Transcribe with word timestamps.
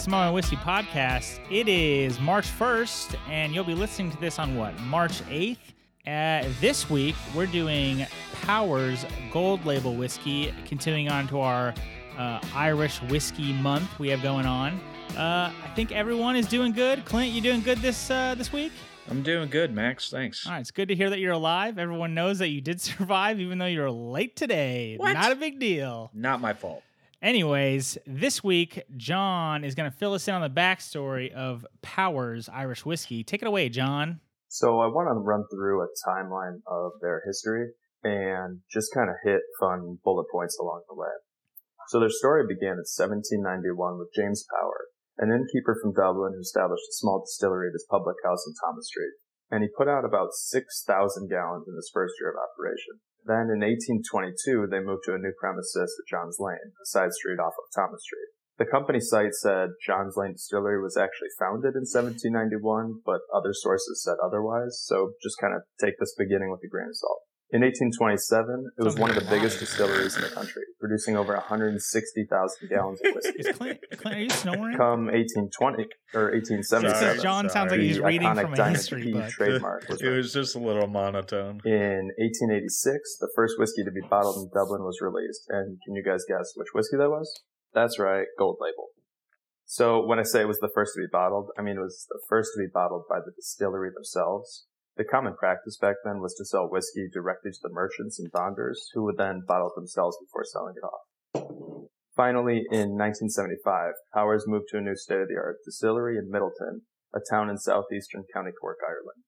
Small 0.00 0.22
and 0.22 0.34
Whiskey 0.34 0.56
podcast. 0.56 1.40
It 1.50 1.68
is 1.68 2.18
March 2.20 2.46
1st, 2.46 3.16
and 3.28 3.54
you'll 3.54 3.64
be 3.64 3.74
listening 3.74 4.10
to 4.10 4.18
this 4.18 4.38
on 4.38 4.56
what, 4.56 4.74
March 4.80 5.20
8th? 5.24 5.58
Uh, 6.06 6.48
this 6.58 6.88
week, 6.88 7.14
we're 7.34 7.44
doing 7.44 8.06
Powers 8.40 9.04
Gold 9.30 9.66
Label 9.66 9.94
Whiskey, 9.94 10.54
continuing 10.64 11.10
on 11.10 11.28
to 11.28 11.40
our 11.40 11.74
uh, 12.16 12.40
Irish 12.54 13.02
Whiskey 13.02 13.52
Month 13.52 13.98
we 13.98 14.08
have 14.08 14.22
going 14.22 14.46
on. 14.46 14.80
Uh, 15.18 15.52
I 15.62 15.72
think 15.76 15.92
everyone 15.92 16.34
is 16.34 16.46
doing 16.46 16.72
good. 16.72 17.04
Clint, 17.04 17.32
you 17.32 17.42
doing 17.42 17.60
good 17.60 17.76
this 17.78 18.10
uh, 18.10 18.34
this 18.34 18.54
week? 18.54 18.72
I'm 19.10 19.22
doing 19.22 19.50
good, 19.50 19.74
Max. 19.74 20.08
Thanks. 20.08 20.46
All 20.46 20.52
right, 20.52 20.60
it's 20.60 20.70
good 20.70 20.88
to 20.88 20.94
hear 20.94 21.10
that 21.10 21.18
you're 21.18 21.32
alive. 21.32 21.78
Everyone 21.78 22.14
knows 22.14 22.38
that 22.38 22.48
you 22.48 22.62
did 22.62 22.80
survive, 22.80 23.38
even 23.38 23.58
though 23.58 23.66
you're 23.66 23.90
late 23.90 24.34
today. 24.34 24.96
What? 24.96 25.12
Not 25.12 25.30
a 25.30 25.36
big 25.36 25.60
deal. 25.60 26.10
Not 26.14 26.40
my 26.40 26.54
fault. 26.54 26.82
Anyways, 27.22 27.98
this 28.06 28.42
week, 28.42 28.82
John 28.96 29.62
is 29.62 29.74
going 29.74 29.90
to 29.90 29.96
fill 29.96 30.14
us 30.14 30.26
in 30.26 30.34
on 30.34 30.40
the 30.40 30.48
backstory 30.48 31.30
of 31.32 31.66
Powers 31.82 32.48
Irish 32.48 32.86
Whiskey. 32.86 33.22
Take 33.24 33.42
it 33.42 33.48
away, 33.48 33.68
John. 33.68 34.20
So 34.48 34.80
I 34.80 34.88
want 34.88 35.12
to 35.12 35.20
run 35.20 35.44
through 35.52 35.82
a 35.84 35.92
timeline 36.08 36.64
of 36.66 36.92
their 37.02 37.20
history 37.26 37.76
and 38.02 38.60
just 38.72 38.94
kind 38.94 39.10
of 39.10 39.16
hit 39.22 39.42
fun 39.60 39.98
bullet 40.02 40.26
points 40.32 40.56
along 40.58 40.82
the 40.88 40.96
way. 40.96 41.12
So 41.88 42.00
their 42.00 42.08
story 42.08 42.48
began 42.48 42.80
in 42.80 42.88
1791 42.88 43.68
with 43.98 44.16
James 44.16 44.46
Power, 44.48 44.88
an 45.18 45.28
innkeeper 45.28 45.76
from 45.76 45.92
Dublin 45.92 46.32
who 46.32 46.40
established 46.40 46.88
a 46.88 46.96
small 46.96 47.20
distillery 47.20 47.68
at 47.68 47.76
his 47.76 47.86
public 47.90 48.16
house 48.24 48.48
in 48.48 48.56
Thomas 48.64 48.88
Street. 48.88 49.12
And 49.50 49.60
he 49.60 49.68
put 49.68 49.92
out 49.92 50.08
about 50.08 50.32
6,000 50.32 50.64
gallons 51.28 51.68
in 51.68 51.76
his 51.76 51.90
first 51.92 52.14
year 52.16 52.32
of 52.32 52.40
operation. 52.40 53.04
Then 53.24 53.52
in 53.52 53.60
1822, 53.60 54.68
they 54.70 54.80
moved 54.80 55.04
to 55.06 55.14
a 55.14 55.18
new 55.18 55.32
premises 55.38 55.94
at 55.98 56.08
John's 56.08 56.38
Lane, 56.40 56.72
a 56.80 56.86
side 56.86 57.12
street 57.12 57.38
off 57.38 57.54
of 57.58 57.68
Thomas 57.74 58.02
Street. 58.02 58.30
The 58.60 58.68
company 58.68 59.00
site 59.00 59.32
said 59.32 59.70
John's 59.80 60.16
Lane 60.16 60.32
Distillery 60.32 60.82
was 60.82 60.96
actually 60.96 61.32
founded 61.38 61.72
in 61.72 61.88
1791, 61.88 63.00
but 63.06 63.24
other 63.32 63.54
sources 63.56 64.04
said 64.04 64.20
otherwise, 64.22 64.84
so 64.84 65.12
just 65.22 65.40
kind 65.40 65.54
of 65.54 65.62
take 65.80 65.96
this 65.98 66.14
beginning 66.16 66.50
with 66.50 66.60
a 66.64 66.68
grain 66.68 66.88
of 66.88 66.96
salt. 66.96 67.24
In 67.52 67.62
1827, 67.62 68.70
it 68.78 68.82
was 68.84 68.94
one 68.94 69.10
of 69.10 69.16
the 69.16 69.28
biggest 69.28 69.58
distilleries 69.58 70.14
in 70.14 70.22
the 70.22 70.28
country, 70.28 70.62
producing 70.78 71.16
over 71.16 71.34
160,000 71.34 72.68
gallons 72.68 73.00
of 73.04 73.14
whiskey. 73.14 73.38
Is 73.40 73.56
Clint, 73.56 73.80
Clint 73.98 74.16
are 74.16 74.20
you 74.20 74.30
snoring? 74.30 74.76
Come 74.76 75.10
1820 75.10 75.82
or 76.14 76.30
1877, 76.30 76.94
Sorry. 76.94 77.18
John 77.18 77.50
sounds 77.50 77.72
like 77.72 77.80
he's 77.80 77.96
the 77.96 78.04
reading 78.04 78.28
iconic 78.28 78.54
from 78.54 78.60
a 78.60 78.70
history 78.70 79.12
book. 79.12 79.28
trademark 79.30 79.88
was 79.88 80.00
it 80.00 80.10
was 80.10 80.32
just 80.32 80.54
a 80.54 80.60
little 80.60 80.86
monotone. 80.86 81.60
in 81.64 82.14
1886, 82.22 83.18
the 83.18 83.30
first 83.34 83.58
whiskey 83.58 83.82
to 83.82 83.90
be 83.90 84.02
bottled 84.08 84.36
in 84.36 84.50
Dublin 84.54 84.84
was 84.84 85.00
released. 85.02 85.42
And 85.48 85.76
can 85.84 85.96
you 85.96 86.04
guys 86.04 86.22
guess 86.28 86.52
which 86.54 86.68
whiskey 86.72 86.98
that 86.98 87.10
was? 87.10 87.42
That's 87.74 87.98
right, 87.98 88.26
Gold 88.38 88.58
Label. 88.60 88.94
So 89.66 90.06
when 90.06 90.20
I 90.20 90.22
say 90.22 90.40
it 90.42 90.48
was 90.48 90.58
the 90.58 90.70
first 90.72 90.94
to 90.94 91.00
be 91.00 91.10
bottled, 91.10 91.50
I 91.58 91.62
mean 91.62 91.78
it 91.78 91.82
was 91.82 92.06
the 92.08 92.20
first 92.28 92.50
to 92.54 92.60
be 92.60 92.70
bottled 92.72 93.04
by 93.10 93.18
the 93.18 93.32
distillery 93.34 93.90
themselves. 93.92 94.66
The 94.96 95.04
common 95.04 95.34
practice 95.34 95.78
back 95.80 95.96
then 96.04 96.20
was 96.20 96.34
to 96.34 96.44
sell 96.44 96.68
whiskey 96.68 97.08
directly 97.12 97.52
to 97.52 97.58
the 97.62 97.72
merchants 97.72 98.18
and 98.18 98.30
bonders, 98.32 98.90
who 98.94 99.04
would 99.04 99.16
then 99.16 99.42
bottle 99.46 99.68
it 99.68 99.74
themselves 99.76 100.16
before 100.20 100.44
selling 100.44 100.74
it 100.76 100.84
off. 100.84 101.88
Finally, 102.16 102.66
in 102.70 102.98
1975, 102.98 103.94
Powers 104.12 104.44
moved 104.46 104.66
to 104.68 104.78
a 104.78 104.80
new 104.80 104.96
state-of-the-art 104.96 105.58
distillery 105.64 106.18
in 106.18 106.30
Midleton, 106.30 106.82
a 107.14 107.20
town 107.30 107.48
in 107.48 107.56
southeastern 107.56 108.24
County 108.34 108.50
Cork, 108.60 108.78
Ireland. 108.86 109.24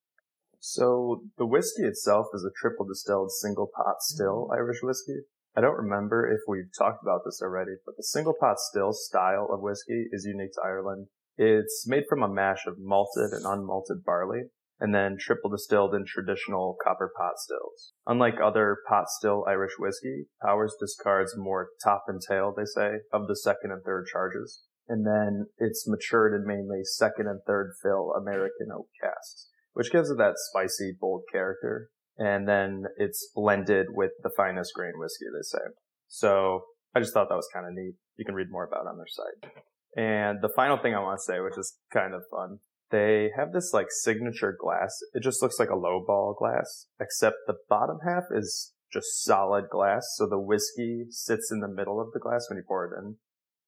So 0.64 1.24
the 1.38 1.46
whiskey 1.46 1.82
itself 1.82 2.26
is 2.34 2.44
a 2.44 2.54
triple 2.60 2.86
distilled 2.86 3.32
single 3.32 3.68
pot 3.74 3.96
still 4.00 4.46
mm-hmm. 4.46 4.60
Irish 4.60 4.78
whiskey. 4.82 5.22
I 5.56 5.60
don't 5.60 5.76
remember 5.76 6.30
if 6.30 6.40
we've 6.46 6.70
talked 6.78 7.02
about 7.02 7.22
this 7.24 7.40
already, 7.42 7.72
but 7.84 7.96
the 7.96 8.04
single 8.04 8.34
pot 8.38 8.58
still 8.58 8.92
style 8.92 9.48
of 9.50 9.60
whiskey 9.60 10.06
is 10.12 10.24
unique 10.24 10.52
to 10.54 10.62
Ireland. 10.64 11.08
It's 11.36 11.84
made 11.86 12.04
from 12.08 12.22
a 12.22 12.32
mash 12.32 12.66
of 12.66 12.76
malted 12.78 13.32
and 13.32 13.44
unmalted 13.44 14.04
barley, 14.04 14.50
and 14.82 14.94
then 14.94 15.16
triple 15.18 15.48
distilled 15.48 15.94
in 15.94 16.04
traditional 16.04 16.76
copper 16.84 17.10
pot 17.16 17.38
stills. 17.38 17.94
Unlike 18.06 18.34
other 18.44 18.78
pot 18.88 19.04
still 19.08 19.46
Irish 19.48 19.78
whiskey, 19.78 20.26
Powers 20.42 20.74
discards 20.78 21.34
more 21.38 21.68
top 21.82 22.04
and 22.08 22.20
tail, 22.28 22.52
they 22.54 22.66
say, 22.66 22.98
of 23.12 23.28
the 23.28 23.36
second 23.36 23.70
and 23.70 23.82
third 23.82 24.06
charges. 24.12 24.64
And 24.88 25.06
then 25.06 25.46
it's 25.56 25.88
matured 25.88 26.34
in 26.34 26.46
mainly 26.46 26.80
second 26.82 27.28
and 27.28 27.40
third 27.46 27.72
fill 27.82 28.12
American 28.12 28.68
oak 28.74 28.88
casks 29.00 29.48
which 29.72 29.92
gives 29.92 30.10
it 30.10 30.18
that 30.18 30.34
spicy, 30.36 30.92
bold 31.00 31.22
character. 31.30 31.88
And 32.18 32.46
then 32.46 32.84
it's 32.98 33.30
blended 33.34 33.86
with 33.90 34.10
the 34.22 34.30
finest 34.36 34.72
grain 34.74 34.92
whiskey, 34.96 35.26
they 35.32 35.42
say. 35.42 35.64
So 36.08 36.64
I 36.94 37.00
just 37.00 37.14
thought 37.14 37.28
that 37.28 37.36
was 37.36 37.48
kind 37.52 37.66
of 37.66 37.72
neat. 37.72 37.94
You 38.16 38.24
can 38.24 38.34
read 38.34 38.50
more 38.50 38.66
about 38.66 38.82
it 38.82 38.90
on 38.90 38.98
their 38.98 39.06
site. 39.08 39.52
And 39.96 40.38
the 40.42 40.52
final 40.54 40.78
thing 40.78 40.94
I 40.94 41.00
want 41.00 41.18
to 41.18 41.24
say, 41.24 41.40
which 41.40 41.56
is 41.56 41.78
kind 41.92 42.14
of 42.14 42.22
fun, 42.30 42.58
they 42.92 43.30
have 43.36 43.52
this 43.52 43.72
like 43.72 43.88
signature 43.90 44.56
glass. 44.56 44.94
It 45.14 45.22
just 45.22 45.42
looks 45.42 45.58
like 45.58 45.70
a 45.70 45.76
low 45.76 46.04
ball 46.06 46.36
glass, 46.38 46.86
except 47.00 47.36
the 47.46 47.56
bottom 47.68 47.98
half 48.06 48.24
is 48.30 48.72
just 48.92 49.24
solid 49.24 49.64
glass. 49.70 50.06
So 50.16 50.28
the 50.28 50.38
whiskey 50.38 51.06
sits 51.08 51.50
in 51.50 51.60
the 51.60 51.68
middle 51.68 52.00
of 52.00 52.12
the 52.12 52.20
glass 52.20 52.46
when 52.48 52.58
you 52.58 52.64
pour 52.66 52.86
it 52.86 52.98
in. 52.98 53.16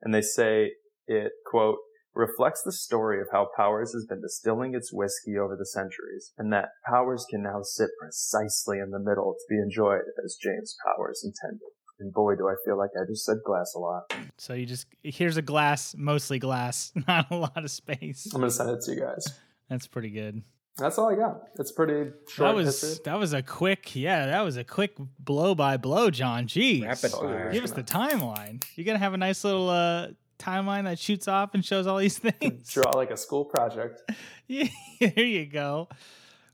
And 0.02 0.14
they 0.14 0.20
say 0.20 0.72
it, 1.06 1.32
quote, 1.50 1.78
reflects 2.14 2.62
the 2.62 2.72
story 2.72 3.20
of 3.20 3.28
how 3.32 3.48
Powers 3.56 3.92
has 3.92 4.06
been 4.06 4.20
distilling 4.20 4.74
its 4.74 4.92
whiskey 4.92 5.36
over 5.36 5.56
the 5.58 5.66
centuries, 5.66 6.32
and 6.38 6.52
that 6.52 6.68
Powers 6.88 7.26
can 7.28 7.42
now 7.42 7.62
sit 7.62 7.90
precisely 7.98 8.78
in 8.78 8.90
the 8.90 9.00
middle 9.00 9.34
to 9.34 9.44
be 9.48 9.58
enjoyed 9.58 10.02
as 10.24 10.38
James 10.40 10.76
Powers 10.84 11.24
intended. 11.24 11.72
And 12.00 12.12
boy, 12.12 12.34
do 12.36 12.48
I 12.48 12.54
feel 12.64 12.76
like 12.76 12.90
I 13.00 13.04
just 13.08 13.24
said 13.24 13.36
glass 13.44 13.74
a 13.74 13.78
lot. 13.78 14.12
So 14.36 14.52
you 14.54 14.66
just 14.66 14.86
here's 15.02 15.36
a 15.36 15.42
glass, 15.42 15.94
mostly 15.96 16.38
glass, 16.38 16.92
not 17.08 17.30
a 17.30 17.36
lot 17.36 17.56
of 17.64 17.70
space. 17.70 18.26
I'm 18.34 18.40
gonna 18.40 18.50
send 18.50 18.70
it 18.70 18.80
to 18.86 18.92
you 18.94 19.00
guys. 19.00 19.26
That's 19.68 19.86
pretty 19.86 20.10
good. 20.10 20.42
That's 20.76 20.98
all 20.98 21.08
I 21.08 21.14
got. 21.14 21.42
It's 21.60 21.70
pretty 21.70 22.10
short 22.28 22.48
That 22.48 22.54
was 22.56 22.80
history. 22.80 23.02
that 23.04 23.16
was 23.18 23.32
a 23.32 23.42
quick, 23.42 23.94
yeah, 23.94 24.26
that 24.26 24.40
was 24.40 24.56
a 24.56 24.64
quick 24.64 24.96
blow 25.20 25.54
by 25.54 25.76
blow, 25.76 26.10
John. 26.10 26.48
Jeez. 26.48 26.82
Rapid 26.84 27.12
fire. 27.12 27.52
Give 27.52 27.62
us 27.62 27.70
the 27.70 27.84
timeline. 27.84 28.64
You're 28.74 28.84
gonna 28.84 28.98
have 28.98 29.14
a 29.14 29.18
nice 29.18 29.44
little 29.44 29.68
uh, 29.70 30.08
timeline 30.40 30.84
that 30.84 30.98
shoots 30.98 31.28
off 31.28 31.54
and 31.54 31.64
shows 31.64 31.86
all 31.86 31.98
these 31.98 32.18
things. 32.40 32.68
Draw 32.72 32.90
like 32.90 33.10
a 33.12 33.16
school 33.16 33.44
project. 33.44 34.02
Yeah, 34.46 34.68
there 35.00 35.24
you 35.24 35.46
go. 35.46 35.88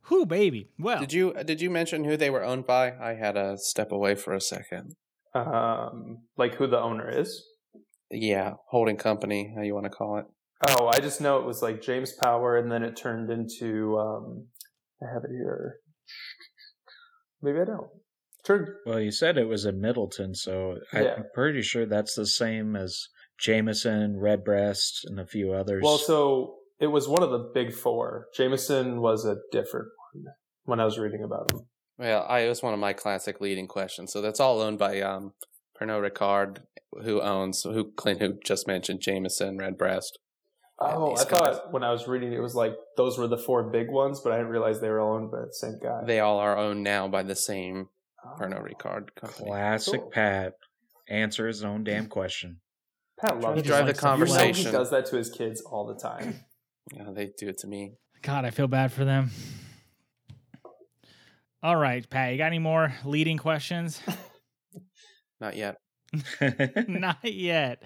Who 0.03 0.25
baby? 0.25 0.69
Well, 0.79 1.01
Did 1.01 1.13
you 1.13 1.35
did 1.45 1.61
you 1.61 1.71
mention 1.71 2.05
who 2.05 2.17
they 2.17 2.31
were 2.31 2.45
owned 2.45 2.65
by? 2.67 2.93
I 2.93 3.15
had 3.15 3.33
to 3.33 3.59
step 3.59 3.91
away 3.91 4.15
for 4.15 4.33
a 4.33 4.41
second. 4.41 4.95
Um, 5.35 6.19
like 6.37 6.55
who 6.55 6.67
the 6.67 6.81
owner 6.81 7.09
is. 7.09 7.45
Yeah, 8.11 8.55
holding 8.69 8.97
company, 8.97 9.53
how 9.57 9.63
you 9.63 9.75
want 9.75 9.85
to 9.85 9.91
call 9.91 10.19
it? 10.19 10.25
Oh, 10.69 10.89
I 10.89 10.99
just 11.01 11.21
know 11.21 11.39
it 11.39 11.47
was 11.47 11.63
like 11.63 11.81
James 11.81 12.13
Power, 12.13 12.57
and 12.57 12.71
then 12.71 12.83
it 12.83 12.97
turned 12.97 13.31
into. 13.31 13.97
Um, 13.99 14.47
I 15.03 15.07
have 15.13 15.23
it 15.25 15.31
here. 15.31 15.77
Maybe 17.41 17.61
I 17.61 17.65
don't. 17.65 17.89
Turned. 18.45 18.69
Well, 18.85 19.01
you 19.01 19.13
said 19.13 19.39
it 19.39 19.49
was 19.49 19.65
in 19.65 19.81
Midleton, 19.81 20.35
so 20.37 20.79
I- 20.93 21.03
Yeah. 21.03 21.15
I'm 21.19 21.25
pretty 21.35 21.63
sure 21.63 21.87
that's 21.87 22.15
the 22.15 22.27
same 22.27 22.75
as 22.77 23.09
Jameson, 23.39 24.19
Redbreast, 24.19 25.05
and 25.07 25.19
a 25.21 25.27
few 25.27 25.53
others. 25.53 25.83
Well, 25.85 25.97
so 25.99 26.57
it 26.79 26.89
was 26.89 27.09
one 27.09 27.23
of 27.23 27.31
the 27.31 27.51
big 27.55 27.73
four. 27.73 28.27
Jameson 28.35 29.01
was 29.01 29.25
a 29.25 29.37
different 29.53 29.89
one 30.15 30.35
when 30.65 30.81
I 30.81 30.85
was 30.85 30.99
reading 30.99 31.23
about 31.23 31.53
him. 31.53 31.61
Well, 32.01 32.25
I 32.29 32.41
it 32.41 32.49
was 32.49 32.63
one 32.63 32.73
of 32.75 32.81
my 32.81 32.93
classic 32.95 33.41
leading 33.41 33.67
questions. 33.69 34.13
So 34.13 34.21
that's 34.23 34.41
all 34.41 34.61
owned 34.63 34.79
by 34.79 35.01
um 35.03 35.35
Pernod 35.79 36.11
Ricard, 36.11 36.59
who 37.05 37.21
owns 37.21 37.63
who 37.63 37.93
Clint 37.93 38.21
who 38.21 38.39
just 38.45 38.67
mentioned 38.67 39.01
Jameson, 39.01 39.59
Redbreast. 39.59 40.19
Oh, 40.83 41.11
these 41.11 41.21
I 41.27 41.29
thought 41.29 41.45
guys. 41.53 41.61
when 41.73 41.85
I 41.85 41.93
was 41.93 42.09
reading 42.09 42.33
it 42.33 42.41
was 42.41 42.55
like 42.55 42.75
those 42.97 43.19
were 43.19 43.29
the 43.29 43.37
four 43.37 43.65
big 43.71 43.91
ones, 43.91 44.21
but 44.21 44.33
I 44.33 44.37
didn't 44.39 44.51
realize 44.51 44.81
they 44.81 44.89
were 44.89 45.01
all 45.01 45.15
owned 45.17 45.31
by 45.31 45.41
the 45.43 45.53
same 45.53 45.79
guy. 45.83 46.03
They 46.07 46.21
all 46.21 46.39
are 46.39 46.57
owned 46.57 46.83
now 46.83 47.07
by 47.09 47.23
the 47.23 47.37
same 47.37 47.89
Oh. 48.25 48.37
Pernod 48.39 48.63
Ricard 48.71 49.15
company. 49.15 49.47
classic 49.49 50.01
Cool. 50.03 50.11
Pat. 50.11 50.53
Answer 51.09 51.47
his 51.47 51.65
own 51.65 51.85
damn 51.85 52.07
question. 52.07 52.61
Pat 53.19 53.41
loves 53.41 53.55
He 53.57 53.61
it. 53.61 53.67
drive 53.67 53.87
the 53.87 53.93
You 53.93 53.95
know 53.95 54.01
conversation. 54.01 54.67
he 54.67 54.73
does 54.73 54.91
that 54.91 55.07
to 55.07 55.17
his 55.17 55.31
kids 55.31 55.61
all 55.63 55.87
the 55.87 55.95
time. 56.01 56.41
Yeah, 56.93 57.11
they 57.15 57.31
do 57.39 57.49
it 57.49 57.59
to 57.59 57.67
me. 57.67 57.95
God, 58.23 58.45
I 58.45 58.51
feel 58.51 58.69
bad 58.69 58.91
for 58.93 59.05
them. 59.07 59.31
All 61.63 61.77
right, 61.77 62.09
Pat, 62.09 62.33
you 62.33 62.39
got 62.39 62.47
any 62.47 62.59
more 62.59 62.95
leading 63.05 63.37
questions? 63.37 64.01
Not 65.41 65.57
yet. 65.57 65.77
Not 66.89 67.19
yet. 67.23 67.83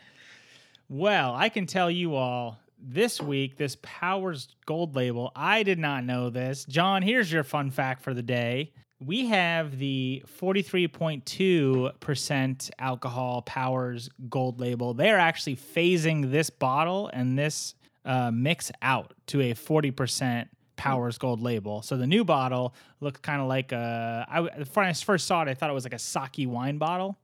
Well, 0.88 1.34
I 1.34 1.48
can 1.48 1.66
tell 1.66 1.90
you 1.90 2.14
all 2.14 2.60
this 2.78 3.20
week, 3.20 3.56
this 3.56 3.76
Powers 3.82 4.54
Gold 4.64 4.94
label, 4.94 5.32
I 5.34 5.64
did 5.64 5.80
not 5.80 6.04
know 6.04 6.30
this. 6.30 6.64
John, 6.66 7.02
here's 7.02 7.32
your 7.32 7.42
fun 7.42 7.72
fact 7.72 8.02
for 8.02 8.14
the 8.14 8.22
day. 8.22 8.72
We 9.00 9.26
have 9.26 9.76
the 9.78 10.22
43.2% 10.40 12.70
alcohol 12.78 13.42
Powers 13.42 14.08
Gold 14.28 14.60
label. 14.60 14.94
They're 14.94 15.18
actually 15.18 15.56
phasing 15.56 16.30
this 16.30 16.48
bottle 16.48 17.10
and 17.12 17.36
this 17.36 17.74
uh, 18.04 18.30
mix 18.30 18.70
out 18.82 19.14
to 19.26 19.40
a 19.40 19.54
40% 19.54 20.46
Powers 20.76 21.18
Gold 21.18 21.40
label. 21.40 21.82
So 21.82 21.96
the 21.96 22.06
new 22.06 22.24
bottle 22.24 22.74
looked 23.00 23.22
kind 23.22 23.40
of 23.40 23.48
like 23.48 23.72
a. 23.72 24.26
I, 24.28 24.40
when 24.40 24.86
I 24.86 24.92
first 24.92 25.26
saw 25.26 25.42
it, 25.42 25.48
I 25.48 25.54
thought 25.54 25.70
it 25.70 25.74
was 25.74 25.84
like 25.84 25.94
a 25.94 25.98
sake 25.98 26.46
wine 26.46 26.78
bottle. 26.78 27.18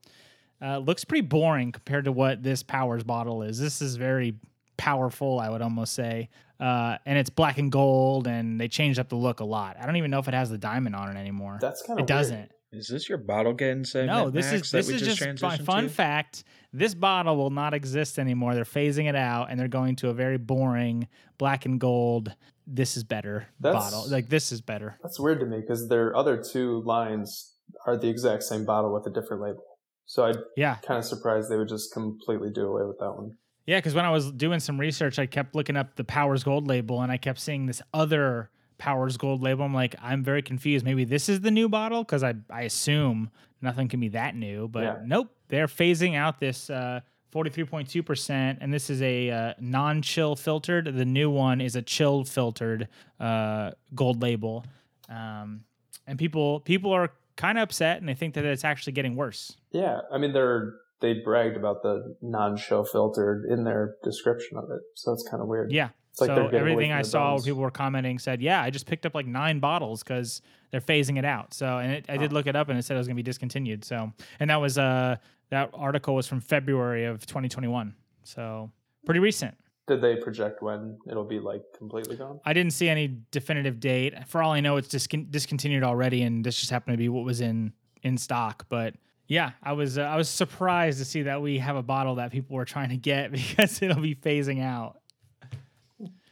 Uh, 0.62 0.78
looks 0.78 1.04
pretty 1.04 1.26
boring 1.26 1.72
compared 1.72 2.04
to 2.04 2.12
what 2.12 2.42
this 2.42 2.62
Powers 2.62 3.02
bottle 3.02 3.42
is. 3.42 3.58
This 3.58 3.80
is 3.80 3.96
very 3.96 4.34
powerful, 4.76 5.40
I 5.40 5.48
would 5.48 5.62
almost 5.62 5.94
say. 5.94 6.28
Uh, 6.58 6.98
and 7.06 7.18
it's 7.18 7.30
black 7.30 7.56
and 7.56 7.72
gold, 7.72 8.26
and 8.26 8.60
they 8.60 8.68
changed 8.68 8.98
up 8.98 9.08
the 9.08 9.16
look 9.16 9.40
a 9.40 9.44
lot. 9.44 9.78
I 9.80 9.86
don't 9.86 9.96
even 9.96 10.10
know 10.10 10.18
if 10.18 10.28
it 10.28 10.34
has 10.34 10.50
the 10.50 10.58
diamond 10.58 10.94
on 10.94 11.14
it 11.14 11.18
anymore. 11.18 11.58
That's 11.60 11.80
kind 11.82 11.98
of 11.98 12.00
it 12.00 12.02
of 12.02 12.08
doesn't. 12.08 12.50
Is 12.72 12.86
this 12.86 13.08
your 13.08 13.18
bottle 13.18 13.52
getting 13.52 13.84
segment? 13.84 14.16
No, 14.16 14.30
this 14.30 14.52
Max, 14.52 14.66
is 14.66 14.70
this 14.70 14.88
is 14.88 15.00
just, 15.00 15.40
fun, 15.40 15.64
fun 15.64 15.84
to? 15.84 15.88
fact. 15.88 16.44
This 16.72 16.94
bottle 16.94 17.36
will 17.36 17.50
not 17.50 17.74
exist 17.74 18.18
anymore. 18.18 18.54
They're 18.54 18.64
phasing 18.64 19.08
it 19.08 19.16
out, 19.16 19.50
and 19.50 19.58
they're 19.58 19.66
going 19.66 19.96
to 19.96 20.10
a 20.10 20.14
very 20.14 20.38
boring 20.38 21.08
black 21.36 21.66
and 21.66 21.80
gold. 21.80 22.32
This 22.72 22.96
is 22.96 23.04
better 23.04 23.48
That's- 23.58 23.90
bottle. 23.90 24.08
Like 24.10 24.28
this 24.28 24.52
is 24.52 24.60
better. 24.60 24.96
That's 25.02 25.18
weird 25.18 25.40
to 25.40 25.46
me 25.46 25.60
because 25.60 25.88
their 25.88 26.14
other 26.16 26.36
two 26.42 26.82
lines 26.82 27.54
are 27.86 27.96
the 27.96 28.08
exact 28.08 28.42
same 28.44 28.64
bottle 28.64 28.92
with 28.92 29.06
a 29.06 29.10
different 29.10 29.42
label. 29.42 29.64
So 30.06 30.24
I'm 30.24 30.36
Yeah, 30.56 30.76
kind 30.76 30.98
of 30.98 31.04
surprised 31.04 31.50
they 31.50 31.56
would 31.56 31.68
just 31.68 31.92
completely 31.92 32.50
do 32.50 32.62
away 32.66 32.84
with 32.86 32.98
that 33.00 33.12
one. 33.12 33.36
Yeah, 33.66 33.78
because 33.78 33.94
when 33.94 34.04
I 34.04 34.10
was 34.10 34.30
doing 34.32 34.58
some 34.60 34.78
research, 34.80 35.18
I 35.18 35.26
kept 35.26 35.54
looking 35.54 35.76
up 35.76 35.94
the 35.96 36.04
Powers 36.04 36.42
Gold 36.42 36.66
label 36.66 37.02
and 37.02 37.12
I 37.12 37.16
kept 37.16 37.38
seeing 37.38 37.66
this 37.66 37.80
other 37.94 38.50
Powers 38.78 39.16
Gold 39.16 39.42
label. 39.42 39.64
I'm 39.64 39.74
like, 39.74 39.94
I'm 40.02 40.24
very 40.24 40.42
confused. 40.42 40.84
Maybe 40.84 41.04
this 41.04 41.28
is 41.28 41.40
the 41.42 41.50
new 41.50 41.68
bottle 41.68 42.02
because 42.02 42.22
I, 42.24 42.34
I 42.48 42.62
assume 42.62 43.30
nothing 43.60 43.88
can 43.88 44.00
be 44.00 44.08
that 44.08 44.34
new. 44.34 44.66
But 44.68 44.82
Yeah. 44.82 44.96
nope, 45.04 45.28
they're 45.48 45.66
phasing 45.68 46.16
out 46.16 46.40
this 46.40 46.70
uh, 46.70 47.00
43.2%. 47.32 48.58
And 48.60 48.72
this 48.72 48.90
is 48.90 49.02
a 49.02 49.30
uh, 49.30 49.54
non 49.60 50.02
chill 50.02 50.36
filtered. 50.36 50.94
The 50.96 51.04
new 51.04 51.30
one 51.30 51.60
is 51.60 51.76
a 51.76 51.82
chilled 51.82 52.28
filtered 52.28 52.88
uh, 53.18 53.72
gold 53.94 54.22
label. 54.22 54.64
Um, 55.08 55.64
and 56.06 56.18
people 56.18 56.60
people 56.60 56.92
are 56.92 57.10
kind 57.36 57.58
of 57.58 57.62
upset 57.62 57.98
and 57.98 58.08
they 58.08 58.14
think 58.14 58.34
that 58.34 58.44
it's 58.44 58.64
actually 58.64 58.92
getting 58.92 59.16
worse. 59.16 59.56
Yeah, 59.72 60.00
I 60.12 60.18
mean 60.18 60.32
they're 60.32 60.74
they 61.00 61.14
bragged 61.24 61.56
about 61.56 61.82
the 61.82 62.16
non-show 62.20 62.84
filtered 62.84 63.46
in 63.48 63.64
their 63.64 63.94
description 64.04 64.58
of 64.58 64.64
it, 64.64 64.80
so 64.94 65.12
it's 65.12 65.26
kind 65.28 65.42
of 65.42 65.48
weird. 65.48 65.72
Yeah. 65.72 65.90
It's 66.12 66.20
like 66.20 66.28
so 66.28 66.48
away 66.48 66.58
everything 66.58 66.92
I 66.92 67.02
saw 67.02 67.20
where 67.20 67.30
bones. 67.34 67.44
people 67.44 67.60
were 67.60 67.70
commenting 67.70 68.18
said, 68.18 68.42
"Yeah, 68.42 68.60
I 68.60 68.70
just 68.70 68.86
picked 68.86 69.06
up 69.06 69.14
like 69.14 69.26
nine 69.26 69.60
bottles 69.60 70.02
because 70.02 70.42
they're 70.70 70.80
phasing 70.80 71.18
it 71.18 71.24
out." 71.24 71.54
So, 71.54 71.78
and 71.78 71.92
it, 71.92 72.06
I 72.08 72.16
did 72.16 72.32
look 72.32 72.46
it 72.46 72.56
up, 72.56 72.68
and 72.68 72.78
it 72.78 72.84
said 72.84 72.94
it 72.94 72.98
was 72.98 73.06
going 73.06 73.16
to 73.16 73.22
be 73.22 73.24
discontinued. 73.24 73.84
So, 73.84 74.12
and 74.38 74.50
that 74.50 74.60
was 74.60 74.78
uh 74.78 75.16
that 75.50 75.70
article 75.74 76.14
was 76.14 76.26
from 76.26 76.40
February 76.40 77.04
of 77.04 77.26
2021. 77.26 77.94
So 78.22 78.70
pretty 79.04 79.20
recent. 79.20 79.56
Did 79.86 80.00
they 80.00 80.16
project 80.16 80.62
when 80.62 80.98
it'll 81.08 81.24
be 81.24 81.40
like 81.40 81.62
completely 81.76 82.16
gone? 82.16 82.40
I 82.44 82.52
didn't 82.52 82.72
see 82.72 82.88
any 82.88 83.18
definitive 83.32 83.80
date. 83.80 84.28
For 84.28 84.42
all 84.42 84.52
I 84.52 84.60
know, 84.60 84.76
it's 84.76 84.88
discon- 84.88 85.30
discontinued 85.30 85.82
already, 85.82 86.22
and 86.22 86.44
this 86.44 86.58
just 86.58 86.70
happened 86.70 86.94
to 86.94 86.98
be 86.98 87.08
what 87.08 87.24
was 87.24 87.40
in 87.40 87.72
in 88.02 88.16
stock. 88.16 88.66
But 88.68 88.94
yeah, 89.26 89.52
I 89.62 89.72
was 89.72 89.98
uh, 89.98 90.02
I 90.02 90.16
was 90.16 90.28
surprised 90.28 90.98
to 90.98 91.04
see 91.04 91.22
that 91.22 91.42
we 91.42 91.58
have 91.58 91.74
a 91.74 91.82
bottle 91.82 92.16
that 92.16 92.30
people 92.30 92.54
were 92.56 92.64
trying 92.64 92.90
to 92.90 92.96
get 92.96 93.32
because 93.32 93.82
it'll 93.82 94.00
be 94.00 94.14
phasing 94.14 94.62
out. 94.62 94.99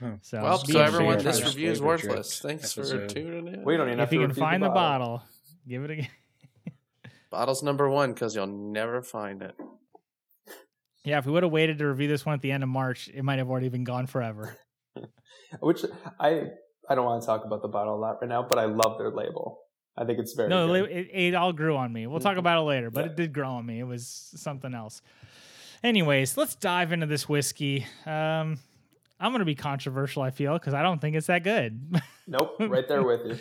Huh. 0.01 0.13
So, 0.23 0.43
Well, 0.43 0.59
so 0.59 0.81
everyone, 0.81 1.19
this 1.19 1.43
review 1.45 1.71
is 1.71 1.83
worthless. 1.83 2.41
Thanks 2.41 2.73
for 2.73 3.07
tuning 3.09 3.49
in. 3.53 3.65
We 3.65 3.77
don't 3.77 3.89
even 3.89 3.99
have 3.99 4.09
if 4.09 4.13
you 4.13 4.21
to 4.21 4.27
can 4.29 4.35
find 4.37 4.63
the 4.63 4.69
bottle. 4.69 5.19
bottle, 5.19 5.23
give 5.67 5.85
it 5.85 5.91
again. 5.91 6.09
Bottle's 7.31 7.63
number 7.63 7.91
one 7.91 8.13
because 8.13 8.35
you'll 8.35 8.47
never 8.47 9.03
find 9.03 9.43
it. 9.43 9.55
Yeah, 11.05 11.19
if 11.19 11.27
we 11.27 11.33
would 11.33 11.43
have 11.43 11.53
waited 11.53 11.79
to 11.79 11.87
review 11.87 12.09
this 12.09 12.25
one 12.25 12.35
at 12.35 12.43
the 12.43 12.53
end 12.53 12.63
of 12.63 12.69
March, 12.69 13.09
it 13.13 13.23
might 13.23 13.39
have 13.39 13.51
already 13.51 13.69
been 13.69 13.85
gone 13.85 14.07
forever. 14.07 14.57
Which 15.61 15.85
I 16.21 16.49
I 16.89 16.95
don't 16.95 17.05
want 17.05 17.23
to 17.23 17.27
talk 17.27 17.45
about 17.45 17.63
the 17.63 17.69
bottle 17.69 17.97
a 17.97 18.01
lot 18.01 18.19
right 18.21 18.29
now, 18.29 18.43
but 18.43 18.59
I 18.59 18.65
love 18.67 18.99
their 18.99 19.11
label. 19.11 19.59
I 19.97 20.05
think 20.05 20.19
it's 20.21 20.35
very 20.35 20.49
no, 20.49 20.67
good. 20.69 20.91
it, 20.91 20.97
it, 21.13 21.19
it 21.29 21.35
all 21.35 21.53
grew 21.53 21.77
on 21.77 21.93
me. 21.93 22.07
We'll 22.07 22.21
talk 22.21 22.37
about 22.37 22.59
it 22.59 22.63
later, 22.65 22.91
but 22.91 23.05
Yeah. 23.05 23.11
it 23.11 23.17
did 23.17 23.33
grow 23.33 23.49
on 23.51 23.67
me. 23.67 23.81
It 23.81 23.85
was 23.85 24.07
something 24.37 24.73
else. 24.75 25.03
Anyways, 25.83 26.37
let's 26.37 26.55
dive 26.55 26.93
into 26.93 27.07
this 27.07 27.29
whiskey. 27.29 27.87
Um, 28.07 28.59
I'm 29.21 29.33
going 29.33 29.41
to 29.41 29.45
be 29.45 29.55
controversial, 29.55 30.23
I 30.23 30.31
feel, 30.31 30.55
because 30.55 30.75
I 30.75 30.83
don't 30.83 31.01
think 31.01 31.17
it's 31.17 31.27
that 31.29 31.43
good. 31.45 31.81
Nope, 32.31 32.57
right 32.61 32.87
there 32.87 33.03
with 33.03 33.25
you. 33.27 33.39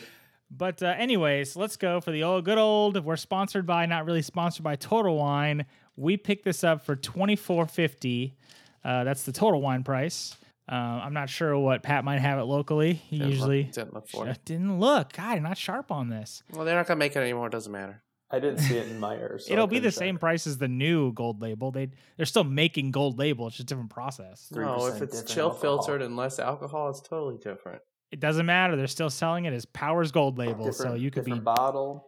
But 0.50 0.82
uh, 0.82 0.86
anyways, 0.98 1.58
let's 1.58 1.76
go 1.76 2.00
for 2.00 2.12
the 2.12 2.24
old 2.24 2.46
good 2.46 2.58
old. 2.58 3.04
We're 3.04 3.18
sponsored 3.18 3.66
by, 3.66 3.86
not 3.86 4.06
really 4.06 4.22
sponsored 4.22 4.64
by 4.64 4.78
Total 4.78 5.14
Wine. 5.14 5.66
We 5.98 6.16
picked 6.16 6.46
this 6.46 6.64
up 6.64 6.86
for 6.86 6.96
twenty 6.96 7.36
four 7.36 7.66
fifty. 7.68 8.38
Uh, 8.86 9.04
that's 9.04 9.24
the 9.24 9.34
total 9.34 9.60
wine 9.62 9.84
price. 9.84 10.38
Uh, 10.72 10.76
I'm 10.76 11.14
not 11.14 11.30
sure 11.30 11.58
what 11.60 11.84
Pat 11.84 12.06
might 12.06 12.20
have 12.22 12.40
it 12.40 12.44
locally. 12.44 12.94
He 12.94 13.18
Didn't 13.18 13.32
look- 13.32 13.36
usually 13.36 13.64
didn't 13.64 13.94
look 13.94 14.08
for 14.08 14.28
it. 14.30 14.40
didn't 14.46 14.80
look. 14.80 15.12
God, 15.12 15.36
I'm 15.36 15.44
not 15.44 15.58
sharp 15.58 15.92
on 15.92 16.08
this. 16.08 16.44
Well, 16.54 16.64
they're 16.64 16.76
not 16.76 16.88
gonna 16.88 16.98
make 17.00 17.18
it 17.18 17.20
anymore. 17.20 17.48
It 17.48 17.52
doesn't 17.52 17.72
matter. 17.74 18.02
I 18.30 18.40
didn't 18.40 18.60
see 18.60 18.78
it 18.78 18.88
in 18.88 19.00
my 19.00 19.16
ears. 19.16 19.48
so 19.48 19.54
It'll 19.54 19.68
be 19.68 19.80
the 19.80 19.88
couldn't 19.88 20.00
same 20.00 20.18
price 20.18 20.48
as 20.48 20.58
the 20.58 20.68
new 20.68 21.14
gold 21.14 21.42
label. 21.42 21.72
They 21.72 21.90
they're 22.18 22.26
still 22.26 22.44
making 22.44 22.92
gold 22.92 23.18
label. 23.18 23.48
It's 23.48 23.58
just 23.58 23.68
a 23.68 23.74
different 23.74 23.90
process. 23.90 24.50
No, 24.52 24.88
if 24.88 25.02
it's 25.02 25.24
chill 25.24 25.48
alcohol. 25.48 25.62
filtered 25.62 26.02
and 26.02 26.18
less 26.18 26.38
alcohol, 26.40 26.90
it's 26.90 27.02
totally 27.02 27.38
different. 27.38 27.82
It 28.12 28.20
doesn't 28.20 28.46
matter. 28.46 28.76
They're 28.76 28.88
still 28.88 29.10
selling 29.10 29.46
it 29.46 29.54
as 29.54 29.66
Powers 29.66 30.12
Gold 30.12 30.38
label. 30.38 30.72
so 30.74 30.94
you 30.94 31.12
could 31.12 31.24
be 31.26 31.32
different 31.32 31.46
bottle. 31.46 32.06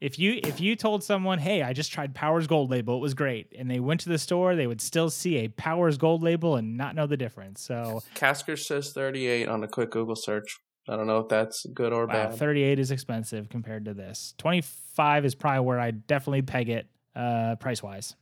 if 0.00 0.18
you 0.18 0.40
if 0.42 0.60
you 0.60 0.76
told 0.76 1.04
someone, 1.04 1.38
"Hey, 1.38 1.62
I 1.62 1.74
just 1.74 1.92
tried 1.92 2.14
Powers 2.14 2.46
Gold 2.46 2.70
label. 2.70 2.96
It 2.96 3.00
was 3.00 3.12
great," 3.12 3.52
and 3.58 3.70
they 3.70 3.80
went 3.80 4.00
to 4.00 4.08
the 4.08 4.18
store, 4.18 4.56
they 4.56 4.66
would 4.66 4.80
still 4.80 5.10
see 5.10 5.36
a 5.38 5.48
Powers 5.48 5.98
Gold 5.98 6.22
label 6.22 6.56
and 6.56 6.76
not 6.78 6.94
know 6.94 7.06
the 7.06 7.18
difference. 7.18 7.60
So, 7.62 8.02
Casker 8.14 8.58
says 8.58 8.92
38 8.92 9.46
on 9.48 9.62
a 9.62 9.68
quick 9.68 9.90
Google 9.90 10.16
search. 10.16 10.58
I 10.90 10.96
don't 10.96 11.06
know 11.06 11.20
if 11.20 11.28
that's 11.28 11.66
good 11.66 11.92
or 11.92 12.06
wow, 12.06 12.30
bad. 12.30 12.34
38 12.34 12.80
is 12.80 12.90
expensive 12.90 13.48
compared 13.48 13.84
to 13.84 13.94
this. 13.94 14.34
25 14.38 15.24
is 15.24 15.36
probably 15.36 15.60
where 15.60 15.78
I 15.78 15.92
definitely 15.92 16.42
peg 16.42 16.68
it 16.68 16.88
uh, 17.14 17.54
price 17.56 17.80
wise. 17.80 18.16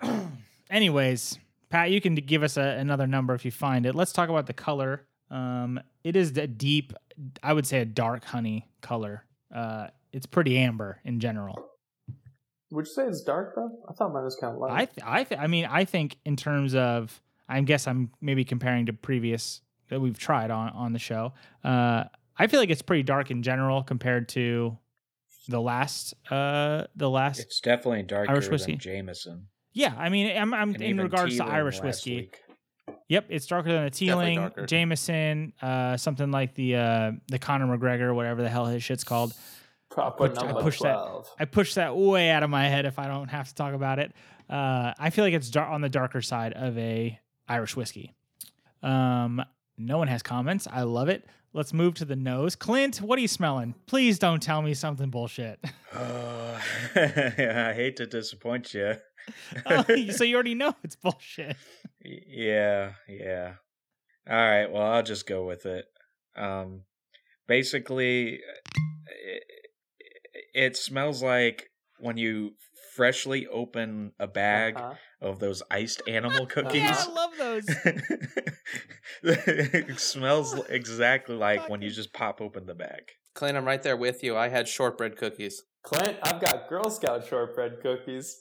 Anyways, 0.70 1.38
Pat, 1.68 1.90
you 1.90 2.00
can 2.00 2.14
give 2.14 2.42
us 2.42 2.56
a, 2.56 2.62
another 2.62 3.06
number 3.06 3.34
if 3.34 3.44
you 3.44 3.50
find 3.50 3.84
it. 3.84 3.94
Let's 3.94 4.12
talk 4.12 4.30
about 4.30 4.46
the 4.46 4.54
color. 4.54 5.06
Um, 5.30 5.78
it 6.02 6.16
is 6.16 6.36
a 6.38 6.46
deep, 6.46 6.94
I 7.42 7.52
would 7.52 7.66
say, 7.66 7.80
a 7.80 7.84
dark 7.84 8.24
honey 8.24 8.66
color. 8.80 9.24
Uh, 9.54 9.88
it's 10.10 10.26
pretty 10.26 10.56
amber 10.56 11.00
in 11.04 11.20
general. 11.20 11.68
Would 12.70 12.86
you 12.86 12.92
say 12.92 13.04
it's 13.04 13.22
dark 13.22 13.54
though? 13.54 13.70
I 13.88 13.92
thought 13.92 14.12
mine 14.12 14.24
was 14.24 14.36
kind 14.36 14.54
of 14.54 14.60
light. 14.60 14.72
I 14.72 14.84
th- 14.86 15.06
I 15.06 15.24
th- 15.24 15.40
I 15.40 15.46
mean 15.46 15.66
I 15.66 15.84
think 15.84 16.16
in 16.24 16.34
terms 16.34 16.74
of 16.74 17.20
I 17.48 17.60
guess 17.60 17.86
I'm 17.86 18.10
maybe 18.20 18.44
comparing 18.44 18.86
to 18.86 18.92
previous 18.92 19.60
that 19.88 20.00
we've 20.00 20.18
tried 20.18 20.50
on 20.50 20.70
on 20.70 20.92
the 20.92 20.98
show. 20.98 21.32
Uh, 21.62 22.04
I 22.36 22.46
feel 22.48 22.60
like 22.60 22.70
it's 22.70 22.82
pretty 22.82 23.02
dark 23.04 23.30
in 23.30 23.42
general 23.42 23.82
compared 23.82 24.28
to 24.30 24.76
the 25.48 25.60
last 25.60 26.14
uh 26.30 26.84
the 26.96 27.08
last 27.10 27.38
It's 27.40 27.60
definitely 27.60 28.02
darker 28.02 28.30
Irish 28.30 28.48
whiskey? 28.48 28.72
than 28.72 28.78
Jameson. 28.80 29.46
yeah 29.74 29.94
I 29.98 30.08
mean 30.08 30.34
I'm, 30.36 30.54
I'm 30.54 30.74
in 30.74 30.82
even 30.82 31.00
regards 31.02 31.36
to 31.36 31.44
Irish 31.44 31.80
whiskey. 31.82 32.16
week. 32.16 32.40
Yep, 33.08 33.26
it's 33.28 33.46
darker 33.46 33.70
than 33.70 33.84
a 33.84 33.90
Teeling. 33.90 34.50
Jameson, 34.66 35.52
uh, 35.60 35.96
something 35.98 36.30
like 36.30 36.54
the 36.54 36.76
uh, 36.76 37.12
the 37.28 37.38
Conor 37.38 37.66
McGregor, 37.76 38.14
whatever 38.14 38.42
the 38.42 38.48
hell 38.48 38.64
his 38.66 38.82
shit's 38.82 39.04
called. 39.04 39.34
Proper 39.90 40.28
put- 40.28 40.38
I 40.42 40.46
number 40.46 40.62
pushed 40.62 40.82
that- 40.82 41.24
I 41.38 41.44
push 41.44 41.74
that 41.74 41.94
way 41.96 42.30
out 42.30 42.42
of 42.42 42.48
my 42.50 42.66
head 42.66 42.86
if 42.86 42.98
I 42.98 43.06
don't 43.06 43.28
have 43.28 43.48
to 43.48 43.54
talk 43.54 43.74
about 43.74 43.98
it. 43.98 44.12
Uh, 44.48 44.92
I 44.98 45.10
feel 45.10 45.24
like 45.24 45.34
it's 45.34 45.50
dar- 45.50 45.68
on 45.68 45.82
the 45.82 45.88
darker 45.90 46.22
side 46.22 46.54
of 46.54 46.76
a 46.78 47.18
Irish 47.48 47.76
whiskey. 47.76 48.14
Um, 48.82 49.42
no 49.78 49.98
one 49.98 50.08
has 50.08 50.22
comments. 50.22 50.66
I 50.70 50.82
love 50.82 51.08
it. 51.08 51.24
Let's 51.52 51.72
move 51.72 51.94
to 51.96 52.04
the 52.04 52.16
nose. 52.16 52.56
Clint, 52.56 52.96
what 53.00 53.16
are 53.18 53.22
you 53.22 53.28
smelling? 53.28 53.74
Please 53.86 54.18
don't 54.18 54.42
tell 54.42 54.60
me 54.62 54.74
something 54.74 55.10
bullshit. 55.10 55.58
Oh, 55.96 56.58
I 56.96 57.72
hate 57.72 57.98
to 57.98 58.06
disappoint 58.06 58.74
you. 58.74 58.94
oh, 59.64 59.84
so 60.10 60.24
you 60.24 60.34
already 60.34 60.56
know 60.56 60.74
it's 60.82 60.96
bullshit. 60.96 61.56
yeah, 62.02 62.94
yeah. 63.08 63.52
All 64.28 64.34
right, 64.36 64.66
well, 64.72 64.82
I'll 64.82 65.04
just 65.04 65.24
go 65.28 65.46
with 65.46 65.66
it. 65.66 65.84
Um, 66.36 66.82
basically, 67.46 68.40
it, 69.24 69.42
it 70.52 70.76
smells 70.76 71.22
like 71.22 71.68
when 72.00 72.16
you 72.16 72.54
freshly 72.96 73.46
open 73.46 74.12
a 74.18 74.26
bag 74.26 74.76
Uh-huh. 74.76 74.94
Of 75.24 75.38
those 75.40 75.62
iced 75.70 76.02
animal 76.06 76.46
cookies. 76.46 76.82
Yeah, 76.82 77.04
I 77.08 77.12
love 77.12 77.30
those. 77.38 77.64
it 79.22 79.98
smells 79.98 80.54
exactly 80.68 81.34
like 81.34 81.68
when 81.68 81.82
you 81.82 81.90
just 81.90 82.12
pop 82.12 82.40
open 82.40 82.66
the 82.66 82.74
bag. 82.74 83.10
Clint, 83.34 83.56
I'm 83.56 83.64
right 83.64 83.82
there 83.82 83.96
with 83.96 84.22
you. 84.22 84.36
I 84.36 84.48
had 84.48 84.68
shortbread 84.68 85.16
cookies. 85.16 85.62
Clint, 85.82 86.18
I've 86.22 86.40
got 86.40 86.68
Girl 86.68 86.88
Scout 86.90 87.26
shortbread 87.26 87.80
cookies. 87.82 88.40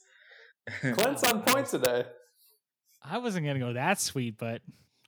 Clint's 0.82 1.24
on 1.24 1.42
point 1.42 1.68
today. 1.68 2.06
I 3.02 3.18
wasn't 3.18 3.46
gonna 3.46 3.60
go 3.60 3.74
that 3.74 4.00
sweet, 4.00 4.38
but 4.38 4.62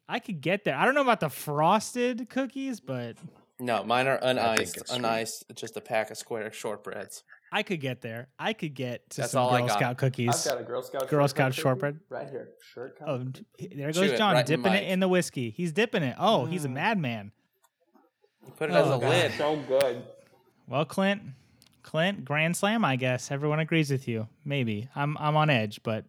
I 0.08 0.20
could 0.20 0.42
get 0.42 0.64
there. 0.64 0.76
I 0.76 0.86
don't 0.86 0.96
know 0.96 1.02
about 1.02 1.20
the 1.20 1.30
frosted 1.30 2.30
cookies, 2.30 2.80
but 2.80 3.18
No, 3.60 3.84
mine 3.84 4.08
are 4.08 4.20
I 4.22 4.58
think 4.58 4.70
uniced. 4.70 4.88
sweet. 4.88 5.02
Uniced, 5.02 5.44
just 5.56 5.78
a 5.78 5.82
pack 5.82 6.10
of 6.12 6.18
square 6.18 6.52
shortbreads. 6.52 7.24
I 7.56 7.64
could 7.64 7.80
get 7.80 8.02
there. 8.02 8.28
I 8.38 8.52
could 8.52 8.74
get 8.74 9.10
to 9.12 9.22
That's 9.22 9.32
some 9.32 9.44
all 9.44 9.50
I 9.52 9.60
Girl 9.60 9.68
got. 9.70 9.78
Scout 9.80 9.98
cookies. 9.98 10.46
I've 10.46 10.54
got 10.54 10.62
a 10.62 10.66
Girl 10.66 10.82
Scout 10.84 11.08
Girl 11.08 11.28
Scout 11.30 11.54
shortbread? 11.54 12.00
right 12.10 12.30
here. 12.30 12.50
Shirt 12.74 12.98
Oh, 13.02 13.06
collar. 13.06 13.24
d- 13.24 13.46
there 13.76 13.94
Chew 13.94 14.02
goes 14.02 14.12
it 14.12 14.18
John 14.18 14.34
right 14.34 14.42
in 14.42 14.46
dipping 14.46 14.74
it 14.74 14.82
mic. 14.82 14.90
in 14.90 15.00
the 15.00 15.08
whiskey. 15.08 15.52
He's 15.52 15.72
dipping 15.72 16.04
it. 16.04 16.18
Oh, 16.20 16.44
he's 16.44 16.66
a 16.66 16.68
Mm. 16.68 16.74
madman. 16.74 17.32
You 18.46 18.52
put 18.58 18.70
it 18.72 18.74
as 18.76 18.88
Oh, 18.88 18.98
a 18.98 19.00
God. 19.00 19.10
lid. 19.10 19.32
So 19.38 19.56
good. 19.56 20.04
Well, 20.68 20.84
Clint, 20.84 21.22
Clint, 21.82 22.26
Grand 22.26 22.58
Slam. 22.58 22.84
I 22.84 22.98
guess 22.98 23.32
everyone 23.32 23.60
agrees 23.60 23.90
with 23.90 24.06
you. 24.08 24.28
Maybe 24.44 24.90
I'm 24.94 25.16
I'm 25.18 25.38
on 25.38 25.50
edge, 25.50 25.82
but 25.82 26.04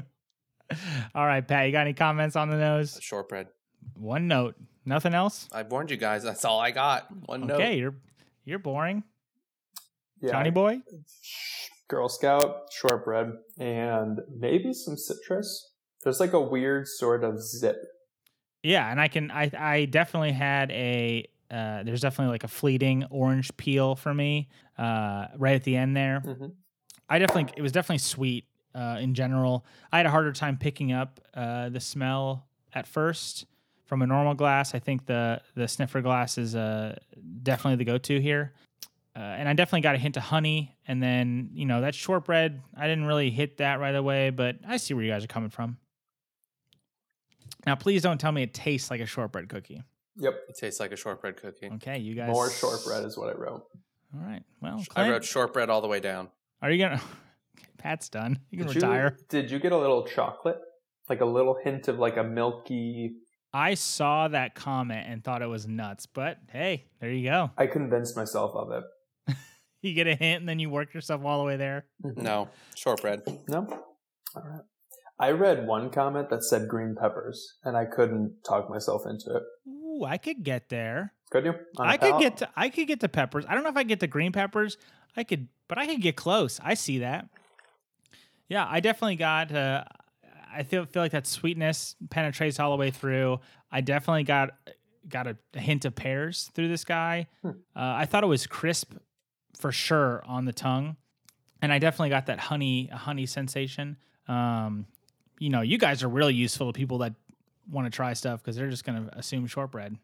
All 1.14 1.24
right, 1.26 1.46
Pat, 1.46 1.66
you 1.66 1.72
got 1.72 1.82
any 1.82 1.94
comments 1.94 2.34
on 2.36 2.50
the 2.50 2.56
nose? 2.58 2.98
Shortbread. 3.00 3.46
One 3.94 4.26
note. 4.28 4.56
Nothing 4.84 5.14
else? 5.14 5.48
I 5.52 5.62
warned 5.62 5.90
you 5.90 5.96
guys. 5.96 6.22
That's 6.22 6.44
all 6.44 6.58
I 6.58 6.70
got. 6.72 7.06
One 7.26 7.46
note. 7.46 7.60
Okay, 7.60 7.78
you're 7.78 7.94
you're 8.44 8.58
boring. 8.58 9.04
Yeah. 10.20 10.32
Johnny 10.32 10.50
boy? 10.50 10.80
Girl 11.88 12.08
Scout, 12.08 12.70
shortbread, 12.70 13.32
and 13.58 14.20
maybe 14.38 14.72
some 14.75 14.96
citrus. 14.96 15.72
There's 16.04 16.20
like 16.20 16.32
a 16.32 16.40
weird 16.40 16.87
sort 16.87 17.25
of 17.25 17.42
zip. 17.42 17.76
Yeah, 18.62 18.90
and 18.90 19.00
I 19.00 19.08
can 19.08 19.30
I 19.30 19.50
I 19.56 19.84
definitely 19.87 20.32
had 20.32 20.70
a 20.70 21.26
uh 21.50 21.82
there's 21.84 22.02
definitely 22.02 22.32
like 22.32 22.44
a 22.44 22.48
fleeting 22.48 23.04
orange 23.10 23.56
peel 23.56 23.96
for 23.96 24.12
me 24.12 24.48
uh 24.76 25.28
right 25.38 25.54
at 25.54 25.64
the 25.64 25.76
end 25.76 25.96
there. 25.96 26.22
Mhm. 26.25 26.52
I 27.08 27.18
definitely 27.18 27.54
it 27.56 27.62
was 27.62 27.72
definitely 27.72 27.98
sweet 27.98 28.44
uh 28.75 28.98
in 29.00 29.14
general. 29.14 29.64
I 29.90 29.96
had 29.98 30.06
a 30.06 30.10
harder 30.10 30.32
time 30.32 30.58
picking 30.58 30.92
up 30.92 31.20
uh 31.34 31.70
the 31.70 31.80
smell 31.80 32.46
at 32.75 32.87
first 32.87 33.46
from 33.87 34.02
a 34.02 34.06
normal 34.06 34.34
glass. 34.34 34.75
I 34.75 34.78
think 34.78 35.06
the 35.06 35.40
the 35.54 35.68
sniffer 35.68 36.02
glass 36.02 36.37
is 36.37 36.54
uh 36.54 36.98
definitely 37.42 37.76
the 37.76 37.84
go-to 37.90 38.20
here. 38.20 38.52
Uh, 39.18 39.20
and 39.20 39.48
I 39.48 39.52
definitely 39.52 39.80
got 39.80 39.96
a 39.96 39.98
hint 39.98 40.16
of 40.16 40.22
honey, 40.22 40.76
and 40.87 41.02
then 41.02 41.50
you 41.52 41.66
know 41.66 41.80
that 41.80 41.92
shortbread. 41.92 42.62
I 42.76 42.87
didn't 42.87 43.06
really 43.06 43.30
hit 43.30 43.56
that 43.56 43.80
right 43.80 43.94
away, 43.96 44.30
but 44.30 44.58
I 44.64 44.76
see 44.76 44.94
where 44.94 45.02
you 45.02 45.10
guys 45.10 45.25
are 45.25 45.28
coming 45.28 45.50
from. 45.50 45.76
Now, 47.66 47.75
please 47.75 48.00
don't 48.00 48.18
tell 48.20 48.30
me 48.30 48.44
it 48.44 48.54
tastes 48.54 48.92
like 48.92 49.00
a 49.00 49.06
shortbread 49.06 49.48
cookie. 49.48 49.82
Yep. 50.18 50.34
It 50.48 50.56
tastes 50.56 50.78
like 50.78 50.92
a 50.92 50.96
shortbread 50.96 51.37
cookie. 51.37 51.68
Okay, 51.75 51.98
you 51.98 52.14
guys. 52.14 52.30
More 52.30 52.48
shortbread 52.48 53.04
is 53.04 53.18
what 53.18 53.28
I 53.28 53.32
wrote. 53.37 53.64
All 54.14 54.20
right. 54.20 54.42
Well, 54.62 54.84
I 54.94 55.10
wrote 55.10 55.25
shortbread 55.25 55.68
all 55.68 55.80
the 55.80 55.88
way 55.88 55.98
down. 55.98 56.28
are 56.62 56.70
you 56.70 56.78
gonna? 56.78 57.00
Pat's 57.78 58.08
done. 58.08 58.38
You 58.50 58.58
can 58.58 58.68
Did 58.68 58.76
retire. 58.76 59.16
You, 59.18 59.25
did 59.28 59.50
you 59.50 59.58
get 59.58 59.72
a 59.72 59.76
little 59.76 60.04
chocolate? 60.06 60.58
Like 61.08 61.20
a 61.22 61.26
little 61.26 61.58
hint 61.64 61.88
of 61.88 61.98
like 61.98 62.16
a 62.16 62.25
milky. 62.25 63.16
I 63.52 63.75
saw 63.75 64.28
that 64.28 64.54
comment 64.54 65.06
and 65.08 65.25
thought 65.25 65.42
it 65.42 65.46
was 65.46 65.66
nuts, 65.66 66.06
but 66.06 66.38
hey, 66.52 66.84
there 67.00 67.10
you 67.10 67.28
go. 67.28 67.50
I 67.56 67.66
convinced 67.66 68.16
myself 68.16 68.54
of 68.54 68.70
it. 68.70 68.84
You 69.80 69.94
get 69.94 70.06
a 70.06 70.14
hint, 70.14 70.40
and 70.40 70.49
then 70.49 70.58
you 70.58 70.70
work 70.70 70.92
yourself 70.92 71.25
all 71.25 71.38
the 71.38 71.44
way 71.47 71.56
there. 71.56 71.85
No, 72.02 72.49
shortbread. 72.75 73.23
No? 73.49 73.66
All 74.35 74.42
right. 74.42 74.61
I 75.20 75.30
read 75.32 75.66
one 75.66 75.90
comment 75.90 76.30
that 76.30 76.44
said 76.44 76.68
green 76.68 76.94
peppers, 76.94 77.54
and 77.64 77.76
I 77.76 77.85
couldn't 77.85 78.44
talk 78.44 78.70
myself 78.70 79.02
into 79.06 79.37
it. 79.37 79.42
Ooh, 79.68 80.04
I 80.04 80.16
could 80.16 80.44
get 80.44 80.68
there. 80.68 81.12
Could 81.30 81.44
you? 81.44 81.54
On 81.76 81.87
a 81.87 81.90
I 81.90 81.97
could 81.97 82.11
palate? 82.11 82.23
get 82.23 82.37
to. 82.38 82.49
I 82.56 82.68
could 82.68 82.87
get 82.87 83.00
to 83.00 83.08
peppers. 83.08 83.44
I 83.49 83.54
don't 83.54 83.64
know 83.64 83.70
if 83.70 83.76
I 83.76 83.82
get 83.82 84.00
to 84.00 84.06
green 84.06 84.32
peppers. 84.32 84.76
I 85.16 85.25
could, 85.25 85.49
but 85.66 85.78
I 85.78 85.87
could 85.87 86.00
get 86.00 86.16
close. 86.16 86.61
I 86.62 86.75
see 86.75 86.99
that. 86.99 87.28
Yeah, 88.49 88.66
I 88.68 88.80
definitely 88.80 89.16
got. 89.16 89.52
Uh, 89.52 89.85
I 90.52 90.62
feel 90.62 90.87
feel 90.87 91.02
like 91.02 91.12
that 91.12 91.26
sweetness 91.26 91.97
penetrates 92.11 92.61
all 92.61 92.70
the 92.70 92.76
way 92.76 92.90
through. 92.90 93.40
I 93.70 93.80
definitely 93.80 94.25
got 94.25 94.50
got 95.08 95.26
a, 95.26 95.37
a 95.54 95.61
hint 95.61 95.85
of 95.85 95.94
pears 95.94 96.50
through 96.54 96.68
this 96.68 96.85
guy. 96.85 97.26
Hmm. 97.42 97.49
Uh, 97.49 97.54
I 97.75 98.06
thought 98.06 98.23
it 98.25 98.28
was 98.28 98.47
crisp 98.47 98.94
for 99.58 99.72
sure 99.72 100.22
on 100.26 100.44
the 100.44 100.52
tongue, 100.52 100.96
and 101.62 101.72
I 101.72 101.78
definitely 101.78 102.10
got 102.10 102.26
that 102.26 102.38
honey 102.38 102.88
a 102.92 102.96
honey 102.96 103.26
sensation. 103.26 103.96
Um, 104.28 104.86
you 105.38 105.50
know, 105.50 105.60
you 105.62 105.78
guys 105.78 106.02
are 106.02 106.08
really 106.08 106.34
useful 106.34 106.72
to 106.72 106.76
people 106.76 106.98
that 106.98 107.14
want 107.70 107.86
to 107.86 107.90
try 107.94 108.12
stuff 108.12 108.42
because 108.42 108.56
they're 108.56 108.70
just 108.70 108.84
going 108.84 109.06
to 109.08 109.18
assume 109.18 109.46
shortbread. 109.46 109.96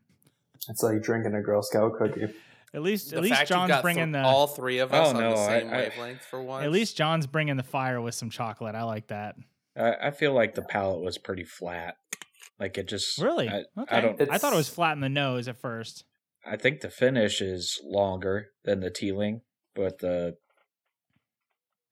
It's 0.69 0.83
like 0.83 1.03
drinking 1.03 1.35
a 1.35 1.43
Girl 1.43 1.63
Scout 1.63 1.93
cookie. 1.99 2.33
At 2.73 2.83
least, 2.83 3.11
The 3.11 3.17
at 3.19 3.23
least 3.23 3.35
fact 3.37 3.51
you 3.51 3.57
John's 3.57 3.69
got 3.69 3.83
bringing 3.83 4.13
th- 4.13 4.23
the. 4.23 4.29
all 4.29 4.47
three 4.49 4.79
of 4.79 4.93
us 4.93 5.09
Oh, 5.09 5.11
on 5.17 5.21
no, 5.23 5.31
the 5.31 5.47
same 5.47 5.69
I- 5.69 5.77
wavelength 5.77 6.23
for 6.25 6.43
once. 6.43 6.65
at 6.65 6.73
least 6.73 6.97
John's 6.97 7.27
bringing 7.27 7.57
the 7.57 7.63
fire 7.63 8.01
with 8.01 8.15
some 8.15 8.31
chocolate. 8.31 8.75
I 8.75 8.83
like 8.83 9.09
that. 9.09 9.37
I, 9.77 9.95
I 10.09 10.11
feel 10.11 10.33
like 10.33 10.55
the 10.55 10.63
palate 10.63 11.01
was 11.01 11.17
pretty 11.19 11.45
flat. 11.45 11.97
Like 12.59 12.79
it 12.79 12.89
just 12.89 13.19
Really? 13.21 13.49
I, 13.49 13.65
okay. 13.79 13.97
I 13.97 14.01
don't. 14.01 14.21
I 14.31 14.39
thought 14.39 14.53
it 14.53 14.57
was 14.57 14.69
flat 14.69 14.93
in 14.93 15.01
the 15.01 15.09
nose 15.09 15.49
at 15.49 15.59
first. 15.61 16.05
I 16.47 16.57
think 16.57 16.81
the 16.81 16.91
finish 16.91 17.41
is 17.41 17.81
longer 17.85 18.49
than 18.65 18.81
the 18.81 18.91
Teeling, 18.91 19.43
but 19.75 19.99
the 19.99 20.37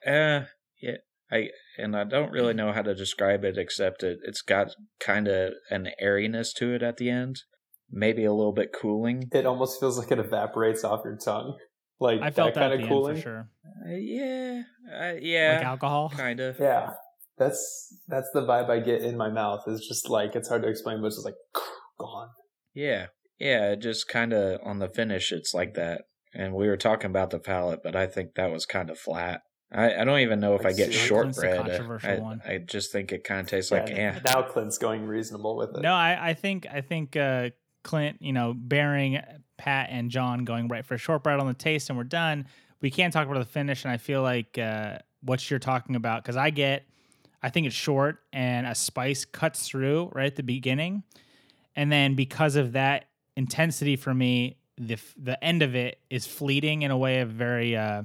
uh 0.06 0.44
yeah 0.80 0.96
I 1.30 1.48
and 1.78 1.96
I 1.96 2.04
don't 2.04 2.32
really 2.32 2.54
know 2.54 2.72
how 2.72 2.82
to 2.82 2.94
describe 2.94 3.44
it 3.44 3.56
except 3.56 4.02
it 4.02 4.18
it's 4.24 4.42
got 4.42 4.74
kind 5.00 5.28
of 5.28 5.54
an 5.70 5.88
airiness 6.00 6.52
to 6.54 6.74
it 6.74 6.82
at 6.82 6.98
the 6.98 7.08
end, 7.08 7.42
maybe 7.90 8.24
a 8.24 8.32
little 8.32 8.52
bit 8.52 8.74
cooling. 8.78 9.28
It 9.32 9.46
almost 9.46 9.80
feels 9.80 9.98
like 9.98 10.10
it 10.10 10.18
evaporates 10.18 10.84
off 10.84 11.02
your 11.04 11.16
tongue. 11.16 11.56
Like 12.00 12.20
I 12.20 12.30
felt 12.30 12.54
that, 12.54 12.70
kind 12.70 12.82
of 12.82 12.88
cooling. 12.88 13.14
end 13.14 13.18
for 13.18 13.22
sure. 13.22 13.48
Uh, 13.86 13.94
yeah, 13.94 14.62
uh, 14.92 15.14
Like 15.14 15.64
alcohol. 15.64 16.12
kind 16.14 16.40
of. 16.40 16.58
Yeah. 16.58 16.90
That's 17.38 17.96
that's 18.08 18.28
the 18.34 18.42
vibe 18.42 18.68
I 18.68 18.80
get 18.80 19.02
in 19.02 19.16
my 19.16 19.30
mouth. 19.30 19.62
It's 19.66 19.88
just 19.88 20.10
like 20.10 20.36
it's 20.36 20.48
hard 20.48 20.62
to 20.62 20.68
explain, 20.68 21.00
but 21.00 21.06
it's 21.06 21.16
just 21.16 21.24
like 21.24 21.34
gone. 21.98 22.28
Yeah, 22.74 23.06
yeah. 23.42 23.72
It 23.72 23.80
just 23.80 24.08
kind 24.08 24.32
of 24.32 24.60
on 24.62 24.78
the 24.78 24.88
finish, 24.88 25.32
it's 25.32 25.54
like 25.54 25.74
that. 25.74 26.02
And 26.34 26.54
we 26.54 26.66
were 26.68 26.76
talking 26.76 27.10
about 27.10 27.30
the 27.30 27.38
palette, 27.38 27.80
but 27.82 27.94
I 27.94 28.06
think 28.06 28.34
that 28.34 28.50
was 28.50 28.64
kind 28.64 28.88
of 28.88 28.98
flat. 28.98 29.42
I, 29.74 30.00
I 30.00 30.04
don't 30.04 30.20
even 30.20 30.40
know 30.40 30.54
if 30.54 30.66
I 30.66 30.72
get 30.72 30.92
cereal? 30.92 31.22
Clint's 31.22 31.36
the 31.38 31.42
shortbread. 31.42 31.66
controversial 31.66 32.10
I, 32.10 32.18
one. 32.18 32.42
I 32.46 32.58
just 32.58 32.92
think 32.92 33.12
it 33.12 33.24
kind 33.24 33.40
of 33.40 33.46
tastes 33.46 33.70
like 33.70 33.88
Yeah, 33.88 34.16
eh. 34.16 34.20
Now 34.24 34.42
Clint's 34.42 34.78
going 34.78 35.06
reasonable 35.06 35.56
with 35.56 35.76
it. 35.76 35.82
No, 35.82 35.94
I, 35.94 36.30
I 36.30 36.34
think 36.34 36.66
I 36.70 36.80
think 36.82 37.16
uh, 37.16 37.50
Clint, 37.82 38.18
you 38.20 38.32
know, 38.32 38.54
bearing 38.56 39.20
Pat 39.56 39.88
and 39.90 40.10
John 40.10 40.44
going 40.44 40.68
right 40.68 40.84
for 40.84 40.98
shortbread 40.98 41.40
on 41.40 41.46
the 41.46 41.54
taste, 41.54 41.88
and 41.88 41.96
we're 41.96 42.04
done. 42.04 42.46
We 42.80 42.90
can't 42.90 43.12
talk 43.12 43.26
about 43.26 43.38
the 43.38 43.44
finish, 43.44 43.84
and 43.84 43.92
I 43.92 43.96
feel 43.96 44.22
like 44.22 44.58
uh, 44.58 44.98
what 45.22 45.48
you're 45.50 45.58
talking 45.58 45.96
about 45.96 46.22
because 46.22 46.36
I 46.36 46.50
get, 46.50 46.84
I 47.42 47.48
think 47.48 47.66
it's 47.66 47.76
short 47.76 48.18
and 48.32 48.66
a 48.66 48.74
spice 48.74 49.24
cuts 49.24 49.68
through 49.68 50.10
right 50.12 50.26
at 50.26 50.36
the 50.36 50.42
beginning, 50.42 51.04
and 51.76 51.90
then 51.90 52.14
because 52.14 52.56
of 52.56 52.72
that 52.72 53.06
intensity 53.36 53.96
for 53.96 54.12
me, 54.14 54.56
the 54.76 54.94
f- 54.94 55.14
the 55.16 55.42
end 55.42 55.62
of 55.62 55.74
it 55.74 55.98
is 56.10 56.26
fleeting 56.26 56.82
in 56.82 56.90
a 56.90 56.96
way 56.96 57.20
of 57.20 57.30
very 57.30 57.76
uh, 57.76 58.02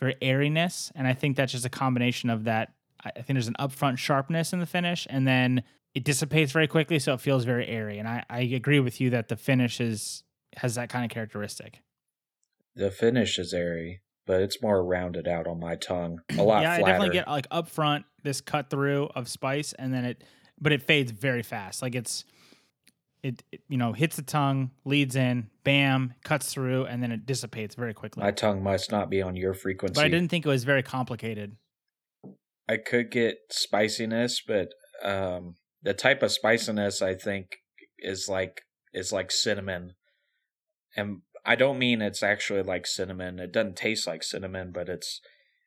very 0.00 0.16
airiness, 0.22 0.92
and 0.94 1.06
I 1.06 1.14
think 1.14 1.36
that's 1.36 1.52
just 1.52 1.64
a 1.64 1.70
combination 1.70 2.30
of 2.30 2.44
that. 2.44 2.72
I 3.04 3.10
think 3.10 3.28
there's 3.28 3.48
an 3.48 3.56
upfront 3.60 3.98
sharpness 3.98 4.52
in 4.52 4.58
the 4.58 4.66
finish, 4.66 5.06
and 5.08 5.26
then 5.26 5.62
it 5.94 6.04
dissipates 6.04 6.52
very 6.52 6.66
quickly, 6.66 6.98
so 6.98 7.14
it 7.14 7.20
feels 7.20 7.44
very 7.44 7.66
airy. 7.66 7.98
And 7.98 8.08
I, 8.08 8.24
I 8.28 8.40
agree 8.40 8.80
with 8.80 9.00
you 9.00 9.10
that 9.10 9.28
the 9.28 9.36
finish 9.36 9.80
is 9.80 10.22
has 10.56 10.74
that 10.74 10.88
kind 10.88 11.04
of 11.04 11.10
characteristic. 11.10 11.80
The 12.74 12.90
finish 12.90 13.38
is 13.38 13.52
airy, 13.52 14.02
but 14.26 14.40
it's 14.40 14.60
more 14.62 14.84
rounded 14.84 15.26
out 15.26 15.46
on 15.46 15.58
my 15.60 15.76
tongue. 15.76 16.20
A 16.36 16.42
lot 16.42 16.62
yeah, 16.62 16.72
I 16.72 16.78
definitely 16.78 17.10
get 17.10 17.28
like 17.28 17.46
up 17.50 17.68
front 17.68 18.04
this 18.22 18.40
cut 18.40 18.70
through 18.70 19.06
of 19.14 19.28
spice, 19.28 19.72
and 19.78 19.92
then 19.92 20.04
it, 20.04 20.24
but 20.60 20.72
it 20.72 20.82
fades 20.82 21.10
very 21.10 21.42
fast. 21.42 21.82
Like 21.82 21.94
it's, 21.94 22.24
it, 23.22 23.42
it 23.52 23.62
you 23.68 23.76
know 23.76 23.92
hits 23.92 24.16
the 24.16 24.22
tongue, 24.22 24.70
leads 24.84 25.16
in, 25.16 25.50
bam, 25.64 26.14
cuts 26.24 26.52
through, 26.52 26.86
and 26.86 27.02
then 27.02 27.12
it 27.12 27.26
dissipates 27.26 27.74
very 27.74 27.94
quickly. 27.94 28.22
my 28.22 28.30
tongue 28.30 28.62
must 28.62 28.90
not 28.90 29.10
be 29.10 29.22
on 29.22 29.36
your 29.36 29.54
frequency. 29.54 29.94
but 29.94 30.04
I 30.04 30.08
didn't 30.08 30.28
think 30.28 30.46
it 30.46 30.48
was 30.48 30.64
very 30.64 30.82
complicated. 30.82 31.56
I 32.68 32.76
could 32.76 33.10
get 33.10 33.38
spiciness, 33.50 34.42
but 34.46 34.68
um, 35.02 35.54
the 35.82 35.94
type 35.94 36.22
of 36.22 36.32
spiciness 36.32 37.00
I 37.00 37.14
think 37.14 37.56
is 37.98 38.28
like 38.28 38.62
is 38.92 39.12
like 39.12 39.30
cinnamon, 39.30 39.94
and 40.96 41.22
I 41.44 41.56
don't 41.56 41.78
mean 41.78 42.02
it's 42.02 42.22
actually 42.22 42.62
like 42.62 42.86
cinnamon. 42.86 43.38
It 43.38 43.52
doesn't 43.52 43.76
taste 43.76 44.06
like 44.06 44.22
cinnamon, 44.22 44.72
but 44.72 44.88
it's 44.88 45.20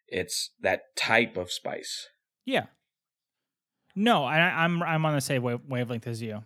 it's 0.07 0.51
that 0.61 0.95
type 0.95 1.37
of 1.37 1.51
spice. 1.51 2.07
Yeah. 2.45 2.65
No, 3.95 4.23
I, 4.23 4.37
I'm 4.37 4.81
I'm 4.83 5.05
on 5.05 5.15
the 5.15 5.21
same 5.21 5.41
wavelength 5.41 6.07
as 6.07 6.21
you, 6.21 6.43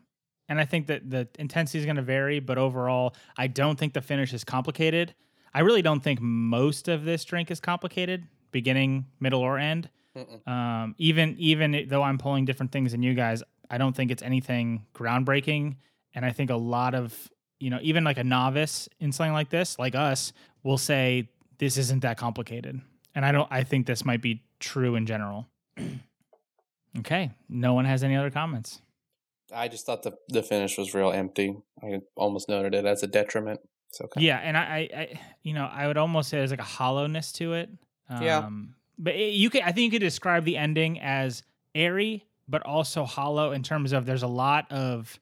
and 0.48 0.60
I 0.60 0.66
think 0.66 0.88
that 0.88 1.10
the 1.10 1.28
intensity 1.40 1.80
is 1.80 1.86
going 1.86 1.96
to 1.96 2.02
vary, 2.02 2.40
but 2.40 2.58
overall, 2.58 3.16
I 3.38 3.48
don't 3.48 3.78
think 3.78 3.94
the 3.94 4.02
finish 4.02 4.34
is 4.34 4.44
complicated. 4.44 5.16
I 5.54 5.62
really 5.62 5.82
don't 5.82 6.02
think 6.02 6.20
most 6.22 6.88
of 6.88 7.06
this 7.06 7.24
drink 7.26 7.50
is 7.50 7.60
complicated, 7.60 8.28
beginning, 8.52 9.06
middle, 9.20 9.42
or 9.42 9.58
end. 9.58 9.90
Um, 10.48 10.96
even 10.98 11.36
even 11.40 11.88
though 11.90 12.04
I'm 12.04 12.18
pulling 12.18 12.46
different 12.46 12.72
things 12.72 12.92
than 12.92 13.04
you 13.04 13.14
guys, 13.14 13.44
I 13.70 13.78
don't 13.78 13.96
think 13.96 14.12
it's 14.12 14.24
anything 14.24 14.86
groundbreaking, 14.94 15.76
and 16.14 16.26
I 16.26 16.32
think 16.32 16.50
a 16.50 16.56
lot 16.56 16.96
of 16.96 17.30
you 17.60 17.70
know 17.70 17.80
even 17.82 18.04
like 18.04 18.18
a 18.18 18.24
novice 18.24 18.88
in 19.00 19.12
something 19.12 19.34
like 19.34 19.50
this, 19.50 19.78
like 19.78 19.94
us, 19.96 20.32
will 20.64 20.78
say 20.78 21.30
this 21.58 21.78
isn't 21.78 22.02
that 22.02 22.18
complicated, 22.18 22.80
and 23.14 23.26
I 23.26 23.32
don't. 23.34 23.48
I 23.52 23.64
think 23.64 23.88
this 23.88 24.06
might 24.06 24.22
be 24.22 24.44
true 24.60 24.96
in 24.96 25.06
general. 25.06 25.48
okay, 27.00 27.32
no 27.50 27.74
one 27.74 27.84
has 27.84 28.04
any 28.04 28.16
other 28.16 28.32
comments. 28.32 28.82
I 29.54 29.68
just 29.68 29.86
thought 29.86 30.04
the 30.04 30.18
the 30.30 30.44
finish 30.44 30.78
was 30.78 30.94
real 30.94 31.12
empty. 31.12 31.58
I 31.84 32.02
almost 32.16 32.50
noted 32.50 32.74
it 32.74 32.86
as 32.86 33.04
a 33.04 33.08
detriment. 33.08 33.60
It's 33.90 34.02
okay. 34.02 34.22
Yeah, 34.22 34.38
and 34.38 34.58
I, 34.58 34.62
I, 34.62 34.98
I 34.98 35.20
you 35.44 35.54
know, 35.54 35.66
I 35.66 35.88
would 35.88 35.98
almost 35.98 36.30
say 36.30 36.38
there's 36.38 36.52
like 36.52 36.60
a 36.60 36.64
hollowness 36.64 37.32
to 37.34 37.54
it. 37.54 37.70
Um, 38.10 38.24
Yeah. 38.24 38.50
But 38.98 39.16
it, 39.16 39.34
you 39.34 39.50
could, 39.50 39.62
I 39.62 39.72
think 39.72 39.86
you 39.86 40.00
could 40.00 40.06
describe 40.06 40.46
the 40.46 40.58
ending 40.58 41.00
as 41.02 41.44
airy, 41.74 42.26
but 42.48 42.66
also 42.66 43.04
hollow 43.04 43.52
in 43.52 43.62
terms 43.62 43.92
of 43.92 44.06
there's 44.06 44.24
a 44.24 44.28
lot 44.28 44.72
of, 44.72 45.20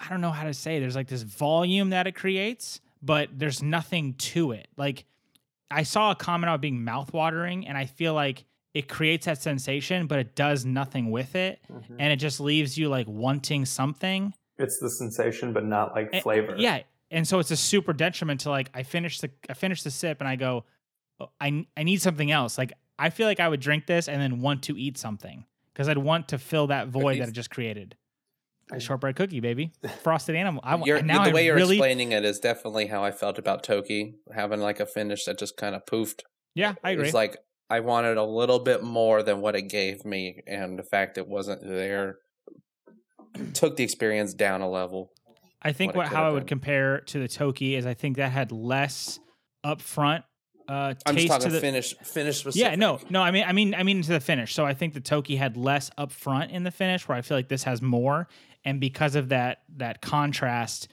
I 0.00 0.08
don't 0.08 0.20
know 0.20 0.30
how 0.32 0.44
to 0.44 0.54
say. 0.54 0.80
There's 0.80 0.96
like 0.96 1.08
this 1.08 1.22
volume 1.22 1.90
that 1.90 2.06
it 2.06 2.16
creates, 2.16 2.80
but 3.02 3.28
there's 3.32 3.62
nothing 3.62 4.14
to 4.14 4.52
it. 4.52 4.68
Like 4.76 5.04
I 5.70 5.82
saw 5.84 6.10
a 6.10 6.14
comment 6.14 6.48
about 6.50 6.60
being 6.60 6.80
mouthwatering, 6.80 7.64
and 7.68 7.76
I 7.76 7.86
feel 7.86 8.14
like 8.14 8.44
it 8.74 8.88
creates 8.88 9.26
that 9.26 9.40
sensation, 9.42 10.06
but 10.06 10.18
it 10.18 10.34
does 10.36 10.64
nothing 10.64 11.10
with 11.10 11.34
it, 11.34 11.60
Mhm. 11.70 11.96
and 11.98 12.12
it 12.12 12.16
just 12.16 12.38
leaves 12.40 12.76
you 12.78 12.88
like 12.88 13.06
wanting 13.08 13.64
something. 13.64 14.34
It's 14.58 14.78
the 14.78 14.90
sensation, 14.90 15.52
but 15.52 15.64
not 15.64 15.94
like 15.94 16.10
And- 16.12 16.22
flavor. 16.22 16.54
Yeah, 16.58 16.82
and 17.10 17.26
so 17.26 17.38
it's 17.38 17.50
a 17.50 17.56
super 17.56 17.92
detriment 17.92 18.40
to 18.40 18.50
like 18.50 18.70
I 18.74 18.82
finish 18.82 19.20
the 19.20 19.30
I 19.48 19.54
finish 19.54 19.82
the 19.82 19.90
sip 19.90 20.20
and 20.20 20.28
I 20.28 20.36
go, 20.36 20.64
"Oh, 21.20 21.30
I 21.40 21.66
I 21.76 21.82
need 21.82 22.02
something 22.02 22.30
else. 22.30 22.58
Like 22.58 22.72
I 22.98 23.10
feel 23.10 23.26
like 23.26 23.40
I 23.40 23.48
would 23.48 23.60
drink 23.60 23.86
this 23.86 24.08
and 24.08 24.20
then 24.20 24.40
want 24.40 24.62
to 24.64 24.76
eat 24.76 24.98
something 24.98 25.44
because 25.72 25.88
I'd 25.88 25.98
want 25.98 26.28
to 26.28 26.38
fill 26.38 26.66
that 26.66 26.88
void 26.88 27.14
that 27.14 27.26
Cookies? 27.26 27.28
it 27.28 27.32
just 27.32 27.50
created. 27.50 27.96
A 28.70 28.78
shortbread 28.80 29.16
cookie, 29.16 29.40
baby, 29.40 29.72
frosted 30.02 30.36
animal. 30.36 30.60
I 30.62 30.76
You're, 30.84 30.96
want 30.96 31.06
now. 31.06 31.24
the 31.24 31.30
I 31.30 31.32
way 31.32 31.46
you're 31.46 31.54
really, 31.56 31.76
explaining 31.76 32.12
it 32.12 32.22
is 32.26 32.38
definitely 32.38 32.88
how 32.88 33.02
I 33.02 33.12
felt 33.12 33.38
about 33.38 33.62
Toki 33.62 34.16
having 34.34 34.60
like 34.60 34.78
a 34.78 34.84
finish 34.84 35.24
that 35.24 35.38
just 35.38 35.56
kind 35.56 35.74
of 35.74 35.86
poofed. 35.86 36.20
yeah, 36.54 36.74
I 36.84 36.90
agree. 36.90 37.06
It's 37.06 37.14
like 37.14 37.38
I 37.70 37.80
wanted 37.80 38.16
a 38.16 38.24
little 38.24 38.58
bit 38.58 38.82
more 38.82 39.22
than 39.22 39.40
what 39.40 39.54
it 39.54 39.62
gave 39.62 40.04
me, 40.04 40.42
and 40.46 40.78
the 40.78 40.82
fact 40.82 41.18
it 41.18 41.28
wasn't 41.28 41.62
there 41.62 42.18
took 43.54 43.76
the 43.76 43.84
experience 43.84 44.34
down 44.34 44.60
a 44.60 44.68
level. 44.68 45.12
I 45.60 45.72
think 45.72 45.94
what 45.94 46.06
what 46.06 46.12
how 46.12 46.28
I 46.28 46.30
would 46.30 46.40
been. 46.40 46.48
compare 46.48 47.00
to 47.00 47.18
the 47.18 47.28
Toki 47.28 47.74
is 47.74 47.86
I 47.86 47.94
think 47.94 48.16
that 48.16 48.30
had 48.30 48.52
less 48.52 49.18
upfront 49.64 50.22
uh, 50.68 50.94
I'm 51.06 51.16
taste 51.16 51.28
just 51.28 51.40
talking 51.40 51.48
to 51.48 51.54
the 51.54 51.60
finish, 51.60 51.96
finish. 52.02 52.44
Yeah, 52.54 52.74
no, 52.74 53.00
no. 53.08 53.22
I 53.22 53.30
mean, 53.30 53.44
I 53.46 53.52
mean, 53.52 53.74
I 53.74 53.82
mean 53.82 54.02
to 54.02 54.12
the 54.12 54.20
finish. 54.20 54.52
So 54.52 54.66
I 54.66 54.74
think 54.74 54.92
the 54.92 55.00
Toki 55.00 55.36
had 55.36 55.56
less 55.56 55.90
upfront 55.96 56.50
in 56.50 56.62
the 56.62 56.70
finish, 56.70 57.08
where 57.08 57.16
I 57.16 57.22
feel 57.22 57.38
like 57.38 57.48
this 57.48 57.62
has 57.64 57.80
more, 57.80 58.28
and 58.66 58.78
because 58.78 59.14
of 59.14 59.30
that 59.30 59.62
that 59.76 60.02
contrast, 60.02 60.88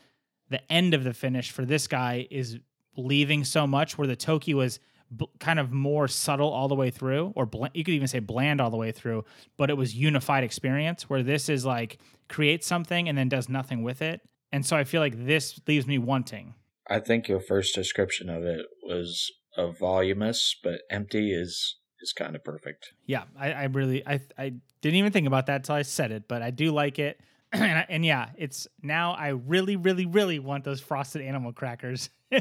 the 0.49 0.61
end 0.71 0.93
of 0.93 1.03
the 1.03 1.13
finish 1.13 1.51
for 1.51 1.65
this 1.65 1.87
guy 1.87 2.25
is 2.31 2.57
leaving 2.95 3.43
so 3.43 3.67
much, 3.67 3.97
where 3.97 4.07
the 4.07 4.15
Toki 4.15 4.53
was 4.53 4.79
b- 5.15 5.27
kind 5.39 5.59
of 5.59 5.71
more 5.71 6.07
subtle 6.07 6.49
all 6.49 6.67
the 6.67 6.75
way 6.75 6.89
through, 6.89 7.33
or 7.35 7.45
bl- 7.45 7.65
you 7.73 7.83
could 7.83 7.93
even 7.93 8.07
say 8.07 8.19
bland 8.19 8.61
all 8.61 8.69
the 8.69 8.77
way 8.77 8.91
through, 8.91 9.25
but 9.57 9.69
it 9.69 9.77
was 9.77 9.95
unified 9.95 10.43
experience. 10.43 11.09
Where 11.09 11.23
this 11.23 11.49
is 11.49 11.65
like 11.65 11.99
creates 12.29 12.67
something 12.67 13.09
and 13.09 13.17
then 13.17 13.29
does 13.29 13.49
nothing 13.49 13.83
with 13.83 14.01
it, 14.01 14.21
and 14.51 14.65
so 14.65 14.77
I 14.77 14.83
feel 14.83 15.01
like 15.01 15.25
this 15.25 15.59
leaves 15.67 15.87
me 15.87 15.97
wanting. 15.97 16.55
I 16.87 16.99
think 16.99 17.27
your 17.27 17.39
first 17.39 17.73
description 17.73 18.29
of 18.29 18.43
it 18.43 18.65
was 18.83 19.31
a 19.57 19.71
voluminous, 19.71 20.55
but 20.63 20.81
empty 20.89 21.33
is 21.33 21.77
is 22.01 22.13
kind 22.13 22.35
of 22.35 22.43
perfect. 22.43 22.93
Yeah, 23.05 23.23
I, 23.39 23.51
I 23.51 23.63
really, 23.65 24.05
I, 24.05 24.19
I 24.37 24.53
didn't 24.81 24.97
even 24.97 25.11
think 25.11 25.27
about 25.27 25.47
that 25.47 25.63
till 25.63 25.75
I 25.75 25.81
said 25.81 26.11
it, 26.11 26.27
but 26.27 26.41
I 26.41 26.51
do 26.51 26.71
like 26.71 26.99
it, 26.99 27.19
and, 27.61 27.79
I, 27.79 27.85
and 27.89 28.05
yeah, 28.05 28.29
it's 28.37 28.67
now 28.81 29.13
I 29.13 29.29
really, 29.29 29.75
really, 29.75 30.05
really 30.05 30.39
want 30.39 30.63
those 30.63 30.81
frosted 30.81 31.21
animal 31.21 31.53
crackers. 31.53 32.09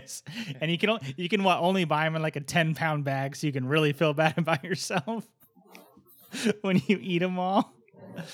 And 0.61 0.73
you 0.73 0.79
can 0.79 0.99
you 1.17 1.29
can 1.29 1.45
what 1.45 1.61
only 1.61 1.85
buy 1.85 2.03
them 2.05 2.17
in 2.17 2.23
like 2.23 2.35
a 2.35 2.41
ten 2.41 2.75
pound 2.75 3.05
bag, 3.05 3.37
so 3.37 3.47
you 3.47 3.53
can 3.53 3.65
really 3.65 3.93
feel 3.93 4.13
bad 4.13 4.35
about 4.39 4.65
yourself 4.65 5.25
when 6.63 6.83
you 6.87 6.99
eat 7.01 7.21
them 7.21 7.39
all. 7.39 7.73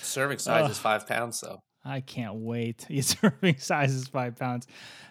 Serving 0.00 0.38
size 0.38 0.64
Ugh. 0.64 0.70
is 0.70 0.78
five 0.78 1.06
pounds, 1.06 1.38
though. 1.40 1.60
I 1.84 2.00
can't 2.00 2.36
wait. 2.36 2.86
Your 2.88 3.02
serving 3.02 3.58
size 3.58 3.92
is 3.92 4.08
five 4.08 4.36
pounds. 4.36 4.68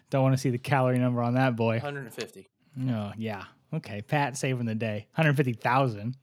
Don't 0.09 0.23
want 0.23 0.33
to 0.33 0.41
see 0.41 0.49
the 0.49 0.57
calorie 0.57 0.97
number 0.97 1.21
on 1.21 1.35
that 1.35 1.55
boy. 1.55 1.73
150. 1.73 2.49
Oh 2.89 3.11
yeah. 3.15 3.43
Okay, 3.73 4.01
Pat 4.01 4.35
saving 4.35 4.65
the 4.65 4.73
day. 4.73 5.07
150,000. 5.13 6.15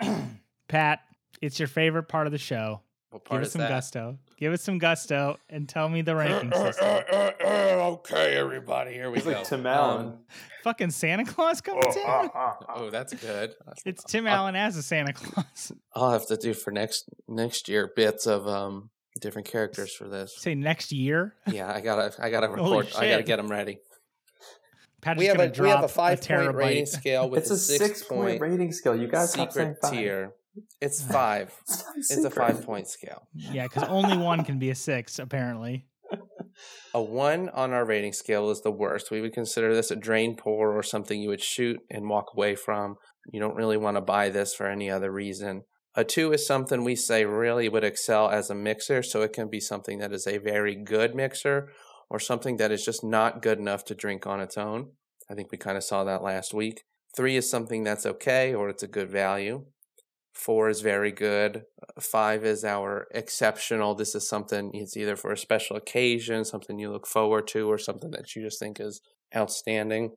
Pat, 0.68 1.00
it's 1.42 1.58
your 1.58 1.68
favorite 1.68 2.04
part 2.04 2.26
of 2.26 2.32
the 2.32 2.38
show. 2.38 2.82
What 3.10 3.24
part 3.24 3.40
Give 3.40 3.46
is 3.46 3.52
some 3.52 3.60
that? 3.62 3.70
gusto. 3.70 4.18
Give 4.38 4.52
it 4.52 4.60
some 4.60 4.78
gusto 4.78 5.36
and 5.50 5.68
tell 5.68 5.88
me 5.88 6.02
the 6.02 6.14
ranking 6.14 6.52
uh, 6.52 6.56
uh, 6.56 6.72
system. 6.72 7.02
Uh, 7.12 7.90
okay, 7.90 8.36
everybody, 8.36 8.92
here 8.92 9.10
we 9.10 9.16
It's 9.18 9.26
go. 9.26 9.32
like 9.32 9.44
Tim 9.44 9.60
um, 9.60 9.66
Allen. 9.66 10.06
Um, 10.06 10.18
Fucking 10.62 10.90
Santa 10.90 11.24
Claus 11.24 11.60
coming 11.60 11.82
oh, 11.84 11.92
down. 11.92 12.30
oh, 12.68 12.90
that's 12.90 13.14
good. 13.14 13.54
It's 13.84 14.04
Tim 14.04 14.28
I'll- 14.28 14.34
Allen 14.34 14.54
as 14.54 14.76
a 14.76 14.82
Santa 14.82 15.12
Claus. 15.12 15.72
I'll 15.94 16.12
have 16.12 16.26
to 16.28 16.36
do 16.36 16.54
for 16.54 16.70
next 16.70 17.08
next 17.26 17.68
year 17.68 17.90
bits 17.94 18.26
of 18.26 18.46
um 18.46 18.90
different 19.20 19.48
characters 19.48 19.92
for 19.92 20.08
this. 20.08 20.36
Say 20.38 20.54
next 20.54 20.92
year. 20.92 21.34
Yeah, 21.50 21.72
I 21.72 21.80
gotta 21.80 22.14
I 22.22 22.30
gotta 22.30 22.46
Holy 22.46 22.78
record. 22.78 22.94
I 22.96 23.10
gotta 23.10 23.22
get 23.24 23.36
them 23.36 23.48
ready. 23.48 23.78
Pat 25.00 25.16
We 25.16 25.26
have 25.26 25.40
a 25.40 25.48
drop 25.48 25.64
we 25.64 25.70
have 25.70 25.84
a 25.84 25.88
five 25.88 26.20
point 26.20 26.54
rating 26.54 26.86
scale 26.86 27.28
with 27.28 27.40
It's 27.40 27.50
a, 27.50 27.54
a 27.54 27.56
six 27.56 28.04
point 28.04 28.40
rating 28.40 28.70
scale. 28.72 28.94
You 28.94 29.08
guys 29.08 29.32
stop 29.32 29.52
saying 29.52 29.74
secret 29.74 29.82
five. 29.82 29.92
tier. 29.98 30.32
It's 30.80 31.02
five. 31.02 31.54
It's, 31.96 32.10
it's 32.10 32.24
a 32.24 32.30
five 32.30 32.64
point 32.64 32.88
scale. 32.88 33.28
Yeah, 33.34 33.64
because 33.64 33.84
only 33.84 34.16
one 34.16 34.44
can 34.44 34.58
be 34.58 34.70
a 34.70 34.74
six, 34.74 35.18
apparently. 35.18 35.86
A 36.94 37.02
one 37.02 37.48
on 37.50 37.72
our 37.72 37.84
rating 37.84 38.12
scale 38.12 38.50
is 38.50 38.62
the 38.62 38.72
worst. 38.72 39.10
We 39.10 39.20
would 39.20 39.32
consider 39.32 39.74
this 39.74 39.90
a 39.92 39.96
drain 39.96 40.36
pour 40.36 40.76
or 40.76 40.82
something 40.82 41.20
you 41.20 41.28
would 41.28 41.42
shoot 41.42 41.78
and 41.90 42.08
walk 42.08 42.26
away 42.34 42.56
from. 42.56 42.96
You 43.32 43.40
don't 43.40 43.54
really 43.54 43.76
want 43.76 43.96
to 43.96 44.00
buy 44.00 44.30
this 44.30 44.54
for 44.54 44.66
any 44.66 44.90
other 44.90 45.12
reason. 45.12 45.62
A 45.94 46.04
two 46.04 46.32
is 46.32 46.46
something 46.46 46.82
we 46.82 46.96
say 46.96 47.24
really 47.24 47.68
would 47.68 47.84
excel 47.84 48.28
as 48.28 48.50
a 48.50 48.54
mixer, 48.54 49.02
so 49.02 49.22
it 49.22 49.32
can 49.32 49.48
be 49.48 49.60
something 49.60 49.98
that 49.98 50.12
is 50.12 50.26
a 50.26 50.38
very 50.38 50.74
good 50.74 51.14
mixer 51.14 51.70
or 52.10 52.18
something 52.18 52.56
that 52.56 52.72
is 52.72 52.84
just 52.84 53.04
not 53.04 53.42
good 53.42 53.58
enough 53.58 53.84
to 53.84 53.94
drink 53.94 54.26
on 54.26 54.40
its 54.40 54.56
own. 54.56 54.92
I 55.30 55.34
think 55.34 55.52
we 55.52 55.58
kind 55.58 55.76
of 55.76 55.84
saw 55.84 56.04
that 56.04 56.22
last 56.22 56.54
week. 56.54 56.84
Three 57.16 57.36
is 57.36 57.50
something 57.50 57.84
that's 57.84 58.06
okay 58.06 58.54
or 58.54 58.68
it's 58.68 58.82
a 58.82 58.88
good 58.88 59.10
value. 59.10 59.66
Four 60.38 60.68
is 60.68 60.82
very 60.82 61.10
good. 61.10 61.64
Five 62.00 62.44
is 62.44 62.64
our 62.64 63.08
exceptional. 63.12 63.96
This 63.96 64.14
is 64.14 64.28
something 64.28 64.70
it's 64.72 64.96
either 64.96 65.16
for 65.16 65.32
a 65.32 65.36
special 65.36 65.76
occasion, 65.76 66.44
something 66.44 66.78
you 66.78 66.92
look 66.92 67.08
forward 67.08 67.48
to, 67.48 67.68
or 67.68 67.76
something 67.76 68.12
that 68.12 68.36
you 68.36 68.42
just 68.42 68.60
think 68.60 68.78
is 68.78 69.00
outstanding. 69.36 70.12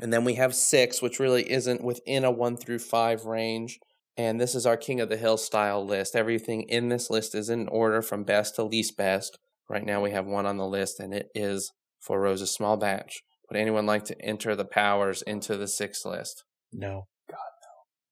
And 0.00 0.12
then 0.12 0.24
we 0.24 0.34
have 0.34 0.54
six, 0.54 1.02
which 1.02 1.18
really 1.18 1.50
isn't 1.50 1.82
within 1.82 2.24
a 2.24 2.30
one 2.30 2.56
through 2.56 2.78
five 2.78 3.24
range. 3.24 3.80
And 4.16 4.40
this 4.40 4.54
is 4.54 4.64
our 4.64 4.76
King 4.76 5.00
of 5.00 5.08
the 5.08 5.16
Hill 5.16 5.36
style 5.36 5.84
list. 5.84 6.14
Everything 6.14 6.62
in 6.62 6.88
this 6.88 7.10
list 7.10 7.34
is 7.34 7.50
in 7.50 7.66
order 7.66 8.00
from 8.00 8.22
best 8.22 8.54
to 8.54 8.62
least 8.62 8.96
best. 8.96 9.38
Right 9.68 9.84
now 9.84 10.00
we 10.00 10.12
have 10.12 10.26
one 10.26 10.46
on 10.46 10.56
the 10.56 10.68
list, 10.68 11.00
and 11.00 11.12
it 11.12 11.30
is 11.34 11.72
Four 12.00 12.20
Roses 12.20 12.54
Small 12.54 12.76
Batch. 12.76 13.22
Would 13.50 13.58
anyone 13.58 13.86
like 13.86 14.04
to 14.04 14.20
enter 14.22 14.54
the 14.54 14.64
powers 14.64 15.22
into 15.22 15.56
the 15.56 15.66
six 15.66 16.04
list? 16.04 16.44
No. 16.72 17.08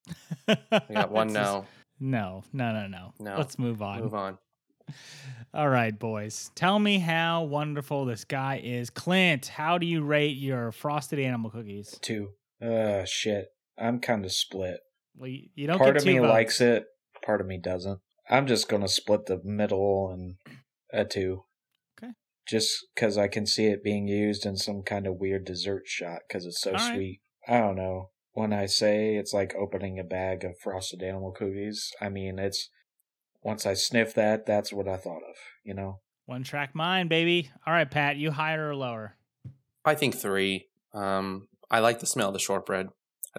We 0.49 0.95
got 0.95 1.11
one 1.11 1.29
It's 1.29 1.37
just- 1.37 1.53
no. 1.53 1.67
No, 2.05 2.43
no, 2.53 2.73
no, 2.73 2.87
no. 2.89 3.13
No. 3.21 3.37
Let's 3.37 3.59
move 3.59 3.81
on. 3.81 4.01
Move 4.01 4.15
on. 4.15 4.39
All 5.55 5.69
right, 5.69 5.97
boys. 5.97 6.51
Tell 6.57 6.79
me 6.79 6.99
how 6.99 7.45
wonderful 7.45 8.05
this 8.07 8.25
guy 8.25 8.61
is. 8.65 8.91
Clint, 8.91 9.47
how 9.47 9.79
do 9.79 9.87
you 9.87 10.03
rate 10.03 10.37
your 10.37 10.73
frosted 10.73 11.19
animal 11.21 11.51
cookies? 11.51 11.97
Two. 12.03 12.31
Uh 12.61 13.05
shit. 13.05 13.49
I'm 13.79 14.01
kind 14.01 14.25
of 14.25 14.33
split. 14.33 14.81
Well, 15.17 15.29
you, 15.29 15.49
you 15.55 15.67
don't 15.67 15.79
part 15.79 15.95
get 15.95 15.97
of 15.99 16.03
two 16.05 16.13
me 16.15 16.19
votes. 16.19 16.31
likes 16.31 16.61
it, 16.61 16.85
part 17.25 17.41
of 17.41 17.47
me 17.47 17.59
doesn't. 17.59 18.01
I'm 18.29 18.47
just 18.47 18.69
gonna 18.69 18.89
split 18.89 19.27
the 19.27 19.41
middle 19.45 20.11
and 20.11 20.37
a 20.93 21.05
two. 21.05 21.45
Okay. 22.03 22.13
Just 22.49 22.73
because 22.95 23.17
I 23.19 23.29
can 23.29 23.47
see 23.47 23.67
it 23.67 23.85
being 23.85 24.09
used 24.09 24.45
in 24.47 24.57
some 24.57 24.83
kind 24.83 25.07
of 25.07 25.17
weird 25.17 25.45
dessert 25.45 25.83
shot 25.87 26.21
because 26.27 26.47
it's 26.47 26.61
so 26.61 26.71
All 26.73 26.77
right. 26.79 26.95
sweet. 26.95 27.21
I 27.47 27.59
don't 27.61 27.77
know. 27.77 28.11
When 28.35 28.53
I 28.53 28.67
say 28.67 29.17
it's 29.17 29.33
like 29.33 29.55
opening 29.55 29.99
a 29.99 30.05
bag 30.05 30.45
of 30.45 30.59
frosted 30.63 31.03
animal 31.03 31.33
cookies, 31.33 31.91
I 32.01 32.09
mean 32.09 32.39
it's 32.39 32.69
once 33.43 33.67
I 33.67 33.75
sniff 33.75 34.15
that, 34.15 34.47
that's 34.47 34.73
what 34.73 34.89
I 34.89 34.97
thought 34.97 35.23
of. 35.29 35.37
You 35.65 35.75
know. 35.75 36.01
One 36.27 36.45
track 36.45 36.75
mind, 36.75 37.09
baby. 37.09 37.51
All 37.67 37.73
right, 37.75 37.91
Pat, 37.91 38.17
you 38.17 38.31
higher 38.31 38.71
or 38.71 38.77
lower? 38.77 39.17
I 39.85 39.95
think 39.97 40.15
three. 40.15 40.69
Um, 40.95 41.49
I 41.71 41.81
like 41.81 41.99
the 41.99 42.07
smell 42.07 42.29
of 42.29 42.33
the 42.35 42.39
shortbread. 42.39 42.89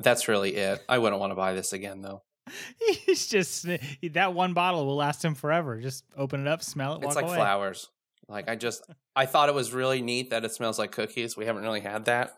That's 0.02 0.28
really 0.28 0.56
it. 0.56 0.84
I 0.90 0.98
wouldn't 0.98 1.20
want 1.20 1.32
to 1.32 1.36
buy 1.36 1.54
this 1.54 1.72
again 1.74 2.02
though. 2.02 2.24
He's 3.06 3.28
just 3.28 3.66
that 4.12 4.34
one 4.34 4.54
bottle 4.54 4.86
will 4.86 4.98
last 4.98 5.24
him 5.24 5.34
forever. 5.34 5.80
Just 5.80 6.04
open 6.18 6.42
it 6.42 6.48
up, 6.48 6.62
smell 6.62 6.96
it, 6.96 7.02
walk 7.02 7.06
It's 7.06 7.16
like 7.16 7.26
away. 7.26 7.36
flowers. 7.36 7.90
Like 8.28 8.50
I 8.50 8.56
just 8.56 8.84
I 9.16 9.26
thought 9.26 9.50
it 9.50 9.56
was 9.56 9.72
really 9.74 10.02
neat 10.02 10.30
that 10.32 10.44
it 10.44 10.52
smells 10.52 10.78
like 10.78 10.92
cookies. 10.92 11.38
We 11.38 11.46
haven't 11.46 11.64
really 11.64 11.82
had 11.82 12.06
that. 12.06 12.36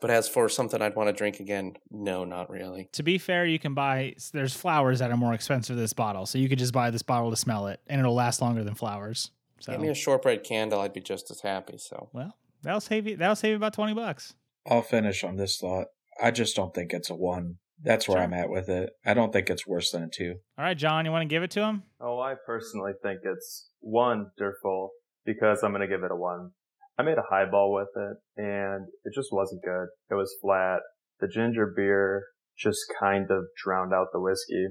But 0.00 0.10
as 0.10 0.28
for 0.28 0.48
something 0.48 0.80
I'd 0.80 0.94
want 0.96 1.08
to 1.08 1.12
drink 1.12 1.40
again, 1.40 1.74
no, 1.90 2.24
not 2.24 2.50
really. 2.50 2.88
To 2.92 3.02
be 3.02 3.18
fair, 3.18 3.44
you 3.46 3.58
can 3.58 3.74
buy 3.74 4.14
there's 4.32 4.54
flowers 4.54 4.98
that 5.00 5.10
are 5.10 5.16
more 5.16 5.34
expensive 5.34 5.76
than 5.76 5.84
this 5.84 5.92
bottle, 5.92 6.26
so 6.26 6.38
you 6.38 6.48
could 6.48 6.58
just 6.58 6.72
buy 6.72 6.90
this 6.90 7.02
bottle 7.02 7.30
to 7.30 7.36
smell 7.36 7.66
it, 7.68 7.80
and 7.88 8.00
it'll 8.00 8.14
last 8.14 8.40
longer 8.40 8.62
than 8.64 8.74
flowers. 8.74 9.30
So, 9.60 9.72
Give 9.72 9.80
me 9.80 9.88
a 9.88 9.94
shortbread 9.94 10.44
candle, 10.44 10.80
I'd 10.80 10.92
be 10.92 11.00
just 11.00 11.30
as 11.32 11.40
happy. 11.40 11.78
So 11.78 12.10
well, 12.12 12.36
that'll 12.62 12.80
save 12.80 13.06
you. 13.08 13.16
That'll 13.16 13.34
save 13.36 13.50
you 13.50 13.56
about 13.56 13.74
twenty 13.74 13.94
bucks. 13.94 14.34
I'll 14.68 14.82
finish 14.82 15.24
on 15.24 15.36
this 15.36 15.58
thought. 15.58 15.86
I 16.22 16.30
just 16.30 16.54
don't 16.54 16.74
think 16.74 16.92
it's 16.92 17.10
a 17.10 17.14
one. 17.14 17.56
That's 17.82 18.08
where 18.08 18.16
Sure. 18.18 18.24
I'm 18.24 18.34
at 18.34 18.50
with 18.50 18.68
it. 18.68 18.90
I 19.06 19.14
don't 19.14 19.32
think 19.32 19.48
it's 19.50 19.66
worse 19.66 19.92
than 19.92 20.02
a 20.02 20.08
two. 20.08 20.34
All 20.58 20.64
right, 20.64 20.76
John, 20.76 21.04
you 21.04 21.12
want 21.12 21.22
to 21.22 21.28
give 21.32 21.42
it 21.44 21.50
to 21.52 21.62
him? 21.62 21.84
Oh, 22.00 22.18
I 22.20 22.34
personally 22.44 22.92
think 23.02 23.20
it's 23.24 23.68
wonderful 23.80 24.90
because 25.24 25.62
I'm 25.62 25.70
going 25.72 25.82
to 25.82 25.88
give 25.88 26.02
it 26.02 26.10
a 26.10 26.16
one. 26.16 26.50
I 26.98 27.02
made 27.04 27.18
a 27.18 27.22
highball 27.30 27.72
with 27.72 27.88
it 27.96 28.16
and 28.36 28.86
it 29.04 29.12
just 29.14 29.28
wasn't 29.32 29.62
good. 29.62 29.86
It 30.10 30.14
was 30.14 30.34
flat. 30.42 30.80
The 31.20 31.28
ginger 31.28 31.72
beer 31.76 32.24
just 32.58 32.80
kind 33.00 33.30
of 33.30 33.44
drowned 33.64 33.92
out 33.94 34.08
the 34.12 34.20
whiskey 34.20 34.66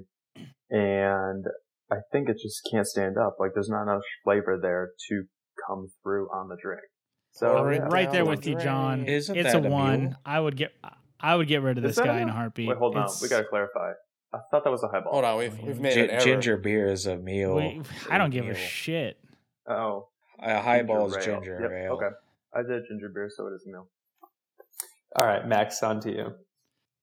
and 0.69 1.45
I 1.91 1.97
think 2.11 2.29
it 2.29 2.37
just 2.41 2.61
can't 2.71 2.85
stand 2.85 3.15
up. 3.17 3.37
Like 3.39 3.51
there's 3.53 3.69
not 3.69 3.83
enough 3.83 4.01
flavor 4.23 4.57
there 4.61 4.89
to 5.09 5.23
come 5.67 5.87
through 6.03 6.27
on 6.33 6.49
the 6.49 6.57
drink. 6.61 6.81
So 7.31 7.63
Right 7.63 7.75
yeah. 7.77 7.87
right 7.89 8.11
there 8.11 8.25
with 8.25 8.45
you, 8.47 8.57
John. 8.57 9.05
Isn't 9.05 9.35
it's 9.37 9.53
that 9.53 9.63
a 9.63 9.67
a 9.67 9.71
one. 9.71 9.99
mule? 10.01 10.13
I 10.25 10.39
would 10.39 10.57
get. 10.57 10.71
I 11.19 11.35
would 11.35 11.47
get 11.47 11.61
rid 11.61 11.77
of 11.77 11.85
Is 11.85 11.95
this 11.95 12.05
guy 12.05 12.19
a 12.19 12.21
in 12.21 12.29
a 12.29 12.33
heartbeat. 12.33 12.67
Wait, 12.67 12.77
hold 12.77 12.95
on. 12.95 13.03
It's- 13.03 13.21
We 13.21 13.29
got 13.29 13.39
to 13.39 13.47
clarify. 13.47 13.91
I 14.33 14.39
thought 14.51 14.63
that 14.65 14.69
was 14.69 14.83
a 14.83 14.87
highball. 14.87 15.13
Hold 15.13 15.23
on, 15.25 15.37
we've 15.37 15.57
we've 15.59 15.79
made 15.79 15.93
Gi- 15.93 16.01
an 16.01 16.09
error. 16.11 16.19
ginger 16.21 16.57
beer 16.57 16.87
is 16.91 17.05
a 17.07 17.15
meal. 17.17 17.55
We, 17.55 17.81
I 18.09 18.17
don't 18.17 18.29
give 18.29 18.43
a 18.45 18.49
meal. 18.49 18.55
shit. 18.57 19.17
Oh, 19.69 20.09
A 20.39 20.61
highball 20.61 21.07
is 21.07 21.13
ginger 21.13 21.31
ale. 21.31 21.39
ginger 21.41 21.61
Yep, 21.61 21.71
ale. 21.71 21.93
Okay, 21.93 22.15
I 22.53 22.63
did 22.63 22.83
ginger 22.87 23.09
beer, 23.09 23.29
so 23.35 23.47
it 23.47 23.53
is 23.53 23.65
a 23.65 23.69
meal. 23.69 23.87
All 25.15 25.25
right, 25.25 25.47
Max, 25.47 25.81
on 25.83 25.99
to 26.01 26.11
you. 26.11 26.33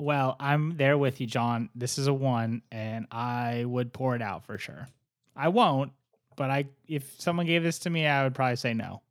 Well, 0.00 0.36
I'm 0.40 0.76
there 0.76 0.98
with 0.98 1.20
you, 1.20 1.26
John. 1.26 1.70
This 1.74 1.98
is 1.98 2.06
a 2.06 2.12
one, 2.14 2.62
and 2.70 3.06
I 3.10 3.64
would 3.64 3.92
pour 3.92 4.14
it 4.16 4.22
out 4.22 4.44
for 4.44 4.58
sure. 4.58 4.88
I 5.36 5.48
won't, 5.48 5.92
but 6.36 6.50
I 6.50 6.66
if 6.86 7.14
someone 7.20 7.46
gave 7.46 7.62
this 7.62 7.80
to 7.80 7.90
me, 7.90 8.06
I 8.06 8.24
would 8.24 8.34
probably 8.34 8.56
say 8.56 8.74
no. 8.74 9.02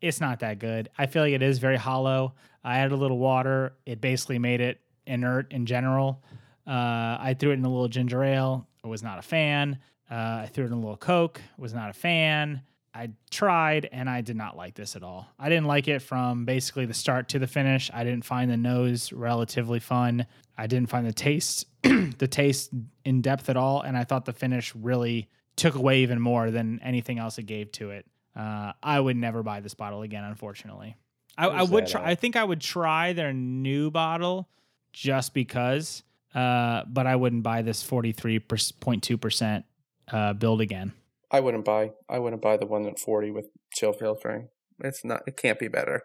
It's 0.00 0.20
not 0.20 0.40
that 0.40 0.58
good. 0.58 0.88
I 0.96 1.06
feel 1.06 1.22
like 1.22 1.34
it 1.34 1.42
is 1.42 1.58
very 1.58 1.76
hollow. 1.76 2.34
I 2.64 2.78
added 2.78 2.92
a 2.92 2.96
little 2.96 3.18
water. 3.18 3.74
It 3.84 4.00
basically 4.00 4.38
made 4.38 4.60
it 4.60 4.80
inert 5.06 5.52
in 5.52 5.66
general. 5.66 6.22
Uh, 6.66 7.18
I 7.20 7.36
threw 7.38 7.50
it 7.50 7.54
in 7.54 7.64
a 7.64 7.68
little 7.68 7.88
ginger 7.88 8.22
ale. 8.22 8.66
I 8.84 8.88
was 8.88 9.02
not 9.02 9.18
a 9.18 9.22
fan. 9.22 9.78
Uh, 10.10 10.14
I 10.44 10.50
threw 10.52 10.64
it 10.64 10.68
in 10.68 10.72
a 10.72 10.80
little 10.80 10.96
Coke. 10.96 11.40
Was 11.58 11.74
not 11.74 11.90
a 11.90 11.92
fan. 11.92 12.62
I 12.92 13.10
tried 13.30 13.88
and 13.92 14.10
I 14.10 14.20
did 14.20 14.36
not 14.36 14.56
like 14.56 14.74
this 14.74 14.96
at 14.96 15.02
all. 15.02 15.28
I 15.38 15.48
didn't 15.48 15.66
like 15.66 15.86
it 15.86 16.00
from 16.00 16.44
basically 16.44 16.86
the 16.86 16.94
start 16.94 17.28
to 17.30 17.38
the 17.38 17.46
finish. 17.46 17.90
I 17.92 18.02
didn't 18.02 18.24
find 18.24 18.50
the 18.50 18.56
nose 18.56 19.12
relatively 19.12 19.78
fun. 19.78 20.26
I 20.58 20.66
didn't 20.66 20.88
find 20.88 21.06
the 21.06 21.12
taste 21.12 21.66
the 21.82 22.28
taste 22.28 22.70
in 23.04 23.22
depth 23.22 23.48
at 23.48 23.56
all 23.56 23.80
and 23.82 23.96
I 23.96 24.04
thought 24.04 24.24
the 24.24 24.32
finish 24.32 24.74
really 24.74 25.28
took 25.56 25.74
away 25.74 26.00
even 26.00 26.20
more 26.20 26.50
than 26.50 26.80
anything 26.82 27.18
else 27.18 27.38
it 27.38 27.44
gave 27.44 27.70
to 27.72 27.90
it. 27.90 28.06
Uh, 28.36 28.72
I 28.82 28.98
would 28.98 29.16
never 29.16 29.42
buy 29.42 29.60
this 29.60 29.74
bottle 29.74 30.02
again 30.02 30.24
unfortunately. 30.24 30.96
I, 31.38 31.48
I 31.48 31.62
would 31.62 31.86
try? 31.86 32.04
I 32.04 32.14
think 32.16 32.36
I 32.36 32.44
would 32.44 32.60
try 32.60 33.12
their 33.12 33.32
new 33.32 33.90
bottle 33.90 34.48
just 34.92 35.32
because 35.32 36.02
uh, 36.34 36.82
but 36.86 37.06
I 37.06 37.16
wouldn't 37.16 37.42
buy 37.42 37.62
this 37.62 37.82
43.2% 37.82 39.64
uh, 40.12 40.32
build 40.34 40.60
again. 40.60 40.92
I 41.30 41.40
wouldn't 41.40 41.64
buy. 41.64 41.92
I 42.08 42.18
wouldn't 42.18 42.42
buy 42.42 42.56
the 42.56 42.66
one 42.66 42.86
at 42.86 42.98
forty 42.98 43.30
with 43.30 43.46
chill 43.74 43.92
filtering. 43.92 44.48
It's 44.82 45.04
not. 45.04 45.22
It 45.26 45.36
can't 45.36 45.58
be 45.58 45.68
better. 45.68 46.02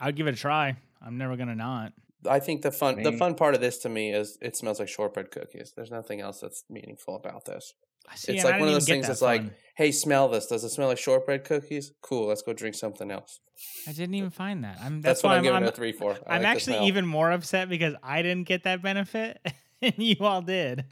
I'd 0.00 0.16
give 0.16 0.26
it 0.26 0.34
a 0.34 0.38
try. 0.38 0.76
I'm 1.04 1.18
never 1.18 1.36
gonna 1.36 1.54
not. 1.54 1.92
I 2.28 2.40
think 2.40 2.62
the 2.62 2.72
fun 2.72 3.02
the 3.02 3.12
fun 3.12 3.34
part 3.34 3.54
of 3.54 3.60
this 3.60 3.78
to 3.78 3.88
me 3.88 4.12
is 4.12 4.38
it 4.40 4.56
smells 4.56 4.80
like 4.80 4.88
shortbread 4.88 5.30
cookies. 5.30 5.72
There's 5.76 5.90
nothing 5.90 6.20
else 6.20 6.40
that's 6.40 6.64
meaningful 6.70 7.16
about 7.16 7.44
this. 7.44 7.74
See, 8.16 8.34
It's 8.34 8.44
like 8.44 8.60
one 8.60 8.68
of 8.68 8.74
those 8.74 8.84
things 8.84 9.04
get 9.04 9.08
that's 9.08 9.20
that 9.20 9.26
like, 9.26 9.42
hey, 9.76 9.90
smell 9.90 10.28
this. 10.28 10.46
Does 10.46 10.62
it 10.62 10.68
smell 10.70 10.88
like 10.88 10.98
shortbread 10.98 11.44
cookies? 11.44 11.92
Cool. 12.02 12.28
Let's 12.28 12.42
go 12.42 12.52
drink 12.52 12.74
something 12.74 13.10
else. 13.10 13.40
I 13.88 13.92
didn't 13.92 14.14
even 14.14 14.30
find 14.30 14.62
that. 14.64 14.78
I'm, 14.82 15.00
That's, 15.00 15.20
that's, 15.20 15.22
what 15.22 15.30
why 15.30 15.36
I'm 15.36 15.42
giving 15.42 15.56
I'm, 15.56 15.64
it 15.64 15.70
a 15.70 15.72
three 15.72 15.92
for. 15.92 16.12
I 16.26 16.36
I'm 16.36 16.42
like 16.42 16.50
actually 16.56 16.86
even 16.86 17.06
more 17.06 17.30
upset 17.30 17.68
because 17.68 17.94
I 18.02 18.22
didn't 18.22 18.46
get 18.46 18.64
that 18.64 18.82
benefit 18.82 19.40
and 19.82 19.94
you 19.96 20.16
all 20.20 20.42
did. 20.42 20.84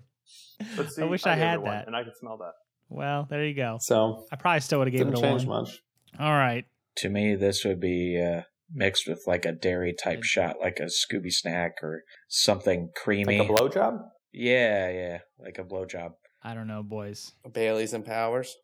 But 0.77 0.91
see, 0.93 1.03
I 1.03 1.05
wish 1.05 1.27
I 1.27 1.35
gave 1.35 1.43
it 1.43 1.47
had 1.47 1.59
one, 1.59 1.71
that. 1.73 1.87
and 1.87 1.95
I 1.97 2.03
could 2.05 2.17
smell 2.17 2.39
that. 2.39 2.53
Well, 2.95 3.27
there 3.31 3.45
you 3.45 3.55
go. 3.55 3.79
So 3.81 4.25
I 4.31 4.37
probably 4.37 4.61
still 4.61 4.79
would 4.81 4.89
have 4.89 4.93
given 4.93 5.13
didn't 5.13 5.25
it 5.25 5.27
a 5.27 5.31
change 5.39 5.47
one. 5.47 5.63
much. 5.63 5.83
All 6.19 6.33
right. 6.33 6.65
To 6.97 7.09
me, 7.09 7.35
this 7.35 7.65
would 7.65 7.81
be 7.81 8.21
uh, 8.23 8.43
mixed 8.73 9.09
with 9.09 9.23
like 9.27 9.45
a 9.47 9.53
dairy 9.53 9.95
type 9.95 10.23
shot, 10.23 10.57
like 10.61 10.79
a 10.79 10.85
Scooby 10.85 11.33
snack 11.33 11.77
or 11.83 12.03
something 12.29 12.91
creamy. 12.95 13.39
Like 13.39 13.49
a 13.49 13.53
blowjob? 13.53 13.99
yeah, 14.33 14.91
yeah, 14.91 15.19
like 15.39 15.59
a 15.59 15.65
blowjob. 15.65 16.11
I 16.43 16.55
don't 16.55 16.67
know, 16.67 16.83
boys. 16.83 17.33
Bailey's 17.53 17.93
and 17.95 18.05
Powers. 18.05 18.55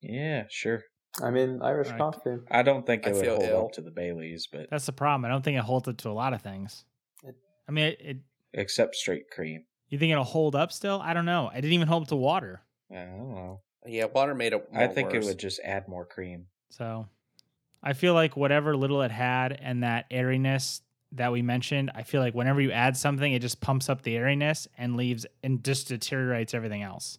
Yeah, 0.00 0.44
sure. 0.50 0.82
I 1.22 1.30
mean, 1.30 1.60
Irish 1.62 1.88
Right. 1.90 1.98
coffee. 1.98 2.36
I 2.50 2.62
don't 2.62 2.86
think 2.86 3.06
I 3.06 3.10
it 3.10 3.16
would 3.16 3.26
hold 3.28 3.42
ill. 3.42 3.64
up 3.66 3.72
to 3.72 3.82
the 3.82 3.90
Baileys, 3.90 4.48
but 4.50 4.68
That's 4.70 4.86
the 4.86 4.92
problem. 4.92 5.24
I 5.24 5.28
don't 5.28 5.42
think 5.44 5.58
it 5.58 5.64
holds 5.64 5.86
up 5.88 5.96
to 5.98 6.08
a 6.10 6.12
lot 6.12 6.32
of 6.32 6.40
things. 6.42 6.84
It- 7.24 7.34
I 7.68 7.72
mean, 7.72 7.86
it, 7.86 7.98
it, 8.00 8.16
except 8.54 8.94
straight 8.96 9.30
cream. 9.30 9.64
you 9.88 9.98
think 9.98 10.10
it'll 10.12 10.24
hold 10.24 10.54
up 10.56 10.72
still? 10.72 11.00
I 11.02 11.12
don't 11.14 11.24
know. 11.26 11.48
I 11.52 11.56
didn't 11.56 11.72
even 11.74 11.88
hold 11.88 12.02
up 12.04 12.08
to 12.08 12.16
water. 12.16 12.62
I 12.90 13.04
don't 13.04 13.34
know. 13.34 13.60
Yeah, 13.86 14.06
water 14.06 14.34
made 14.34 14.52
it. 14.52 14.68
I 14.74 14.86
more 14.86 14.94
think 14.94 15.14
it 15.14 15.24
would 15.24 15.38
just 15.38 15.60
add 15.64 15.88
more 15.88 16.04
cream. 16.04 16.46
So 16.70 17.06
I 17.82 17.92
feel 17.94 18.14
like 18.14 18.36
whatever 18.36 18.76
little 18.76 19.02
it 19.02 19.10
had 19.10 19.52
and 19.52 19.82
that 19.82 20.06
airiness 20.10 20.82
that 21.12 21.32
we 21.32 21.42
mentioned, 21.42 21.90
I 21.94 22.02
feel 22.02 22.20
like 22.20 22.34
whenever 22.34 22.60
you 22.60 22.70
add 22.72 22.96
something, 22.96 23.32
it 23.32 23.40
just 23.40 23.60
pumps 23.60 23.88
up 23.88 24.02
the 24.02 24.16
airiness 24.16 24.68
and 24.76 24.96
leaves 24.96 25.24
and 25.42 25.64
just 25.64 25.88
deteriorates 25.88 26.52
everything 26.54 26.82
else. 26.82 27.18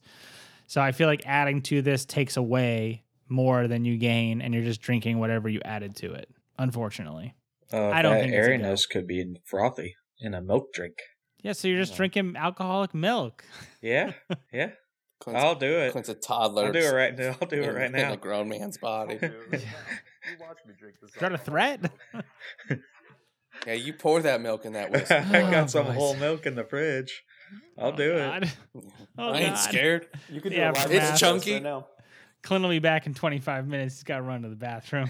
So 0.67 0.79
I 0.81 0.91
feel 0.91 1.07
like 1.07 1.23
adding 1.25 1.61
to 1.63 1.81
this 1.81 2.05
takes 2.05 2.37
away 2.37 3.03
more 3.27 3.67
than 3.67 3.83
you 3.85 3.97
gain, 3.97 4.41
and 4.41 4.53
you're 4.53 4.63
just 4.63 4.81
drinking 4.81 5.17
whatever 5.19 5.49
you 5.49 5.61
added 5.65 5.95
to 5.97 6.13
it. 6.13 6.29
Unfortunately, 6.59 7.33
Uh, 7.73 7.87
I 7.89 8.01
don't 8.01 8.13
that 8.15 8.21
think 8.21 8.33
it's 8.33 8.45
a 8.45 8.49
go. 8.49 8.53
airiness 8.53 8.85
could 8.85 9.07
be 9.07 9.25
frothy 9.45 9.95
in 10.19 10.33
a 10.33 10.41
milk 10.41 10.73
drink. 10.73 10.95
yeah. 11.41 11.53
So 11.53 11.67
you're 11.67 11.79
just 11.79 11.93
Yeah. 11.93 11.97
drinking 11.97 12.35
alcoholic 12.37 12.93
milk. 12.93 13.43
Yeah, 13.81 14.13
yeah. 14.53 14.71
Clint's, 15.21 15.41
I'll 15.43 15.55
do 15.55 15.71
it. 15.79 15.91
Clint's 15.93 16.09
a 16.09 16.13
toddler. 16.15 16.65
I'll 16.65 16.73
do 16.73 16.79
it 16.79 16.91
right 16.93 17.17
now. 17.17 17.37
I'll 17.41 17.47
do 17.47 17.61
it 17.61 17.67
right 17.73 17.91
now. 17.91 17.99
In 17.99 18.07
now. 18.09 18.13
a 18.13 18.17
grown 18.17 18.49
man's 18.49 18.77
body. 18.77 19.17
You 20.23 20.37
watch 20.39 20.57
me 20.67 20.73
drink 20.77 20.97
this. 21.01 21.09
Is 21.15 21.19
that 21.19 21.33
a 21.33 21.37
threat? 21.39 21.91
yeah, 23.65 23.73
you 23.73 23.91
pour 23.93 24.21
that 24.21 24.39
milk 24.39 24.65
in 24.65 24.73
that 24.73 24.91
whiskey. 24.91 25.15
I 25.15 25.41
Oh, 25.41 25.49
got 25.51 25.71
some 25.71 25.87
boys. 25.87 25.95
whole 25.95 26.15
milk 26.15 26.45
in 26.45 26.53
the 26.53 26.63
fridge. 26.63 27.23
I'll 27.75 27.91
Oh, 27.91 27.95
do 27.95 28.11
it. 28.17 28.47
Oh, 29.17 29.29
I 29.31 29.37
ain't 29.39 29.49
God. 29.49 29.55
scared. 29.55 30.07
You 30.29 30.39
can 30.41 30.51
do 30.51 30.57
Yeah, 30.57 30.69
a 30.69 30.71
It's 30.73 30.79
podcast 30.81 31.17
chunky. 31.17 31.53
right 31.53 31.63
now. 31.63 31.87
Clint 32.43 32.61
will 32.61 32.69
be 32.69 32.77
back 32.77 33.07
in 33.07 33.15
25 33.15 33.67
minutes. 33.67 33.95
He's 33.95 34.03
got 34.03 34.17
to 34.17 34.21
run 34.21 34.43
to 34.43 34.49
the 34.49 34.55
bathroom. 34.55 35.09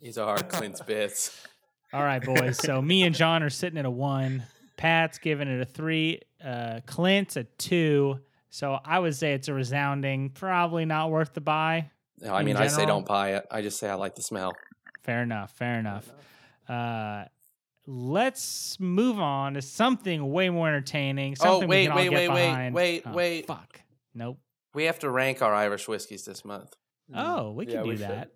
These 0.00 0.18
are 0.18 0.38
Clint's 0.38 0.80
bits. 0.82 1.46
All 1.92 2.02
right, 2.04 2.22
boys. 2.22 2.58
So 2.58 2.80
me 2.80 3.02
and 3.02 3.14
John 3.14 3.42
are 3.42 3.50
sitting 3.50 3.78
at 3.78 3.84
a 3.86 3.90
one. 3.90 4.44
Pat's 4.76 5.18
giving 5.18 5.48
it 5.48 5.60
a 5.60 5.64
three. 5.66 6.20
Uh, 6.44 6.78
Clint's 6.86 7.36
a 7.36 7.42
two. 7.58 8.20
So 8.50 8.78
I 8.84 8.98
would 8.98 9.14
say 9.14 9.32
it's 9.34 9.48
a 9.48 9.54
resounding, 9.54 10.30
probably 10.30 10.84
not 10.84 11.10
worth 11.10 11.32
the 11.34 11.40
buy. 11.40 11.90
No, 12.20 12.34
I 12.34 12.40
In 12.40 12.46
mean, 12.46 12.56
I 12.56 12.66
say 12.66 12.84
don't 12.84 13.06
buy 13.06 13.34
it. 13.36 13.46
I 13.50 13.62
just 13.62 13.78
say 13.78 13.88
I 13.88 13.94
like 13.94 14.14
the 14.16 14.22
smell. 14.22 14.52
Fair 15.02 15.22
enough. 15.22 15.52
Fair 15.56 15.78
enough. 15.78 16.10
Uh, 16.68 17.24
let's 17.86 18.78
move 18.78 19.18
on 19.20 19.54
to 19.54 19.62
something 19.62 20.30
way 20.30 20.50
more 20.50 20.68
entertaining. 20.68 21.36
Something 21.36 21.68
we 21.68 21.76
wait, 21.76 21.82
can 21.84 21.92
all 21.92 21.98
wait, 21.98 22.10
get 22.10 22.12
wait, 22.16 22.28
wait, 22.28 22.46
behind. 22.46 22.74
wait, 22.74 23.02
Oh, 23.06 23.12
wait. 23.12 23.46
Fuck. 23.46 23.80
Nope. 24.14 24.38
We 24.74 24.84
have 24.84 24.98
to 25.00 25.10
rank 25.10 25.42
our 25.42 25.54
Irish 25.54 25.88
whiskeys 25.88 26.24
this 26.24 26.44
month. 26.44 26.74
Oh, 27.14 27.52
we. 27.52 27.66
Yeah, 27.66 27.72
can 27.76 27.82
do 27.84 27.88
we 27.88 27.96
should. 27.96 28.06
that. 28.08 28.30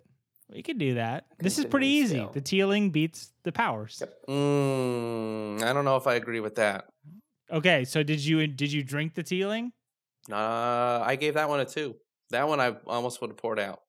We 0.53 0.63
could 0.63 0.79
do 0.79 0.95
that. 0.95 1.27
This 1.39 1.59
is 1.59 1.65
pretty 1.65 1.87
easy. 1.89 2.17
scale. 2.17 2.31
The 2.33 2.41
Teeling 2.41 2.91
beats 2.91 3.33
the 3.45 3.53
Powers. 3.53 3.99
Yep. 4.01 4.15
Mm, 4.29 5.63
I 5.63 5.73
don't 5.73 5.85
know 5.85 5.97
if 5.97 6.07
I 6.07 6.15
agree 6.15 6.41
with 6.41 6.57
that. 6.57 6.87
Okay, 7.51 7.85
so 7.85 8.03
did 8.03 8.25
you 8.25 8.47
did 8.47 8.73
you 8.73 8.83
drink 8.83 9.15
the 9.15 9.23
Teeling? 9.23 9.73
Uh, 10.31 11.03
I 11.05 11.17
gave 11.17 11.35
that 11.35 11.49
one 11.49 11.61
a 11.61 11.65
two. 11.65 11.97
That 12.31 12.49
one 12.49 12.61
I 12.61 12.75
almost 12.87 13.21
would 13.21 13.31
have 13.31 13.37
poured 13.37 13.59
out. 13.61 13.81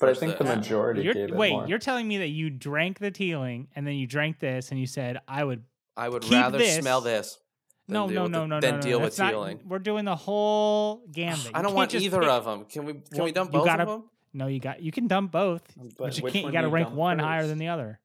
But 0.00 0.08
I 0.08 0.14
think 0.14 0.38
the 0.38 0.44
that. 0.44 0.56
majority 0.58 1.02
You're, 1.02 1.14
gave 1.14 1.24
it 1.28 1.34
wait, 1.34 1.52
more. 1.52 1.66
you're 1.68 1.78
telling 1.78 2.08
me 2.08 2.18
that 2.18 2.28
you 2.28 2.48
drank 2.50 2.98
the 2.98 3.10
Teeling 3.10 3.68
and 3.76 3.86
then 3.86 3.94
you 3.94 4.06
drank 4.06 4.38
this 4.40 4.70
and 4.70 4.80
you 4.80 4.86
said 4.86 5.18
I 5.28 5.44
would 5.44 5.64
I 5.96 6.08
would 6.08 6.22
Keep 6.22 6.32
rather 6.32 6.58
this. 6.58 6.76
smell 6.78 7.00
this. 7.02 7.38
than 7.86 7.94
no 7.94 8.08
deal 8.08 8.28
no 8.28 8.28
no 8.28 8.40
the- 8.40 8.46
no 8.46 8.60
Than 8.60 8.70
no, 8.70 8.76
no. 8.76 8.82
deal 8.82 9.00
That's 9.00 9.18
with 9.18 9.24
not- 9.24 9.30
Teeling. 9.30 9.60
We're 9.66 9.78
doing 9.78 10.04
the 10.06 10.16
whole 10.16 11.02
gambit. 11.12 11.50
I 11.54 11.62
don't 11.62 11.74
want 11.74 11.94
either 11.94 12.20
pick- 12.20 12.28
of 12.28 12.44
them. 12.44 12.64
Can 12.64 12.84
we? 12.86 12.92
Can 12.94 13.02
Well, 13.12 13.24
we 13.26 13.32
dump 13.32 13.52
both 13.52 13.64
gotta- 13.66 13.82
of 13.84 13.88
them? 13.88 14.04
No, 14.32 14.46
you 14.48 14.60
got 14.60 14.82
you 14.82 14.92
can 14.92 15.06
dump 15.06 15.30
both, 15.32 15.62
but, 15.76 15.96
But 15.98 16.16
you 16.16 16.22
can't. 16.24 16.46
You 16.46 16.52
got 16.52 16.62
to 16.62 16.68
rank 16.68 16.88
dump 16.88 16.96
one 16.98 17.18
higher 17.18 17.46
than 17.46 17.58
the 17.58 17.68
other. 17.68 18.00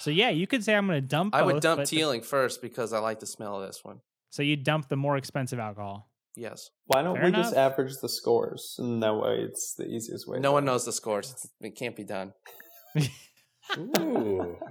So 0.00 0.10
yeah, 0.10 0.30
you 0.30 0.46
could 0.46 0.64
say 0.64 0.74
I'm 0.74 0.86
going 0.86 1.00
to 1.00 1.06
dump. 1.06 1.34
I 1.34 1.42
would 1.42 1.60
dump 1.60 1.80
but 1.80 1.88
the- 1.88 1.96
Teeling 1.96 2.22
first 2.22 2.62
because 2.62 2.92
I 2.92 2.98
like 3.00 3.20
the 3.20 3.26
smell 3.26 3.60
of 3.60 3.66
this 3.66 3.84
one. 3.84 4.00
so 4.30 4.42
you 4.42 4.56
dump 4.56 4.88
the 4.88 4.96
more 4.96 5.16
expensive 5.16 5.58
alcohol. 5.58 6.07
Yes. 6.38 6.70
Why 6.86 7.02
don't 7.02 7.16
Fair 7.16 7.24
we 7.26 7.32
just 7.32 7.54
average 7.56 7.94
the 8.00 8.08
scores? 8.08 8.76
And 8.78 9.02
that 9.02 9.14
way 9.16 9.38
it's 9.40 9.74
the 9.74 9.86
easiest 9.86 10.28
way. 10.28 10.38
No 10.38 10.52
one 10.52 10.64
knows 10.64 10.84
the 10.84 10.92
scores. 10.92 11.30
It's- 11.30 11.48
It 11.60 11.76
can't 11.76 11.96
be 11.96 12.04
done. 12.04 12.32
Ooh. 13.76 14.56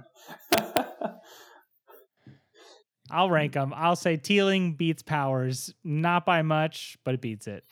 I'll 3.10 3.30
rank 3.30 3.52
them. 3.54 3.72
I'll 3.74 3.96
say 3.96 4.16
Teeling 4.16 4.74
beats 4.76 5.02
Powers, 5.02 5.72
not 5.84 6.26
by 6.26 6.42
much, 6.42 6.98
but 7.04 7.14
it 7.14 7.20
beats 7.22 7.46
it. 7.46 7.64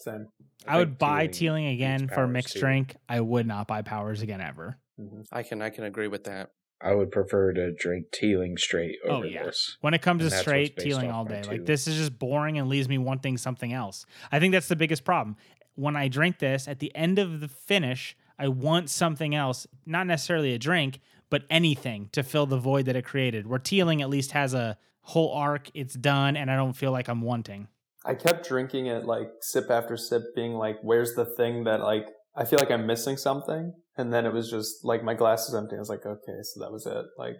Same. 0.00 0.26
I, 0.66 0.78
would 0.78 0.98
buy 0.98 1.26
Teeling 1.26 1.32
Teeling 1.32 1.66
again 1.66 2.08
for 2.08 2.24
a 2.24 2.28
mixed 2.28 2.54
too. 2.54 2.60
drink. 2.60 2.96
I 3.08 3.20
would 3.20 3.46
not 3.46 3.66
buy 3.66 3.82
Powers 3.82 4.22
again 4.22 4.40
ever. 4.40 4.78
Mhm. 5.00 5.24
I 5.32 5.42
can 5.42 5.60
I 5.62 5.70
can 5.70 5.84
agree 5.84 6.08
with 6.08 6.24
that. 6.24 6.50
I 6.84 6.94
would 6.94 7.10
prefer 7.10 7.52
to 7.54 7.72
drink 7.72 8.10
Teeling 8.12 8.58
straight 8.58 8.96
Oh, 9.06 9.16
over 9.16 9.26
yeah. 9.26 9.44
this. 9.44 9.78
When 9.80 9.94
it 9.94 10.02
comes 10.02 10.22
And 10.22 10.30
to 10.30 10.36
straight 10.36 10.76
Teeling 10.76 11.10
all 11.10 11.24
day, 11.24 11.42
like 11.42 11.64
this 11.64 11.88
is 11.88 11.96
just 11.96 12.18
boring 12.18 12.58
and 12.58 12.68
leaves 12.68 12.88
me 12.88 12.98
wanting 12.98 13.38
something 13.38 13.72
else. 13.72 14.04
I 14.30 14.38
think 14.38 14.52
that's 14.52 14.68
the 14.68 14.76
biggest 14.76 15.04
problem. 15.04 15.36
When 15.76 15.96
I 15.96 16.08
drink 16.08 16.38
this, 16.38 16.68
at 16.68 16.78
the 16.80 16.94
end 16.94 17.18
of 17.18 17.40
the 17.40 17.48
finish, 17.48 18.16
I 18.38 18.48
want 18.48 18.90
something 18.90 19.34
else, 19.34 19.66
not 19.86 20.06
necessarily 20.06 20.52
a 20.52 20.58
drink, 20.58 21.00
but 21.30 21.44
anything 21.48 22.10
to 22.12 22.22
fill 22.22 22.46
the 22.46 22.58
void 22.58 22.84
that 22.84 22.96
it 22.96 23.04
created. 23.04 23.46
Where 23.46 23.58
Teeling 23.58 24.02
at 24.02 24.10
least 24.10 24.32
has 24.32 24.52
a 24.54 24.76
whole 25.00 25.32
arc, 25.32 25.70
it's 25.74 25.94
done, 25.94 26.36
and 26.36 26.50
I 26.50 26.56
don't 26.56 26.74
feel 26.74 26.92
like 26.92 27.08
I'm 27.08 27.22
wanting. 27.22 27.68
I 28.04 28.14
kept 28.14 28.46
drinking 28.46 28.86
it 28.86 29.06
like 29.06 29.28
sip 29.40 29.70
after 29.70 29.96
sip, 29.96 30.34
being 30.34 30.52
like, 30.52 30.78
"Where's 30.82 31.14
the 31.14 31.24
thing 31.24 31.64
that 31.64 31.80
like 31.80 32.08
I 32.36 32.44
feel 32.44 32.58
like 32.58 32.70
I'm 32.70 32.86
missing 32.86 33.16
something?" 33.16 33.72
And 33.96 34.12
then 34.12 34.26
it 34.26 34.32
was 34.32 34.50
just 34.50 34.84
like 34.84 35.02
my 35.04 35.14
glass 35.14 35.48
is 35.48 35.54
empty. 35.54 35.76
I 35.76 35.78
was 35.78 35.88
like, 35.88 36.04
"Okay, 36.06 36.38
so 36.42 36.60
that 36.60 36.72
was 36.72 36.86
it." 36.86 37.04
Like 37.18 37.36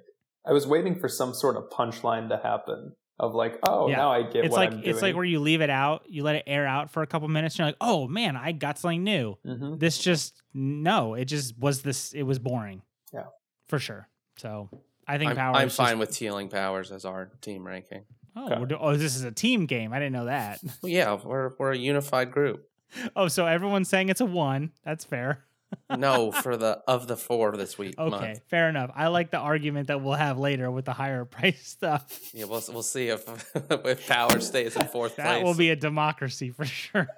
I 0.46 0.52
was 0.52 0.66
waiting 0.66 0.98
for 0.98 1.09
some 1.09 1.33
sort 1.35 1.57
of 1.57 1.64
punchline 1.70 2.28
to 2.28 2.37
happen, 2.37 2.94
of 3.18 3.35
like, 3.35 3.59
oh, 3.66 3.88
Yeah. 3.88 3.96
now 3.96 4.12
I 4.12 4.22
get 4.22 4.44
it's 4.44 4.52
what 4.52 4.59
like 4.59 4.72
I'm 4.72 4.83
it's 4.85 5.00
like 5.02 5.16
where 5.16 5.24
you 5.24 5.40
leave 5.40 5.62
it 5.62 5.70
out, 5.70 6.02
you 6.07 6.22
let 6.22 6.37
it 6.37 6.44
air 6.46 6.66
out 6.66 6.90
for 6.90 7.02
a 7.02 7.07
couple 7.07 7.26
minutes, 7.28 7.54
and 7.54 7.61
you're 7.61 7.68
like, 7.68 7.76
oh 7.80 8.07
man, 8.09 8.37
I 8.37 8.52
got 8.52 8.78
something 8.78 9.02
new. 9.04 9.37
hmm 9.44 9.76
This 9.78 9.98
just 9.98 10.42
no, 10.52 11.14
it 11.14 11.24
just 11.26 11.59
was 11.59 11.83
this. 11.83 12.12
It 12.12 12.22
was 12.24 12.38
boring. 12.38 12.83
Yeah. 13.12 13.24
for 13.68 13.78
sure. 13.78 14.09
So 14.37 14.68
I 15.07 15.18
think 15.18 15.30
I'm, 15.30 15.37
Powers. 15.37 15.57
I'm 15.57 15.66
just- 15.68 15.76
fine 15.76 15.98
with 15.98 16.11
Teeling 16.11 16.48
powers 16.48 16.90
as 16.92 17.04
our 17.04 17.30
team 17.40 17.66
ranking. 17.66 18.04
Oh, 18.37 18.46
Okay. 18.46 18.59
we're 18.61 18.66
do- 18.66 18.78
oh, 18.80 18.96
this 18.96 19.14
is 19.14 19.22
a 19.22 19.30
team 19.30 19.66
game. 19.66 19.92
I 19.92 19.98
didn't 20.00 20.12
know 20.12 20.24
that. 20.26 20.59
Well, 20.83 20.90
yeah, 20.92 21.18
we're 21.24 21.52
we're 21.59 21.70
a 21.72 21.78
unified 21.78 22.33
group. 22.33 22.64
oh, 23.16 23.28
so 23.28 23.46
everyone's 23.46 23.88
saying 23.88 24.09
it's 24.09 24.20
a 24.20 24.26
one. 24.26 24.72
That's 24.85 25.04
fair. 25.04 25.44
No, 25.96 26.30
for 26.30 26.57
the 26.57 26.83
of 26.87 27.09
the 27.09 27.16
four 27.16 27.57
this 27.57 27.76
week. 27.76 27.96
Okay, 27.98 28.11
month. 28.11 28.40
fair 28.48 28.68
enough. 28.68 28.92
I 28.94 29.09
like 29.09 29.33
the 29.33 29.38
argument 29.38 29.88
that 29.88 30.00
we'll 30.00 30.14
have 30.14 30.38
later 30.38 30.70
with 30.70 30.85
the 30.85 30.92
higher 30.92 31.24
price 31.24 31.66
stuff. 31.66 32.30
Yeah, 32.33 32.44
we'll 32.44 32.62
we'll 32.68 32.85
see 32.85 33.09
if 33.09 33.24
if 33.68 34.07
power 34.07 34.38
stays 34.38 34.76
in 34.76 34.87
fourth 34.87 35.16
That 35.16 35.24
place. 35.24 35.38
That 35.38 35.44
will 35.44 35.54
be 35.54 35.70
a 35.70 35.76
democracy 35.76 36.50
for 36.50 36.64
sure. 36.64 37.09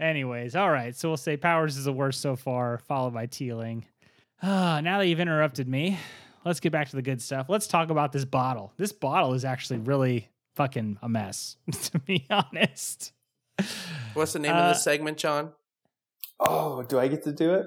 Anyways, 0.00 0.54
all 0.54 0.70
right. 0.70 0.96
So 0.96 1.08
we'll 1.08 1.16
say 1.16 1.36
Powers 1.36 1.76
is 1.76 1.84
the 1.84 1.92
worst 1.92 2.20
so 2.20 2.36
far, 2.36 2.78
followed 2.78 3.14
by 3.14 3.26
Teeling. 3.26 3.84
Ah, 4.42 4.80
now 4.82 4.98
that 4.98 5.08
you've 5.08 5.20
interrupted 5.20 5.68
me, 5.68 5.98
let's 6.44 6.60
get 6.60 6.72
back 6.72 6.88
to 6.90 6.96
the 6.96 7.02
good 7.02 7.20
stuff. 7.20 7.48
Let's 7.48 7.66
talk 7.66 7.90
about 7.90 8.12
this 8.12 8.24
bottle. 8.24 8.72
This 8.76 8.92
bottle 8.92 9.34
is 9.34 9.44
actually 9.44 9.80
really 9.80 10.28
fucking 10.54 10.98
a 11.02 11.08
mess, 11.08 11.56
to 11.82 11.98
be 11.98 12.26
honest. 12.30 13.12
What's 14.14 14.32
the 14.32 14.38
name 14.38 14.52
of 14.52 14.56
Uh, 14.58 14.68
this 14.70 14.82
segment, 14.82 15.18
John? 15.18 15.52
Oh, 16.40 16.82
do 16.82 16.98
I 16.98 17.08
get 17.08 17.22
to 17.24 17.32
do 17.32 17.54
it? 17.54 17.66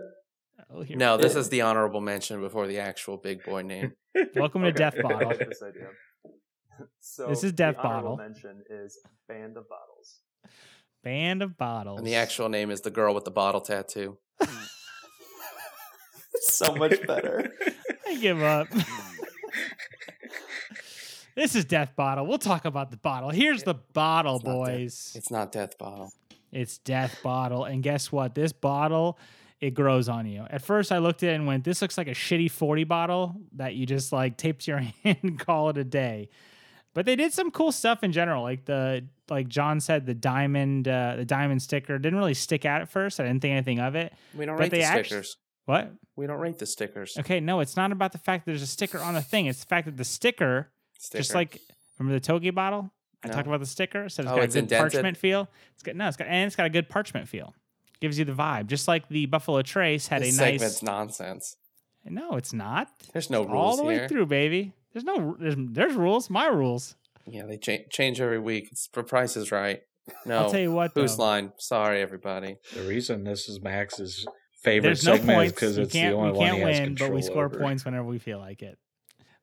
Oh, 0.74 0.84
No, 0.90 1.18
we 1.18 1.24
this 1.24 1.36
is 1.36 1.50
the 1.50 1.62
honorable 1.62 2.02
mention 2.02 2.40
before 2.42 2.68
the 2.68 2.80
actual 2.80 3.18
big 3.18 3.44
boy 3.44 3.62
name. 3.62 3.94
Welcome 4.36 4.62
to 4.62 4.68
Okay, 4.70 4.78
Death 4.78 4.96
I 5.00 5.02
Bottle. 5.02 5.28
like 5.30 5.40
this 5.50 5.62
idea. 5.62 5.88
So 7.00 7.28
This 7.28 7.44
is 7.44 7.52
Death 7.54 7.76
the 7.76 7.82
honorable 7.84 8.16
Bottle. 8.18 8.30
Mention 8.30 8.64
is 8.70 8.98
band 9.28 9.58
of 9.58 9.68
bottles. 9.70 10.20
Band 11.04 11.42
of 11.42 11.58
bottles. 11.58 11.98
And 12.00 12.08
the 12.08 12.16
actual 12.16 12.48
name 12.50 12.72
is 12.72 12.82
the 12.82 12.92
girl 12.92 13.14
with 13.14 13.26
the 13.26 13.32
bottle 13.32 13.62
tattoo. 13.62 14.18
so 16.42 16.74
much 16.76 17.06
better. 17.06 17.52
I 18.08 18.16
give 18.18 18.42
up. 18.42 18.68
This 21.36 21.56
is 21.56 21.66
Death 21.66 21.96
Bottle. 21.96 22.26
We'll 22.26 22.38
talk 22.38 22.66
about 22.66 22.92
the 22.92 22.98
bottle. 22.98 23.30
Here's 23.30 23.64
the 23.64 23.76
bottle, 23.76 24.38
It's 24.38 24.46
not 24.46 24.54
boys. 24.54 25.14
It's 25.16 25.32
not 25.32 25.52
Death 25.52 25.78
Bottle. 25.78 26.12
It's 26.52 26.78
Death 26.80 27.18
Bottle. 27.24 27.66
And 27.66 27.82
guess 27.82 28.12
what? 28.12 28.36
This 28.36 28.52
bottle, 28.52 29.18
it 29.60 29.72
grows 29.72 30.10
on 30.10 30.26
you. 30.26 30.46
At 30.50 30.62
first, 30.62 30.92
I 30.92 30.98
looked 30.98 31.24
at 31.24 31.30
it 31.32 31.36
and 31.36 31.48
went, 31.48 31.64
this 31.64 31.82
looks 31.82 31.98
like 31.98 32.08
a 32.08 32.12
shitty 32.12 32.52
40 32.52 32.84
bottle 32.84 33.36
that 33.54 33.76
you 33.76 33.86
just 33.86 34.12
like 34.12 34.38
tape 34.38 34.60
to 34.62 34.72
your 34.72 34.80
hand 35.04 35.18
and 35.22 35.40
call 35.40 35.70
it 35.70 35.78
a 35.78 35.84
day. 35.84 36.30
But 36.94 37.06
they 37.06 37.16
did 37.16 37.32
some 37.32 37.52
cool 37.52 37.72
stuff 37.72 38.04
in 38.04 38.12
general. 38.12 38.44
Like 38.44 38.66
the 38.66 39.06
like 39.30 39.48
John 39.48 39.80
said, 39.80 40.06
the 40.06 40.14
diamond 40.14 40.90
uh, 40.90 41.16
the 41.16 41.24
diamond 41.24 41.62
sticker 41.62 41.98
didn't 41.98 42.20
really 42.20 42.34
stick 42.34 42.66
out 42.66 42.82
at 42.82 42.90
first. 42.90 43.18
I 43.20 43.24
didn't 43.24 43.42
think 43.42 43.54
anything 43.54 43.80
of 43.80 43.96
it. 43.96 44.12
We 44.36 44.46
don't 44.46 44.58
But 44.58 44.64
rate 44.64 44.72
they 44.72 44.80
the 44.80 45.06
stickers. 45.06 45.38
What? 45.66 45.94
We 46.18 46.28
don't 46.28 46.40
rate 46.40 46.58
the 46.58 46.66
stickers. 46.66 47.16
Okay, 47.18 47.40
no, 47.40 47.62
it's 47.62 47.78
not 47.78 47.94
about 47.94 48.12
the 48.12 48.18
fact 48.18 48.46
that 48.46 48.52
there's 48.52 48.62
a 48.62 48.68
sticker 48.68 49.00
on 49.00 49.14
the 49.14 49.22
thing. 49.22 49.46
It's 49.46 49.62
the 49.62 49.68
fact 49.68 49.86
that 49.86 49.96
the 49.96 50.04
sticker, 50.04 50.70
just 51.10 51.34
like 51.36 51.60
remember 52.00 52.20
the 52.20 52.26
Toki 52.26 52.50
bottle? 52.52 52.92
I 53.24 53.28
No. 53.28 53.34
talked 53.34 53.48
about 53.48 53.60
the 53.60 53.66
sticker. 53.66 54.10
So 54.10 54.24
it's 54.24 54.32
Oh, 54.32 54.36
got 54.36 54.44
it's 54.44 54.56
a 54.56 54.60
good 54.60 54.64
indented? 54.64 54.92
parchment 54.94 55.18
feel. 55.18 55.48
It's 55.74 55.84
got 55.84 55.96
no, 55.96 56.08
it's 56.08 56.18
got 56.18 56.28
and 56.28 56.48
it's 56.48 56.56
got 56.56 56.66
a 56.66 56.70
good 56.70 56.90
parchment 56.90 57.28
feel. 57.28 57.54
Gives 58.00 58.18
you 58.18 58.26
the 58.26 58.32
vibe, 58.34 58.66
just 58.68 58.88
like 58.88 59.08
the 59.10 59.28
Buffalo 59.28 59.62
Trace 59.62 60.08
had 60.08 60.22
this 60.24 60.38
a 60.38 60.42
nice. 60.42 60.54
segment's 60.54 60.84
nonsense. 60.84 61.56
No, 62.04 62.36
it's 62.36 62.52
not. 62.52 62.88
There's 63.14 63.30
no 63.30 63.44
It's 63.44 63.52
rules 63.52 63.64
all 63.64 63.78
the 63.78 63.84
way 63.84 64.08
through, 64.08 64.26
baby. 64.26 64.74
There's 64.92 65.04
no 65.06 65.36
there's, 65.40 65.56
there's 65.58 65.94
rules. 65.94 66.30
My 66.30 66.48
rules. 66.48 66.96
Yeah, 67.28 67.44
they 67.46 67.58
cha- 67.58 67.86
change 67.92 68.20
every 68.20 68.40
week. 68.40 68.70
It's 68.72 68.88
for 68.92 69.04
Price 69.04 69.38
is 69.38 69.52
Right. 69.52 69.82
No, 70.26 70.40
I'll 70.40 70.50
tell 70.52 70.60
you 70.60 70.72
what. 70.72 70.92
who's 70.96 71.16
though. 71.16 71.24
line? 71.24 71.52
Sorry, 71.60 72.02
everybody. 72.02 72.56
The 72.74 72.82
reason 72.82 73.24
this 73.24 73.48
is 73.48 73.62
Max's 73.62 74.26
favorite 74.64 74.88
There's 74.90 75.06
no 75.06 75.16
segment 75.18 75.30
is 75.30 75.36
points. 75.36 75.54
because 75.54 75.78
You 75.78 75.84
it's 75.84 75.94
can't 75.94 76.14
the 76.16 76.18
only 76.18 76.32
we 76.32 76.38
one 76.40 76.48
can't 76.48 76.58
he 76.58 76.64
has 76.64 76.80
win, 76.80 76.96
but 76.96 77.12
we 77.12 77.22
score 77.22 77.46
over. 77.46 77.60
points 77.60 77.86
whenever 77.86 78.06
we 78.06 78.18
feel 78.18 78.40
like 78.40 78.64
it. 78.64 78.80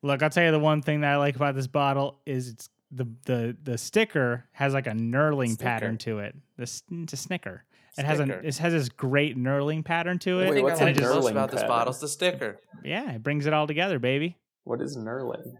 Look, 0.02 0.22
I'll 0.22 0.30
tell 0.30 0.44
you 0.44 0.50
the 0.52 0.58
one 0.58 0.82
thing 0.82 1.00
that 1.00 1.12
I 1.12 1.16
like 1.16 1.36
about 1.36 1.54
this 1.54 1.66
bottle 1.66 2.20
is 2.26 2.48
it's 2.48 2.68
the 2.90 3.06
the 3.26 3.56
the 3.62 3.76
sticker 3.78 4.44
has 4.52 4.72
like 4.74 4.86
a 4.86 4.92
knurling 4.92 5.50
Sticker. 5.52 5.64
pattern 5.64 5.98
to 5.98 6.20
it. 6.20 6.34
This 6.56 6.82
it's 6.90 7.12
a 7.12 7.16
snicker. 7.16 7.64
It 7.98 8.04
has 8.04 8.18
Sticker. 8.18 8.32
an 8.34 8.44
it 8.46 8.56
has 8.58 8.72
this 8.72 8.88
great 8.88 9.36
knurling 9.36 9.84
pattern 9.84 10.18
to 10.20 10.40
it. 10.40 10.50
Wait, 10.50 10.62
what's 10.62 10.80
I 10.80 10.84
a 10.84 10.86
like 10.86 10.96
the 10.96 11.02
most 11.02 11.26
knurling 11.26 11.30
about 11.32 11.50
this 11.50 11.60
pattern? 11.60 11.68
bottle 11.68 11.90
is 11.92 11.98
the 12.00 12.08
sticker. 12.08 12.60
Yeah, 12.84 13.10
it 13.12 13.22
brings 13.22 13.46
it 13.46 13.52
all 13.52 13.66
together, 13.66 13.98
baby. 13.98 14.36
What 14.64 14.80
is 14.80 14.96
knurling? 14.96 15.54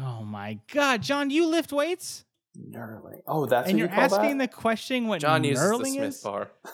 Oh 0.00 0.22
my 0.24 0.58
god, 0.72 1.02
John, 1.02 1.30
you 1.30 1.46
lift 1.46 1.72
weights 1.72 2.24
Knurling. 2.58 3.20
Oh, 3.28 3.46
that's 3.46 3.68
and 3.68 3.76
what 3.76 3.78
you're 3.78 3.88
you 3.88 3.94
call 3.94 4.04
asking 4.18 4.38
that? 4.38 4.50
the 4.50 4.56
question 4.56 5.06
what 5.06 5.20
John 5.20 5.44
uses 5.44 5.70
the 5.70 5.84
Smith 5.84 6.02
is? 6.08 6.20
bar. 6.20 6.50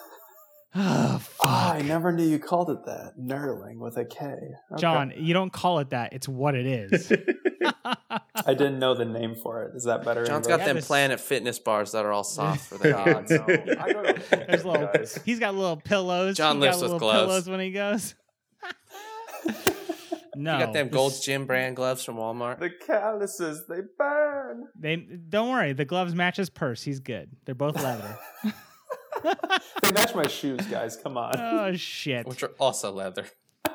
Oh, 0.79 1.23
Oh, 1.41 1.49
I 1.49 1.81
never 1.83 2.12
knew 2.12 2.25
you 2.25 2.39
called 2.39 2.69
it 2.71 2.85
that. 2.87 3.15
Knurling 3.19 3.79
with 3.79 3.97
a 3.97 4.05
K. 4.05 4.27
Okay. 4.27 4.47
John, 4.79 5.12
you 5.17 5.33
don't 5.33 5.53
call 5.53 5.79
it 5.79 5.91
that. 5.91 6.12
It's 6.12 6.29
what 6.29 6.55
it 6.55 6.67
is. 6.67 7.11
I 8.45 8.53
didn't 8.55 8.79
know 8.79 8.95
the 8.95 9.05
name 9.05 9.35
for 9.37 9.62
it. 9.65 9.75
Is 9.77 9.85
that 9.85 10.05
better? 10.05 10.25
John's 10.27 10.47
got 10.47 10.61
them 10.61 10.77
this- 10.77 10.87
Planet 10.87 11.19
Fitness 11.21 11.59
bars 11.59 11.93
that 11.93 12.05
are 12.05 12.12
all 12.12 12.25
soft 12.25 12.67
for 12.69 12.79
the 12.79 12.91
gods. 12.93 13.31
hands. 13.31 13.43
no. 13.49 13.75
I 13.81 13.93
go 13.93 14.03
to 14.03 14.23
There's 14.49 14.65
little, 14.65 14.89
he's 15.25 15.39
got 15.39 15.55
little 15.55 15.77
pillows. 15.77 16.37
John 16.37 16.57
he 16.57 16.62
lifts 16.62 16.77
got 16.79 16.83
with 16.83 16.93
little 16.93 16.99
gloves. 17.09 17.27
pillows 17.27 17.49
when 17.49 17.61
he 17.61 17.71
goes. 17.73 18.15
no, 20.35 20.59
You 20.59 20.65
got 20.67 20.73
them 20.73 20.87
this- 20.89 20.95
Gold's 20.95 21.21
Gym 21.21 21.47
brand 21.47 21.77
gloves 21.77 22.05
from 22.05 22.17
Walmart. 22.17 22.59
The 22.59 22.71
calluses, 22.71 23.65
they 23.69 23.81
burn. 23.99 24.65
They 24.79 24.97
don't 24.97 25.51
worry. 25.51 25.73
The 25.73 25.85
gloves 25.85 26.15
match 26.15 26.37
his 26.37 26.51
purse. 26.51 26.83
He's 26.83 27.01
good. 27.01 27.31
They're 27.45 27.55
both 27.55 27.77
leather. 27.83 28.19
They 29.83 29.92
match 29.92 30.14
my 30.14 30.26
shoes, 30.26 30.64
guys. 30.66 30.96
Come 30.96 31.16
on. 31.16 31.38
oh 31.38 31.76
shit! 31.76 32.26
Which 32.26 32.42
are 32.42 32.52
also 32.59 32.92
leather. 32.92 33.26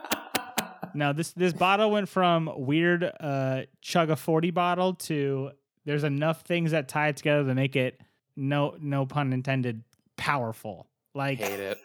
No, 0.94 1.14
this 1.14 1.32
this 1.32 1.54
bottle 1.54 1.90
went 1.90 2.10
from 2.10 2.52
weird 2.54 3.04
uh 3.20 3.62
chug 3.80 4.10
a 4.10 4.18
forty 4.18 4.52
bottle 4.52 4.96
to 4.96 5.52
there's 5.86 6.04
enough 6.04 6.42
things 6.42 6.72
that 6.72 6.90
tie 6.90 7.08
it 7.08 7.16
together 7.18 7.46
to 7.46 7.56
make 7.56 7.78
it 7.78 8.02
no 8.36 8.76
no 8.80 9.06
pun 9.06 9.32
intended 9.32 9.84
powerful. 10.18 10.90
Like 11.16 11.40
Hate 11.40 11.60
it. 11.62 11.78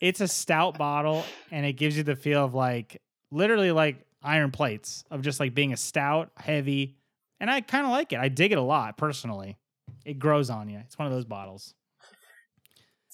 it's 0.00 0.22
a 0.22 0.28
stout 0.28 0.78
bottle 0.78 1.24
and 1.50 1.66
it 1.66 1.74
gives 1.74 1.94
you 1.96 2.04
the 2.04 2.16
feel 2.16 2.42
of 2.42 2.54
like 2.54 3.02
literally 3.30 3.70
like 3.70 3.96
iron 4.22 4.50
plates 4.50 5.04
of 5.10 5.20
just 5.20 5.40
like 5.40 5.54
being 5.54 5.74
a 5.74 5.76
stout, 5.76 6.30
heavy, 6.38 6.96
and 7.40 7.50
I 7.50 7.60
kind 7.60 7.84
of 7.84 7.92
like 7.92 8.14
it. 8.14 8.18
I 8.18 8.28
dig 8.28 8.52
it 8.52 8.56
a 8.58 8.62
lot 8.62 8.96
personally. 8.96 9.58
It 10.06 10.18
grows 10.18 10.48
on 10.48 10.70
you. 10.70 10.78
It's 10.78 10.98
one 10.98 11.06
of 11.06 11.12
those 11.12 11.26
bottles. 11.26 11.74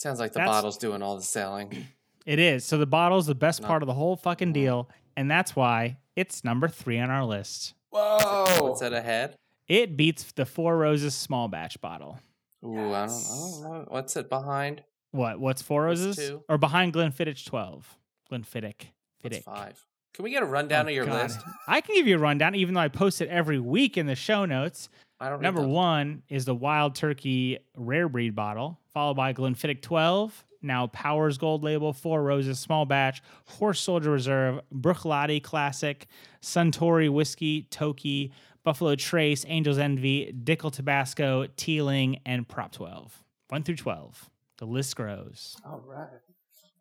Sounds 0.00 0.18
like 0.18 0.32
the 0.32 0.38
That's- 0.38 0.56
bottle's 0.56 0.78
doing 0.78 1.02
all 1.02 1.16
the 1.16 1.22
selling. 1.22 1.86
It 2.24 2.38
is. 2.38 2.64
So 2.64 2.78
the 2.78 2.86
bottle's 2.86 3.26
the 3.26 3.34
best 3.34 3.60
No. 3.60 3.68
part 3.68 3.82
of 3.82 3.86
the 3.86 3.92
whole 3.92 4.16
fucking 4.16 4.48
mm-hmm. 4.48 4.52
deal, 4.54 4.88
and 5.14 5.30
that's 5.30 5.54
why 5.54 5.98
it's 6.16 6.42
number 6.42 6.68
three 6.68 6.98
on 6.98 7.10
our 7.10 7.24
list. 7.24 7.74
Whoa. 7.90 8.62
What's 8.62 8.80
that 8.80 8.94
ahead? 8.94 9.36
It 9.68 9.98
beats 9.98 10.32
the 10.32 10.46
Four 10.46 10.78
Roses 10.78 11.14
small 11.14 11.48
batch 11.48 11.78
bottle. 11.82 12.18
Ooh, 12.64 12.92
I, 12.94 13.06
don't, 13.06 13.10
I 13.10 13.28
don't 13.28 13.62
know. 13.62 13.84
What's 13.88 14.16
it 14.16 14.30
behind? 14.30 14.82
What? 15.10 15.38
What's 15.38 15.60
Four 15.60 15.84
Roses? 15.84 16.16
two? 16.16 16.44
Or 16.48 16.56
behind 16.56 16.94
Glenfiddich 16.94 17.44
twelve? 17.44 17.98
Glenfiddich. 18.30 18.86
What's 19.20 19.36
Fiddick. 19.36 19.42
five? 19.44 19.84
Can 20.14 20.22
we 20.24 20.30
get 20.30 20.42
a 20.42 20.46
rundown 20.46 20.86
Oh, 20.86 20.88
of 20.88 20.94
your 20.94 21.04
God. 21.04 21.24
list? 21.24 21.40
I 21.68 21.80
can 21.82 21.94
give 21.94 22.06
you 22.06 22.16
a 22.16 22.18
rundown, 22.18 22.54
even 22.54 22.74
though 22.74 22.80
I 22.80 22.88
post 22.88 23.20
it 23.20 23.28
every 23.28 23.58
week 23.60 23.98
in 23.98 24.06
the 24.06 24.16
show 24.16 24.44
notes. 24.46 24.88
I 25.20 25.28
don't. 25.28 25.42
Number 25.42 25.62
those. 25.62 25.70
one 25.70 26.22
is 26.28 26.44
the 26.44 26.54
Wild 26.54 26.94
Turkey 26.94 27.58
Rare 27.76 28.08
Breed 28.08 28.34
bottle, 28.34 28.80
followed 28.92 29.14
by 29.14 29.32
Glenfiddich 29.32 29.82
12, 29.82 30.44
now 30.62 30.86
Powers 30.88 31.38
Gold 31.38 31.62
Label, 31.62 31.92
Four 31.92 32.22
Roses 32.22 32.58
Small 32.58 32.86
Batch, 32.86 33.22
Horse 33.46 33.80
Soldier 33.80 34.10
Reserve, 34.10 34.60
Bruichladdich 34.72 35.42
Classic, 35.42 36.06
Suntory 36.42 37.10
Whiskey, 37.10 37.62
Toki, 37.70 38.32
Buffalo 38.62 38.94
Trace, 38.94 39.44
Angel's 39.44 39.78
Envy, 39.78 40.34
Dickel 40.44 40.72
Tabasco, 40.72 41.46
Teeling, 41.56 42.20
and 42.24 42.48
Prop 42.48 42.72
12. 42.72 43.24
1 43.48 43.62
through 43.62 43.76
12. 43.76 44.30
The 44.58 44.66
list 44.66 44.96
grows. 44.96 45.56
All 45.64 45.82
right. 45.86 46.08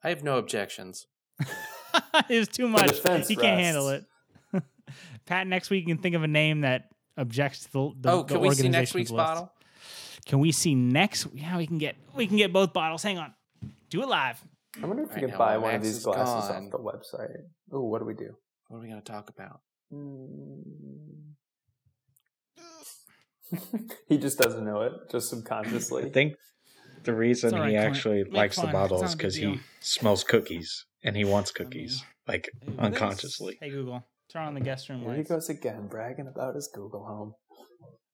I 0.04 0.10
have 0.10 0.23
no 0.23 0.38
objections. 0.38 1.08
it 2.30 2.38
was 2.38 2.47
too 2.47 2.67
much. 2.67 2.88
defense 2.88 3.28
He 3.28 3.36
can't 3.36 3.60
handle 3.60 3.89
it. 3.89 4.06
Pat, 5.25 5.47
next 5.47 5.69
week 5.69 5.88
you 5.88 5.95
can 5.95 6.02
think 6.02 6.15
of 6.15 6.23
a 6.23 6.28
name 6.28 6.62
that 6.62 6.89
objects 7.17 7.65
to 7.65 7.72
the, 7.72 7.91
the 8.02 8.12
oh, 8.12 8.24
the 8.24 8.39
we 8.39 8.50
see 8.52 8.69
next 8.69 8.93
organization's 8.93 8.93
week's 8.95 9.12
list. 9.12 9.17
bottle? 9.17 9.52
Can 10.26 10.39
we 10.39 10.52
see 10.52 10.76
next? 10.76 11.28
Yeah, 11.34 11.58
we 11.58 11.65
can 11.67 11.78
get 11.78 11.95
we 12.15 12.28
can 12.28 12.38
get 12.38 12.52
both 12.54 12.74
bottles. 12.74 13.04
Hang 13.04 13.17
on, 13.17 13.34
do 13.89 14.02
it 14.04 14.08
live. 14.10 14.41
I 14.82 14.86
wonder 14.86 15.04
if 15.04 15.10
Right 15.10 15.22
you 15.22 15.28
can 15.30 15.38
buy 15.38 15.58
while 15.58 15.62
one 15.67 15.76
of 15.76 15.84
these 15.84 16.04
glasses 16.04 16.50
gone. 16.50 16.65
off 16.65 16.72
the 16.72 16.78
website. 16.78 17.41
Oh, 17.72 17.84
what 17.84 18.00
do 18.00 18.06
we 18.06 18.13
do? 18.13 18.36
What 18.67 18.78
are 18.78 18.82
we 18.82 18.88
going 18.88 19.02
to 19.02 19.12
talk 19.12 19.30
about? 19.30 19.62
Hmm. 19.91 20.60
he 24.08 24.17
just 24.17 24.38
doesn't 24.38 24.63
know 24.63 24.82
it, 24.82 24.93
just 25.12 25.30
subconsciously. 25.30 26.06
I 26.06 26.10
think 26.10 26.36
the 27.04 27.13
reason 27.13 27.48
It's 27.48 27.54
all 27.56 27.62
right, 27.62 27.69
he 27.72 27.76
actually 27.78 28.24
Make 28.26 28.34
likes 28.34 28.56
the 28.58 28.63
fun. 28.63 28.72
bottle 28.74 28.98
is 28.98 29.02
not 29.02 29.13
a 29.13 29.13
big 29.13 29.17
because 29.17 29.36
he 29.36 29.60
smells 29.80 30.24
cookies 30.24 30.86
and 31.04 31.15
he 31.15 31.26
wants 31.26 31.52
I 31.58 31.63
mean, 31.63 31.72
cookies, 31.72 32.04
like 32.28 32.50
Hey, 32.62 32.67
Google. 32.67 32.86
unconsciously. 32.86 33.58
Hey 33.60 33.69
Google, 33.72 34.04
turn 34.30 34.44
on 34.46 34.54
the 34.54 34.60
guest 34.60 34.89
room 34.89 35.02
Here 35.02 35.15
he 35.15 35.24
goes 35.24 35.50
again, 35.50 35.88
bragging 35.88 36.28
about 36.28 36.56
his 36.56 36.68
Google 36.68 37.04
Home. 37.04 37.34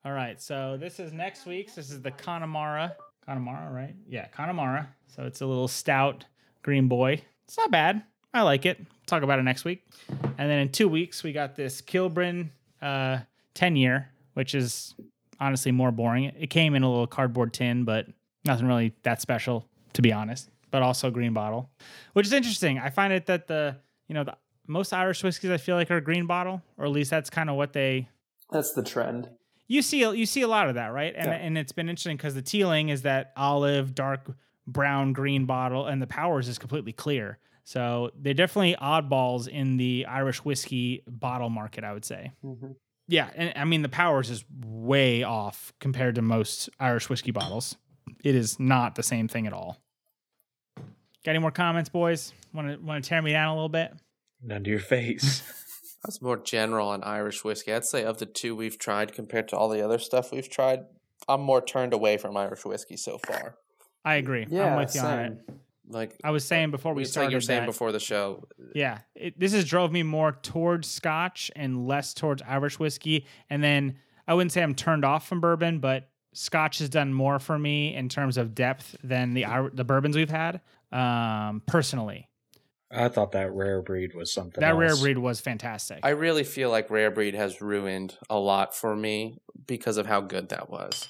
All 0.05 0.13
right, 0.13 0.41
so 0.41 0.77
this 0.79 0.99
is 0.99 1.11
next 1.11 1.45
week's. 1.45 1.75
This 1.75 1.91
is 1.91 2.01
the 2.01 2.11
Connemara. 2.11 2.95
Connemara, 3.25 3.71
right? 3.71 3.95
Yeah, 4.07 4.27
Connemara. 4.27 4.87
So 5.07 5.23
it's 5.23 5.41
a 5.41 5.45
little 5.45 5.67
stout 5.67 6.25
green 6.63 6.87
boy. 6.87 7.21
It's 7.45 7.57
not 7.57 7.71
bad. 7.71 8.03
I 8.33 8.43
like 8.43 8.65
it. 8.65 8.79
Talk 9.07 9.23
about 9.23 9.39
it 9.39 9.43
next 9.43 9.65
week. 9.65 9.83
And 10.09 10.49
then 10.49 10.59
in 10.59 10.71
two 10.71 10.87
weeks, 10.87 11.23
we 11.23 11.31
got 11.31 11.55
this 11.55 11.81
Kilbrin 11.81 12.49
uh, 12.81 13.19
10 13.53 13.75
year, 13.75 14.09
which 14.33 14.53
is 14.55 14.93
honestly 15.39 15.71
more 15.71 15.91
boring. 15.91 16.25
It 16.39 16.49
came 16.49 16.75
in 16.75 16.83
a 16.83 16.89
little 16.89 17.07
cardboard 17.07 17.53
tin, 17.53 17.83
but 17.83 18.07
nothing 18.45 18.67
really 18.67 18.93
that 19.03 19.21
special, 19.21 19.67
to 19.93 20.01
be 20.01 20.13
honest. 20.13 20.49
But 20.71 20.81
also 20.81 21.09
green 21.09 21.33
bottle, 21.33 21.69
which 22.13 22.25
is 22.25 22.33
interesting. 22.33 22.77
I 22.79 22.89
find 22.89 23.13
it 23.13 23.25
that 23.27 23.47
the, 23.47 23.77
you 24.07 24.15
know, 24.15 24.23
the 24.23 24.35
most 24.67 24.93
Irish 24.93 25.23
whiskeys 25.23 25.51
I 25.51 25.57
feel 25.57 25.75
like 25.75 25.91
are 25.91 26.01
green 26.01 26.25
bottle, 26.27 26.61
or 26.77 26.85
at 26.85 26.91
least 26.91 27.09
that's 27.11 27.29
kind 27.29 27.49
of 27.49 27.55
what 27.55 27.73
they 27.73 28.09
That's 28.51 28.73
the 28.73 28.83
trend. 28.83 29.29
you 29.67 29.81
see 29.81 29.99
you 29.99 30.25
see 30.25 30.41
a 30.41 30.47
lot 30.47 30.69
of 30.69 30.75
that, 30.75 30.87
right? 30.93 31.13
And 31.15 31.27
Yeah. 31.27 31.33
and 31.33 31.57
it's 31.57 31.71
been 31.71 31.89
interesting 31.89 32.17
because 32.17 32.35
the 32.35 32.41
Teeling 32.41 32.89
is 32.89 33.03
that 33.03 33.31
olive, 33.37 33.93
dark 33.95 34.35
brown, 34.67 35.13
green 35.13 35.45
bottle, 35.45 35.85
and 35.85 36.01
the 36.01 36.07
powers 36.07 36.47
is 36.47 36.57
completely 36.57 36.91
clear. 36.93 37.37
So 37.63 38.11
they're 38.15 38.33
definitely 38.35 38.75
oddballs 38.75 39.47
in 39.47 39.77
the 39.77 40.05
Irish 40.07 40.43
whiskey 40.45 41.01
bottle 41.07 41.49
market, 41.49 41.83
I 41.83 41.93
would 41.93 42.05
say. 42.05 42.31
Mm-hmm. 42.43 42.71
Yeah, 43.07 43.29
and 43.35 43.53
I 43.55 43.65
mean 43.65 43.81
the 43.83 43.89
powers 43.89 44.29
is 44.29 44.43
way 44.65 45.23
off 45.23 45.73
compared 45.79 46.15
to 46.15 46.21
most 46.21 46.69
Irish 46.79 47.09
whiskey 47.09 47.31
bottles. 47.31 47.75
It 48.23 48.35
is 48.35 48.59
not 48.59 48.95
the 48.95 49.03
same 49.03 49.27
thing 49.27 49.45
at 49.47 49.53
all. 49.53 49.77
Got 51.23 51.31
any 51.31 51.39
more 51.39 51.51
comments, 51.51 51.89
boys? 51.89 52.33
Want 52.53 52.67
to 52.69 52.77
want 52.77 53.03
to 53.03 53.07
tear 53.09 53.21
me 53.21 53.31
down 53.31 53.49
a 53.49 53.53
little 53.55 53.69
bit? 53.69 53.93
None 54.45 54.63
to 54.63 54.69
your 54.69 54.79
face. 54.79 55.41
That's 56.05 56.21
more 56.21 56.37
general 56.37 56.89
on 56.89 57.03
Irish 57.03 57.43
whiskey. 57.43 57.73
I'd 57.73 57.83
say 57.85 58.03
of 58.03 58.19
the 58.19 58.25
two 58.27 58.55
we've 58.55 58.77
tried 58.77 59.13
compared 59.13 59.47
to 59.49 59.57
all 59.57 59.69
the 59.69 59.83
other 59.83 59.97
stuff 59.97 60.31
we've 60.31 60.49
tried, 60.49 60.81
I'm 61.27 61.41
more 61.41 61.61
turned 61.65 61.93
away 61.93 62.17
from 62.17 62.37
Irish 62.37 62.63
whiskey 62.63 62.95
so 62.97 63.17
far. 63.17 63.55
I 64.03 64.15
agree. 64.15 64.45
Yeah, 64.49 64.73
I'm 64.75 64.77
with 64.77 64.93
you 64.93 65.01
on 65.01 65.19
it. 65.19 65.49
Like 65.87 66.15
I 66.23 66.31
was 66.31 66.43
saying 66.45 66.71
before 66.71 66.93
we 66.93 67.05
started 67.05 67.27
like 67.27 67.31
you 67.31 67.37
were 67.37 67.41
saying 67.41 67.61
that- 67.61 67.65
before 67.67 67.91
the 67.91 67.99
show, 67.99 68.47
Yeah, 68.75 68.99
it, 69.15 69.39
this 69.39 69.53
has 69.53 69.65
drove 69.65 69.91
me 69.91 70.03
more 70.03 70.31
towards 70.33 70.89
Scotch 70.89 71.49
and 71.55 71.87
less 71.87 72.13
towards 72.13 72.41
Irish 72.43 72.77
whiskey. 72.79 73.25
And 73.49 73.63
then 73.63 73.97
I 74.27 74.33
wouldn't 74.35 74.51
say 74.51 74.61
I'm 74.61 74.75
turned 74.75 75.05
off 75.05 75.27
from 75.27 75.41
bourbon, 75.41 75.79
but 75.79 76.09
Scotch 76.33 76.79
has 76.79 76.89
done 76.89 77.13
more 77.13 77.39
for 77.39 77.57
me 77.57 77.95
in 77.95 78.09
terms 78.09 78.37
of 78.37 78.53
depth 78.53 78.95
than 79.03 79.33
the 79.33 79.45
the 79.73 79.83
bourbons 79.83 80.15
we've 80.15 80.29
had. 80.29 80.61
Um, 80.91 81.61
personally, 81.65 82.29
I 82.91 83.09
thought 83.09 83.31
that 83.31 83.51
rare 83.51 83.81
breed 83.81 84.13
was 84.13 84.31
something. 84.31 84.61
that 84.61 84.75
rare 84.75 84.95
breed 84.95 85.17
was 85.17 85.41
fantastic. 85.41 85.99
I 86.03 86.09
really 86.09 86.43
feel 86.43 86.69
like 86.69 86.89
Rare 86.89 87.11
Breed 87.11 87.33
has 87.33 87.61
ruined 87.61 88.17
a 88.29 88.37
lot 88.37 88.75
for 88.75 88.95
me 88.95 89.39
because 89.65 89.97
of 89.97 90.05
how 90.05 90.21
good 90.21 90.49
that 90.49 90.69
was. 90.69 91.09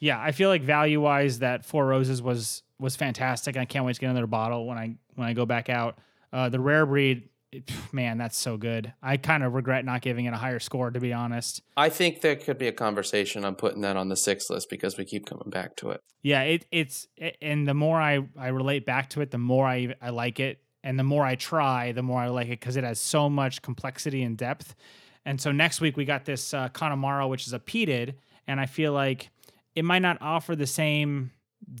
yeah, 0.00 0.20
I 0.20 0.32
feel 0.32 0.48
like 0.48 0.62
value 0.62 1.00
wise, 1.00 1.38
that 1.38 1.64
Four 1.64 1.86
Roses 1.86 2.20
was 2.20 2.62
was 2.78 2.96
fantastic. 2.96 3.56
I 3.56 3.64
can't 3.64 3.84
wait 3.84 3.94
to 3.94 4.00
get 4.00 4.10
another 4.10 4.26
bottle 4.26 4.66
when 4.66 4.78
I 4.78 4.96
when 5.14 5.28
I 5.28 5.32
go 5.32 5.46
back 5.46 5.68
out. 5.68 5.98
Uh, 6.32 6.48
the 6.48 6.60
rare 6.60 6.84
breed, 6.84 7.28
man, 7.92 8.18
that's 8.18 8.36
so 8.36 8.56
good. 8.56 8.92
I 9.02 9.16
kind 9.16 9.42
of 9.44 9.54
regret 9.54 9.84
not 9.84 10.02
giving 10.02 10.26
it 10.26 10.34
a 10.34 10.36
higher 10.36 10.58
score, 10.58 10.90
to 10.90 11.00
be 11.00 11.12
honest. 11.12 11.62
I 11.76 11.88
think 11.88 12.20
there 12.20 12.36
could 12.36 12.58
be 12.58 12.68
a 12.68 12.72
conversation 12.72 13.44
on 13.44 13.54
putting 13.54 13.80
that 13.82 13.96
on 13.96 14.08
the 14.08 14.16
six 14.16 14.50
list 14.50 14.68
because 14.68 14.98
we 14.98 15.04
keep 15.04 15.24
coming 15.24 15.50
back 15.50 15.76
to 15.76 15.90
it. 15.92 16.00
Yeah, 16.22 16.42
it 16.42 16.66
it's 16.72 17.06
it, 17.16 17.36
and 17.40 17.66
the 17.66 17.74
more 17.74 18.00
I 18.00 18.26
I 18.36 18.48
relate 18.48 18.84
back 18.84 19.08
to 19.10 19.20
it, 19.20 19.30
the 19.30 19.38
more 19.38 19.66
I 19.66 19.94
I 20.02 20.10
like 20.10 20.40
it, 20.40 20.60
and 20.86 20.96
the 20.96 21.02
more 21.04 21.26
I 21.26 21.34
try, 21.34 21.90
the 21.90 22.02
more 22.02 22.20
I 22.20 22.28
like 22.28 22.46
it 22.46 22.60
because 22.60 22.76
it 22.76 22.84
has 22.84 23.00
so 23.00 23.28
much 23.28 23.60
complexity 23.60 24.22
and 24.22 24.36
depth. 24.36 24.76
And 25.24 25.40
so 25.40 25.50
next 25.50 25.80
week 25.80 25.96
we 25.96 26.04
got 26.04 26.24
this 26.24 26.54
uh, 26.54 26.68
Connemara, 26.68 27.26
which 27.26 27.48
is 27.48 27.52
a 27.52 27.58
peated, 27.58 28.14
and 28.46 28.60
I 28.60 28.66
feel 28.66 28.92
like 28.92 29.30
it 29.74 29.84
might 29.84 29.98
not 29.98 30.18
offer 30.20 30.54
the 30.54 30.66
same 30.66 31.32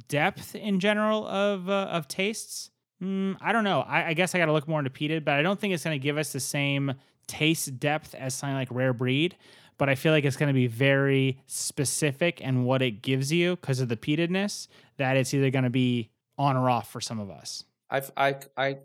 depth 0.08 0.56
in 0.56 0.80
general 0.80 1.24
of 1.28 1.70
uh, 1.70 1.88
of 1.92 2.08
tastes. 2.08 2.70
Mm, 3.00 3.36
I 3.40 3.52
don't 3.52 3.62
know. 3.62 3.82
I, 3.82 4.08
I 4.08 4.14
guess 4.14 4.34
I 4.34 4.38
got 4.38 4.46
to 4.46 4.52
look 4.52 4.66
more 4.66 4.80
into 4.80 4.90
peated, 4.90 5.24
but 5.24 5.34
I 5.34 5.42
don't 5.42 5.60
think 5.60 5.72
it's 5.72 5.84
going 5.84 5.98
to 5.98 6.02
give 6.02 6.18
us 6.18 6.32
the 6.32 6.40
same 6.40 6.94
taste 7.28 7.78
depth 7.78 8.12
as 8.16 8.34
something 8.34 8.56
like 8.56 8.68
rare 8.72 8.92
breed. 8.92 9.36
But 9.78 9.88
I 9.88 9.94
feel 9.94 10.12
like 10.12 10.24
it's 10.24 10.36
going 10.36 10.48
to 10.48 10.54
be 10.54 10.66
very 10.66 11.38
specific 11.46 12.40
and 12.42 12.64
what 12.64 12.82
it 12.82 13.02
gives 13.02 13.30
you 13.30 13.54
because 13.54 13.78
of 13.78 13.88
the 13.88 13.96
peatedness. 13.96 14.66
That 14.96 15.16
it's 15.16 15.32
either 15.32 15.50
going 15.50 15.64
to 15.64 15.70
be 15.70 16.10
on 16.36 16.56
or 16.56 16.68
off 16.68 16.90
for 16.90 17.00
some 17.00 17.20
of 17.20 17.30
us. 17.30 17.62
I've 17.88 18.10
I 18.16 18.36
I 18.56 18.78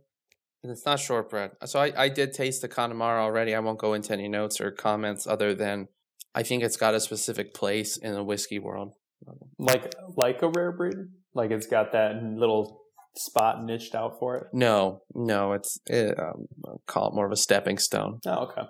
and 0.63 0.71
it's 0.71 0.85
not 0.85 0.99
shortbread. 0.99 1.51
So 1.65 1.79
I, 1.79 1.91
I 1.95 2.09
did 2.09 2.33
taste 2.33 2.61
the 2.61 2.67
Connemara 2.67 3.21
already. 3.21 3.55
I 3.55 3.59
won't 3.59 3.79
go 3.79 3.93
into 3.93 4.13
any 4.13 4.27
notes 4.27 4.61
or 4.61 4.71
comments 4.71 5.25
other 5.27 5.53
than 5.53 5.87
I 6.35 6.43
think 6.43 6.63
it's 6.63 6.77
got 6.77 6.93
a 6.93 6.99
specific 6.99 7.53
place 7.53 7.97
in 7.97 8.13
the 8.13 8.23
whiskey 8.23 8.59
world. 8.59 8.93
Like 9.57 9.93
like 10.15 10.41
a 10.41 10.49
rare 10.49 10.71
breed. 10.71 10.95
Like 11.33 11.51
it's 11.51 11.67
got 11.67 11.91
that 11.91 12.21
little 12.23 12.81
spot 13.15 13.63
niched 13.63 13.95
out 13.95 14.19
for 14.19 14.37
it. 14.37 14.47
No, 14.53 15.01
no, 15.13 15.53
it's 15.53 15.79
it, 15.85 16.19
um, 16.19 16.47
I'll 16.65 16.81
call 16.87 17.09
it 17.09 17.15
more 17.15 17.25
of 17.25 17.31
a 17.31 17.37
stepping 17.37 17.77
stone. 17.77 18.19
Oh, 18.25 18.45
okay. 18.45 18.63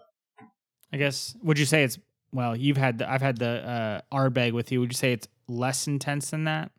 I 0.94 0.98
guess. 0.98 1.36
Would 1.44 1.58
you 1.58 1.66
say 1.66 1.84
it's 1.84 2.00
well? 2.32 2.56
You've 2.56 2.78
had 2.78 2.98
the, 2.98 3.10
I've 3.10 3.22
had 3.22 3.38
the 3.38 4.02
uh, 4.12 4.16
Ardbeg 4.16 4.52
with 4.52 4.72
you. 4.72 4.82
Would 4.82 4.92
you 4.92 4.98
say 4.98 5.14
it's 5.14 5.28
less 5.48 5.88
intense 5.88 6.32
than 6.32 6.44
that? 6.46 6.72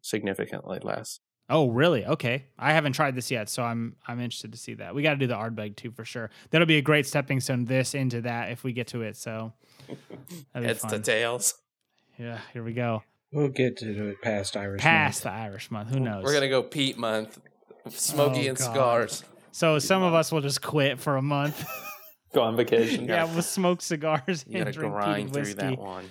Significantly 0.00 0.78
less. 0.82 1.20
Oh, 1.50 1.68
really? 1.68 2.06
Okay. 2.06 2.44
I 2.58 2.72
haven't 2.72 2.92
tried 2.94 3.14
this 3.14 3.30
yet, 3.30 3.48
so 3.48 3.62
I'm 3.62 3.96
I'm 4.06 4.20
interested 4.20 4.52
to 4.52 4.58
see 4.58 4.74
that. 4.74 4.94
We 4.94 5.02
got 5.02 5.10
to 5.10 5.16
do 5.16 5.26
the 5.26 5.34
Ardbeg 5.34 5.76
too 5.76 5.90
for 5.90 6.04
sure. 6.04 6.30
That'll 6.50 6.66
be 6.66 6.78
a 6.78 6.82
great 6.82 7.06
stepping 7.06 7.40
stone 7.40 7.64
this 7.66 7.94
into 7.94 8.22
that 8.22 8.50
if 8.50 8.64
we 8.64 8.72
get 8.72 8.86
to 8.88 9.02
it. 9.02 9.16
So 9.16 9.52
that'd 10.52 10.66
be 10.66 10.72
It's 10.72 10.84
the 10.84 10.98
tails. 10.98 11.54
yeah, 12.18 12.38
here 12.52 12.62
we 12.62 12.72
go. 12.72 13.02
We'll 13.32 13.48
get 13.48 13.76
to 13.78 14.08
it 14.08 14.22
past 14.22 14.56
Irish. 14.56 14.80
Past 14.82 15.24
month. 15.24 15.34
the 15.34 15.40
Irish 15.40 15.70
month. 15.70 15.90
Who 15.90 16.00
knows? 16.00 16.22
We're 16.24 16.34
gonna 16.34 16.48
go 16.48 16.62
peat 16.62 16.96
month. 16.98 17.38
Smoky 17.88 18.46
Oh, 18.46 18.50
and 18.50 18.58
God. 18.58 18.64
scars. 18.64 19.24
so 19.50 19.78
some 19.78 20.02
of 20.02 20.14
us 20.14 20.30
will 20.30 20.40
just 20.42 20.62
quit 20.62 21.00
for 21.00 21.16
a 21.16 21.22
month. 21.22 21.66
Go 22.32 22.40
on 22.42 22.56
vacation. 22.56 23.06
yeah, 23.06 23.24
we'll 23.24 23.42
smoke 23.42 23.82
cigars 23.82 24.44
You 24.48 24.62
and 24.62 24.72
drink 24.72 24.90
grind 24.94 25.28
peated 25.28 25.32
through 25.34 25.42
whiskey. 25.42 25.54
that 25.60 25.78
one. 25.78 26.08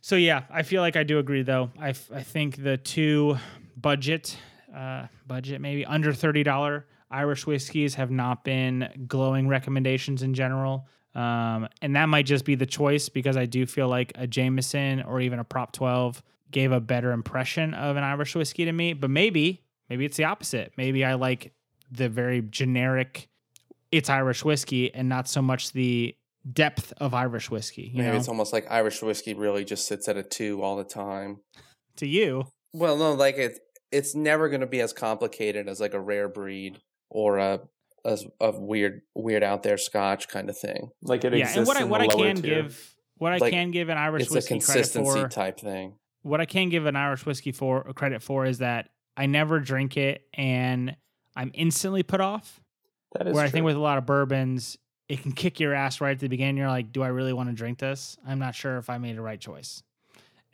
So 0.00 0.14
yeah, 0.14 0.42
I 0.50 0.62
feel 0.62 0.80
like 0.80 0.94
I 0.94 1.02
do 1.02 1.18
agree 1.18 1.42
though. 1.42 1.70
I, 1.78 1.88
f- 1.88 2.10
I 2.14 2.22
think 2.22 2.62
the 2.62 2.76
two 2.76 3.36
budget 3.76 4.36
uh, 4.74 5.06
budget 5.26 5.60
maybe 5.60 5.84
under 5.84 6.12
thirty 6.12 6.42
dollar 6.42 6.86
Irish 7.10 7.46
whiskeys 7.46 7.94
have 7.94 8.10
not 8.10 8.44
been 8.44 8.88
glowing 9.06 9.46
recommendations 9.48 10.22
in 10.22 10.34
general. 10.34 10.88
Um, 11.14 11.68
and 11.80 11.94
that 11.94 12.08
might 12.08 12.26
just 12.26 12.44
be 12.44 12.56
the 12.56 12.66
choice 12.66 13.08
because 13.08 13.36
I 13.36 13.46
do 13.46 13.66
feel 13.66 13.88
like 13.88 14.12
a 14.16 14.26
Jameson 14.26 15.02
or 15.02 15.20
even 15.20 15.38
a 15.38 15.44
Prop 15.44 15.70
12 15.72 16.20
gave 16.50 16.72
a 16.72 16.80
better 16.80 17.12
impression 17.12 17.72
of 17.72 17.96
an 17.96 18.02
Irish 18.02 18.34
whiskey 18.34 18.64
to 18.64 18.72
me. 18.72 18.94
But 18.94 19.10
maybe, 19.10 19.62
maybe 19.88 20.04
it's 20.04 20.16
the 20.16 20.24
opposite. 20.24 20.72
Maybe 20.76 21.04
I 21.04 21.14
like 21.14 21.52
the 21.92 22.08
very 22.08 22.42
generic, 22.42 23.28
it's 23.92 24.10
Irish 24.10 24.44
whiskey 24.44 24.92
and 24.92 25.08
not 25.08 25.28
so 25.28 25.40
much 25.40 25.72
the 25.72 26.16
depth 26.52 26.92
of 26.98 27.14
Irish 27.14 27.48
whiskey. 27.48 27.92
You 27.94 27.98
Maybe 27.98 28.10
know, 28.12 28.18
it's 28.18 28.28
almost 28.28 28.52
like 28.52 28.66
Irish 28.68 29.00
whiskey 29.02 29.34
really 29.34 29.64
just 29.64 29.86
sits 29.86 30.08
at 30.08 30.16
a 30.16 30.24
two 30.24 30.62
all 30.62 30.76
the 30.76 30.84
time. 30.84 31.42
to 31.96 32.06
you. 32.08 32.46
Well, 32.72 32.96
no, 32.96 33.12
like 33.12 33.36
it, 33.36 33.60
it's 33.94 34.14
never 34.14 34.48
going 34.48 34.60
to 34.60 34.66
be 34.66 34.80
as 34.80 34.92
complicated 34.92 35.68
as 35.68 35.80
like 35.80 35.94
a 35.94 36.00
rare 36.00 36.28
breed 36.28 36.80
or 37.10 37.38
a 37.38 37.60
a, 38.04 38.18
a 38.40 38.50
weird 38.60 39.00
weird 39.14 39.42
out 39.42 39.62
there 39.62 39.78
Scotch 39.78 40.28
kind 40.28 40.50
of 40.50 40.58
thing. 40.58 40.90
Like 41.02 41.24
it 41.24 41.32
yeah, 41.34 41.44
exists 41.48 41.56
and 41.56 41.66
what 41.66 41.76
I 41.76 41.84
what 41.84 42.00
I 42.02 42.08
can 42.08 42.36
tier. 42.42 42.62
give 42.64 42.94
what 43.16 43.32
I 43.32 43.38
Like, 43.38 43.52
can 43.52 43.70
give 43.70 43.88
an 43.88 43.96
Irish 43.96 44.24
it's 44.24 44.30
a 44.32 44.34
whiskey 44.34 44.58
credit 44.60 44.90
consistency 44.90 45.20
for 45.22 45.28
type 45.28 45.58
thing. 45.60 45.94
what 46.22 46.40
I 46.40 46.44
can 46.46 46.68
give 46.68 46.86
an 46.86 46.96
Irish 46.96 47.24
whiskey 47.24 47.52
for 47.52 47.84
credit 47.94 48.22
for 48.22 48.44
is 48.44 48.58
that 48.58 48.90
I 49.16 49.26
never 49.26 49.60
drink 49.60 49.96
it 49.96 50.22
and 50.34 50.96
I'm 51.36 51.50
instantly 51.54 52.02
put 52.02 52.20
off. 52.20 52.60
That 53.12 53.28
is 53.28 53.34
Where 53.34 53.44
I 53.44 53.48
think 53.48 53.64
with 53.64 53.76
a 53.76 53.80
lot 53.80 53.96
of 53.98 54.06
bourbons, 54.06 54.76
it 55.08 55.22
can 55.22 55.32
kick 55.32 55.60
your 55.60 55.72
ass 55.72 56.00
right 56.00 56.10
at 56.12 56.18
the 56.18 56.28
beginning. 56.28 56.56
You're 56.56 56.68
like, 56.68 56.92
do 56.92 57.02
I 57.02 57.08
really 57.08 57.32
want 57.32 57.48
to 57.48 57.54
drink 57.54 57.78
this? 57.78 58.18
I'm 58.26 58.38
not 58.40 58.54
sure 58.54 58.76
if 58.78 58.90
I 58.90 58.98
made 58.98 59.16
the 59.16 59.22
right 59.22 59.40
choice. 59.40 59.82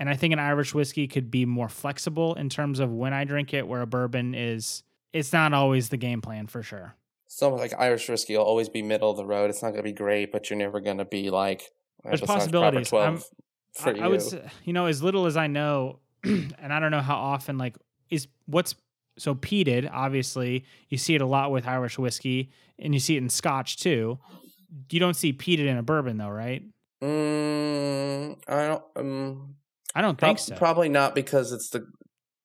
And 0.01 0.09
I 0.09 0.17
think 0.17 0.33
an 0.33 0.39
Irish 0.39 0.75
whiskey 0.75 1.07
could 1.07 1.31
be 1.31 1.45
more 1.45 1.69
flexible 1.69 2.35
in 2.35 2.49
terms 2.49 2.81
of 2.81 2.91
when 2.91 3.13
I 3.13 3.25
drink 3.25 3.55
it, 3.55 3.69
where 3.69 3.83
a 3.83 3.87
bourbon 3.87 4.35
is, 4.35 4.83
it's 5.13 5.33
not 5.33 5.53
always 5.53 5.91
the 5.91 5.99
game 5.99 6.23
plan 6.23 6.47
for 6.47 6.63
sure. 6.63 6.97
Some 7.29 7.53
like 7.53 7.75
Irish 7.79 8.09
whiskey 8.09 8.37
will 8.37 8.45
always 8.45 8.69
be 8.69 8.83
middle 8.83 9.11
of 9.11 9.17
the 9.19 9.27
road. 9.27 9.51
It's 9.51 9.63
not 9.63 9.69
going 9.69 9.81
to 9.81 9.83
be 9.85 9.93
great, 9.93 10.33
but 10.33 10.51
you're 10.51 10.59
never 10.59 10.81
going 10.81 10.99
to 10.99 11.05
be 11.05 11.31
like 11.31 11.71
There's 12.03 12.23
"Oh, 12.23 12.27
possibilities. 12.27 12.89
Proper 12.89 13.05
I'm- 13.05 13.23
12 13.79 13.97
I, 13.97 13.99
you. 13.99 14.05
I 14.05 14.09
would, 14.09 14.23
say, 14.23 14.43
you 14.65 14.73
know, 14.73 14.87
as 14.87 15.01
little 15.01 15.27
as 15.27 15.37
I 15.37 15.47
know, 15.47 16.01
and 16.25 16.73
I 16.73 16.81
don't 16.81 16.91
know 16.91 17.03
how 17.03 17.15
often, 17.15 17.57
like, 17.57 17.77
is 18.09 18.27
what's 18.47 18.75
so 19.19 19.35
peated, 19.35 19.89
obviously, 19.93 20.65
you 20.89 20.99
see 20.99 21.15
it 21.15 21.21
a 21.21 21.27
lot 21.27 21.53
with 21.53 21.69
Irish 21.69 21.99
whiskey 21.99 22.51
and 22.79 22.95
you 22.95 23.01
see 23.01 23.17
it 23.17 23.19
in 23.19 23.29
scotch 23.29 23.77
too. 23.77 24.19
You 24.91 24.99
don't 24.99 25.15
see 25.15 25.33
peated 25.33 25.67
in 25.67 25.77
a 25.77 25.83
bourbon 25.83 26.17
though, 26.17 26.31
right? 26.31 26.65
Mm, 27.03 28.39
I 28.49 28.67
don't. 28.67 28.85
Um, 28.97 29.57
I 29.95 30.03
don't 30.03 30.17
prob- 30.19 30.37
think 30.37 30.39
so. 30.39 30.57
Probably 30.57 30.89
not 30.89 31.15
because 31.15 31.53
it's 31.53 31.71
the 31.71 31.87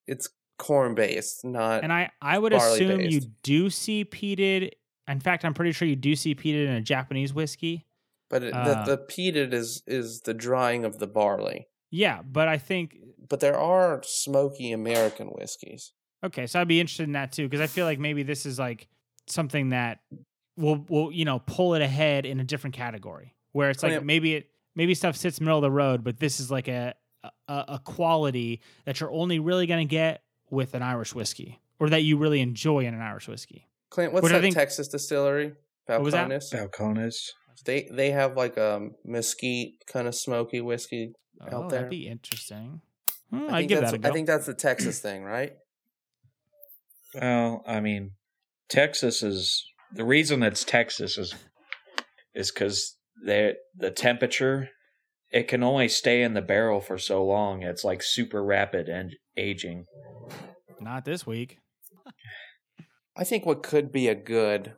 it's 0.07 0.29
corn 0.57 0.95
based, 0.95 1.43
not. 1.43 1.83
and 1.83 1.91
I, 1.91 2.11
I 2.21 2.37
would 2.39 2.53
assume 2.53 3.01
you 3.01 3.21
do 3.43 3.69
see 3.69 4.05
peated. 4.05 4.71
In 5.07 5.19
fact, 5.19 5.45
I'm 5.45 5.53
pretty 5.53 5.71
sure 5.71 5.87
you 5.87 5.95
do 5.95 6.15
see 6.15 6.33
peated 6.35 6.65
in 6.67 6.73
a 6.73 6.81
Japanese 6.81 7.33
whiskey. 7.33 7.85
But 8.29 8.41
it, 8.43 8.53
Uh, 8.53 8.83
the, 8.85 8.95
the 8.95 9.03
peated 9.03 9.53
is 9.53 9.83
is 9.85 10.21
the 10.21 10.33
drying 10.33 10.85
of 10.85 10.97
the 10.99 11.07
barley. 11.07 11.67
Yeah, 11.91 12.21
but 12.23 12.47
I 12.47 12.57
think 12.57 12.95
But 13.29 13.39
there 13.39 13.57
are 13.57 14.01
smoky 14.03 14.71
American 14.71 15.27
whiskeys. 15.27 15.93
okay, 16.25 16.47
so 16.47 16.59
I'd 16.59 16.67
be 16.67 16.79
interested 16.79 17.03
in 17.03 17.11
that 17.13 17.31
too 17.31 17.47
because 17.47 17.61
I 17.61 17.67
feel 17.67 17.85
like 17.85 17.99
maybe 17.99 18.23
this 18.23 18.45
is 18.47 18.57
like 18.57 18.87
something 19.27 19.69
that 19.69 19.99
will 20.57 20.83
will 20.89 21.11
you 21.11 21.25
know 21.25 21.39
pull 21.45 21.75
it 21.75 21.81
ahead 21.81 22.25
in 22.25 22.39
a 22.39 22.43
different 22.43 22.75
category 22.75 23.35
where 23.51 23.69
it's 23.69 23.83
Oh, 23.83 23.87
like 23.87 23.93
yeah. 23.97 23.99
maybe 24.03 24.35
it 24.35 24.49
maybe 24.75 24.95
stuff 24.95 25.15
sits 25.15 25.39
middle 25.39 25.57
of 25.59 25.61
the 25.61 25.71
road, 25.71 26.03
but 26.03 26.17
this 26.19 26.39
is 26.39 26.49
like 26.49 26.67
a 26.67 26.95
a, 27.47 27.65
a 27.67 27.79
quality 27.83 28.61
that 28.85 28.99
you're 28.99 29.11
only 29.11 29.39
really 29.39 29.67
gonna 29.67 29.85
get 29.85 30.21
with 30.49 30.73
an 30.73 30.81
Irish 30.81 31.13
whiskey 31.15 31.59
or 31.79 31.89
that 31.89 32.03
you 32.03 32.17
really 32.17 32.41
enjoy 32.41 32.85
in 32.85 32.93
an 32.93 33.01
Irish 33.01 33.27
whiskey. 33.27 33.67
Clint, 33.89 34.13
what's 34.13 34.23
Which 34.23 34.31
that 34.33 34.41
think- 34.41 34.55
Texas 34.55 34.87
distillery? 34.87 35.53
What 35.87 36.01
was 36.01 36.13
that? 36.13 36.27
Balcones? 36.29 36.53
Balcones. 36.53 37.15
They 37.65 37.87
they 37.91 38.11
have 38.11 38.35
like 38.35 38.57
a 38.57 38.89
mesquite 39.05 39.85
kind 39.87 40.07
of 40.07 40.15
smoky 40.15 40.61
whiskey. 40.61 41.13
Oh, 41.41 41.45
Out 41.63 41.69
there. 41.69 41.79
that'd 41.79 41.89
be 41.91 42.07
interesting. 42.07 42.81
Hmm, 43.29 43.35
I 43.35 43.45
I'd 43.45 43.51
think 43.59 43.69
give 43.69 43.79
that's 43.81 43.91
that 43.91 43.97
a 43.97 44.01
go. 44.01 44.09
I 44.09 44.11
think 44.11 44.27
that's 44.27 44.45
the 44.45 44.53
Texas 44.53 44.99
thing, 44.99 45.23
right? 45.23 45.53
Well, 47.13 47.63
I 47.65 47.79
mean, 47.79 48.11
Texas 48.69 49.23
is 49.23 49.65
the 49.91 50.03
reason 50.05 50.43
it's 50.43 50.63
Texas 50.63 51.17
is 51.17 51.33
is 52.33 52.51
because 52.51 52.97
the 53.23 53.55
the 53.75 53.91
temperature 53.91 54.69
it 55.35 55.49
can 55.49 55.63
only 55.63 55.89
stay 55.89 56.23
in 56.23 56.33
the 56.33 56.41
barrel 56.41 56.79
for 56.79 56.97
so 56.97 57.21
long. 57.25 57.61
It's 57.61 57.83
like 57.83 58.01
super 58.01 58.41
rapid 58.41 58.87
and 58.87 59.17
aging. 59.35 59.85
Not 60.79 61.03
this 61.03 61.27
week. 61.27 61.59
I 63.17 63.25
think 63.25 63.45
what 63.45 63.61
could 63.61 63.91
be 63.91 64.07
a 64.07 64.15
good 64.15 64.75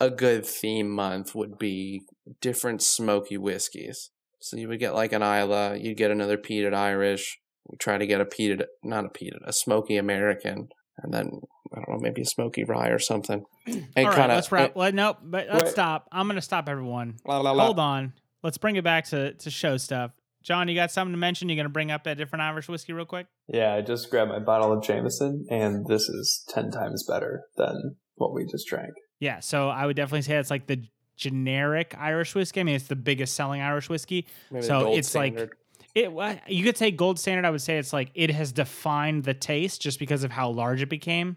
a 0.00 0.10
good 0.10 0.44
theme 0.44 0.90
month 0.90 1.34
would 1.36 1.58
be 1.58 2.02
different 2.40 2.82
smoky 2.82 3.38
whiskeys. 3.38 4.10
So 4.40 4.56
you 4.56 4.66
would 4.66 4.80
get 4.80 4.96
like 4.96 5.12
an 5.12 5.22
Islay, 5.22 5.80
you'd 5.80 5.96
get 5.96 6.10
another 6.10 6.36
peated 6.36 6.74
Irish. 6.74 7.38
We 7.68 7.76
try 7.76 7.96
to 7.96 8.06
get 8.06 8.20
a 8.20 8.24
peated, 8.24 8.64
not 8.82 9.04
a 9.04 9.08
peated, 9.10 9.46
a 9.46 9.52
smoky 9.52 9.96
American, 9.96 10.70
and 10.98 11.14
then 11.14 11.30
I 11.72 11.76
don't 11.76 11.88
know, 11.88 11.98
maybe 12.00 12.22
a 12.22 12.26
smoky 12.26 12.64
rye 12.64 12.88
or 12.88 12.98
something. 12.98 13.44
And 13.66 13.86
All 13.96 14.04
right, 14.06 14.16
kinda- 14.16 14.34
let's 14.34 14.50
wrap. 14.50 14.74
Let, 14.74 14.92
nope, 14.92 15.18
but 15.22 15.46
let's 15.48 15.64
Wait. 15.66 15.72
stop. 15.72 16.08
I'm 16.10 16.26
gonna 16.26 16.40
stop 16.40 16.68
everyone. 16.68 17.18
La, 17.24 17.38
la, 17.38 17.52
la. 17.52 17.66
Hold 17.66 17.78
on. 17.78 18.14
Let's 18.42 18.58
bring 18.58 18.76
it 18.76 18.84
back 18.84 19.06
to, 19.06 19.34
to 19.34 19.50
show 19.50 19.76
stuff. 19.76 20.12
John, 20.42 20.68
you 20.68 20.74
got 20.74 20.90
something 20.90 21.12
to 21.12 21.18
mention? 21.18 21.48
You're 21.48 21.56
gonna 21.56 21.68
bring 21.68 21.90
up 21.90 22.04
that 22.04 22.16
different 22.16 22.42
Irish 22.42 22.68
whiskey 22.68 22.92
real 22.94 23.04
quick? 23.04 23.26
Yeah, 23.48 23.74
I 23.74 23.82
just 23.82 24.10
grabbed 24.10 24.30
my 24.30 24.38
bottle 24.38 24.72
of 24.72 24.82
Jameson, 24.82 25.46
and 25.50 25.86
this 25.86 26.08
is 26.08 26.44
10 26.48 26.70
times 26.70 27.04
better 27.06 27.42
than 27.58 27.96
what 28.14 28.32
we 28.32 28.46
just 28.46 28.66
drank. 28.66 28.94
Yeah, 29.18 29.40
so 29.40 29.68
I 29.68 29.84
would 29.84 29.96
definitely 29.96 30.22
say 30.22 30.36
it's 30.36 30.50
like 30.50 30.66
the 30.66 30.82
generic 31.16 31.94
Irish 31.98 32.34
whiskey. 32.34 32.60
I 32.60 32.62
mean, 32.64 32.74
it's 32.76 32.86
the 32.88 32.96
biggest 32.96 33.34
selling 33.34 33.60
Irish 33.60 33.90
whiskey. 33.90 34.26
Maybe 34.50 34.64
so 34.64 34.80
gold 34.84 34.98
it's 34.98 35.14
like- 35.14 35.50
It 35.94 36.10
you 36.48 36.64
could 36.64 36.76
say 36.78 36.90
gold 36.90 37.18
standard. 37.18 37.44
I 37.44 37.50
would 37.50 37.60
say 37.60 37.76
it's 37.76 37.92
like 37.92 38.10
it 38.14 38.30
has 38.30 38.52
defined 38.52 39.24
the 39.24 39.34
taste 39.34 39.82
just 39.82 39.98
because 39.98 40.24
of 40.24 40.30
how 40.30 40.48
large 40.50 40.80
it 40.82 40.88
became. 40.88 41.36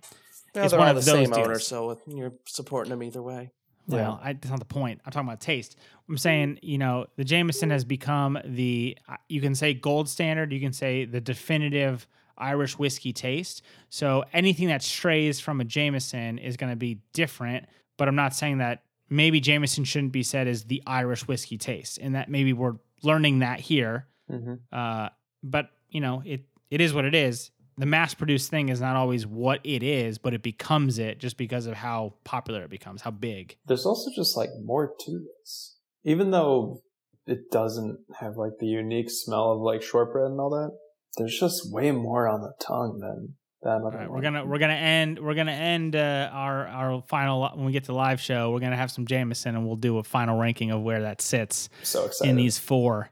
Well, 0.55 0.63
it's 0.65 0.71
they're 0.71 0.79
one 0.79 0.87
all 0.89 0.95
of 0.97 1.03
the 1.03 1.11
those 1.11 1.25
same 1.25 1.33
owner, 1.33 1.59
so 1.59 1.99
you're 2.07 2.33
supporting 2.45 2.91
them 2.91 3.01
either 3.03 3.21
way. 3.21 3.51
Well, 3.87 4.19
I, 4.23 4.33
that's 4.33 4.49
not 4.49 4.59
the 4.59 4.65
point. 4.65 5.01
I'm 5.05 5.11
talking 5.11 5.27
about 5.27 5.41
taste. 5.41 5.75
I'm 6.09 6.17
saying, 6.17 6.59
you 6.61 6.77
know, 6.77 7.05
the 7.15 7.23
Jameson 7.23 7.69
has 7.69 7.85
become 7.85 8.37
the, 8.43 8.97
uh, 9.07 9.15
you 9.29 9.41
can 9.41 9.55
say 9.55 9.73
gold 9.73 10.09
standard, 10.09 10.51
you 10.51 10.59
can 10.59 10.73
say 10.73 11.05
the 11.05 11.21
definitive 11.21 12.07
Irish 12.37 12.77
whiskey 12.77 13.13
taste. 13.13 13.61
So 13.89 14.23
anything 14.33 14.67
that 14.67 14.81
strays 14.81 15.39
from 15.39 15.61
a 15.61 15.63
Jameson 15.63 16.39
is 16.39 16.57
going 16.57 16.71
to 16.71 16.75
be 16.75 16.99
different. 17.13 17.67
But 17.97 18.07
I'm 18.07 18.15
not 18.15 18.33
saying 18.35 18.57
that 18.57 18.83
maybe 19.09 19.39
Jameson 19.39 19.83
shouldn't 19.83 20.11
be 20.11 20.23
said 20.23 20.47
as 20.47 20.63
the 20.63 20.81
Irish 20.85 21.27
whiskey 21.27 21.57
taste, 21.57 21.99
and 21.99 22.15
that 22.15 22.29
maybe 22.29 22.53
we're 22.53 22.75
learning 23.03 23.39
that 23.39 23.59
here. 23.59 24.07
Mm-hmm. 24.31 24.55
Uh, 24.71 25.09
but 25.43 25.69
you 25.89 26.01
know, 26.01 26.23
it 26.25 26.41
it 26.71 26.81
is 26.81 26.93
what 26.93 27.05
it 27.05 27.15
is. 27.15 27.51
The 27.77 27.85
mass 27.85 28.13
produced 28.13 28.49
thing 28.49 28.69
is 28.69 28.81
not 28.81 28.95
always 28.95 29.25
what 29.25 29.59
it 29.63 29.81
is, 29.83 30.17
but 30.17 30.33
it 30.33 30.43
becomes 30.43 30.99
it 30.99 31.19
just 31.19 31.37
because 31.37 31.65
of 31.65 31.75
how 31.75 32.13
popular 32.23 32.63
it 32.63 32.69
becomes, 32.69 33.01
how 33.01 33.11
big. 33.11 33.57
There's 33.65 33.85
also 33.85 34.11
just 34.15 34.37
like 34.37 34.49
more 34.63 34.93
to 35.05 35.25
this. 35.39 35.77
Even 36.03 36.31
though 36.31 36.81
it 37.25 37.49
doesn't 37.51 37.99
have 38.19 38.35
like 38.37 38.53
the 38.59 38.67
unique 38.67 39.09
smell 39.09 39.51
of 39.53 39.61
like 39.61 39.81
shortbread 39.81 40.31
and 40.31 40.39
all 40.39 40.49
that, 40.49 40.71
there's 41.17 41.39
just 41.39 41.71
way 41.71 41.91
more 41.91 42.27
on 42.27 42.41
the 42.41 42.53
tongue 42.59 42.99
than 42.99 43.35
that 43.61 43.77
other 43.77 43.85
All 43.85 43.91
right, 43.91 44.09
one. 44.09 44.17
we're 44.17 44.21
gonna 44.21 44.45
we're 44.45 44.57
gonna 44.59 44.73
end 44.73 45.19
we're 45.19 45.35
gonna 45.35 45.51
end 45.53 45.95
uh, 45.95 46.29
our 46.33 46.67
our 46.67 47.03
final 47.07 47.49
when 47.55 47.65
we 47.65 47.71
get 47.71 47.83
to 47.83 47.87
the 47.87 47.93
live 47.93 48.19
show. 48.19 48.51
We're 48.51 48.59
gonna 48.59 48.75
have 48.75 48.91
some 48.91 49.05
Jameson 49.05 49.55
and 49.55 49.65
we'll 49.65 49.77
do 49.77 49.97
a 49.99 50.03
final 50.03 50.37
ranking 50.37 50.71
of 50.71 50.81
where 50.81 51.01
that 51.03 51.21
sits 51.21 51.69
so 51.83 52.05
excited. 52.05 52.29
in 52.31 52.35
these 52.35 52.57
four. 52.57 53.09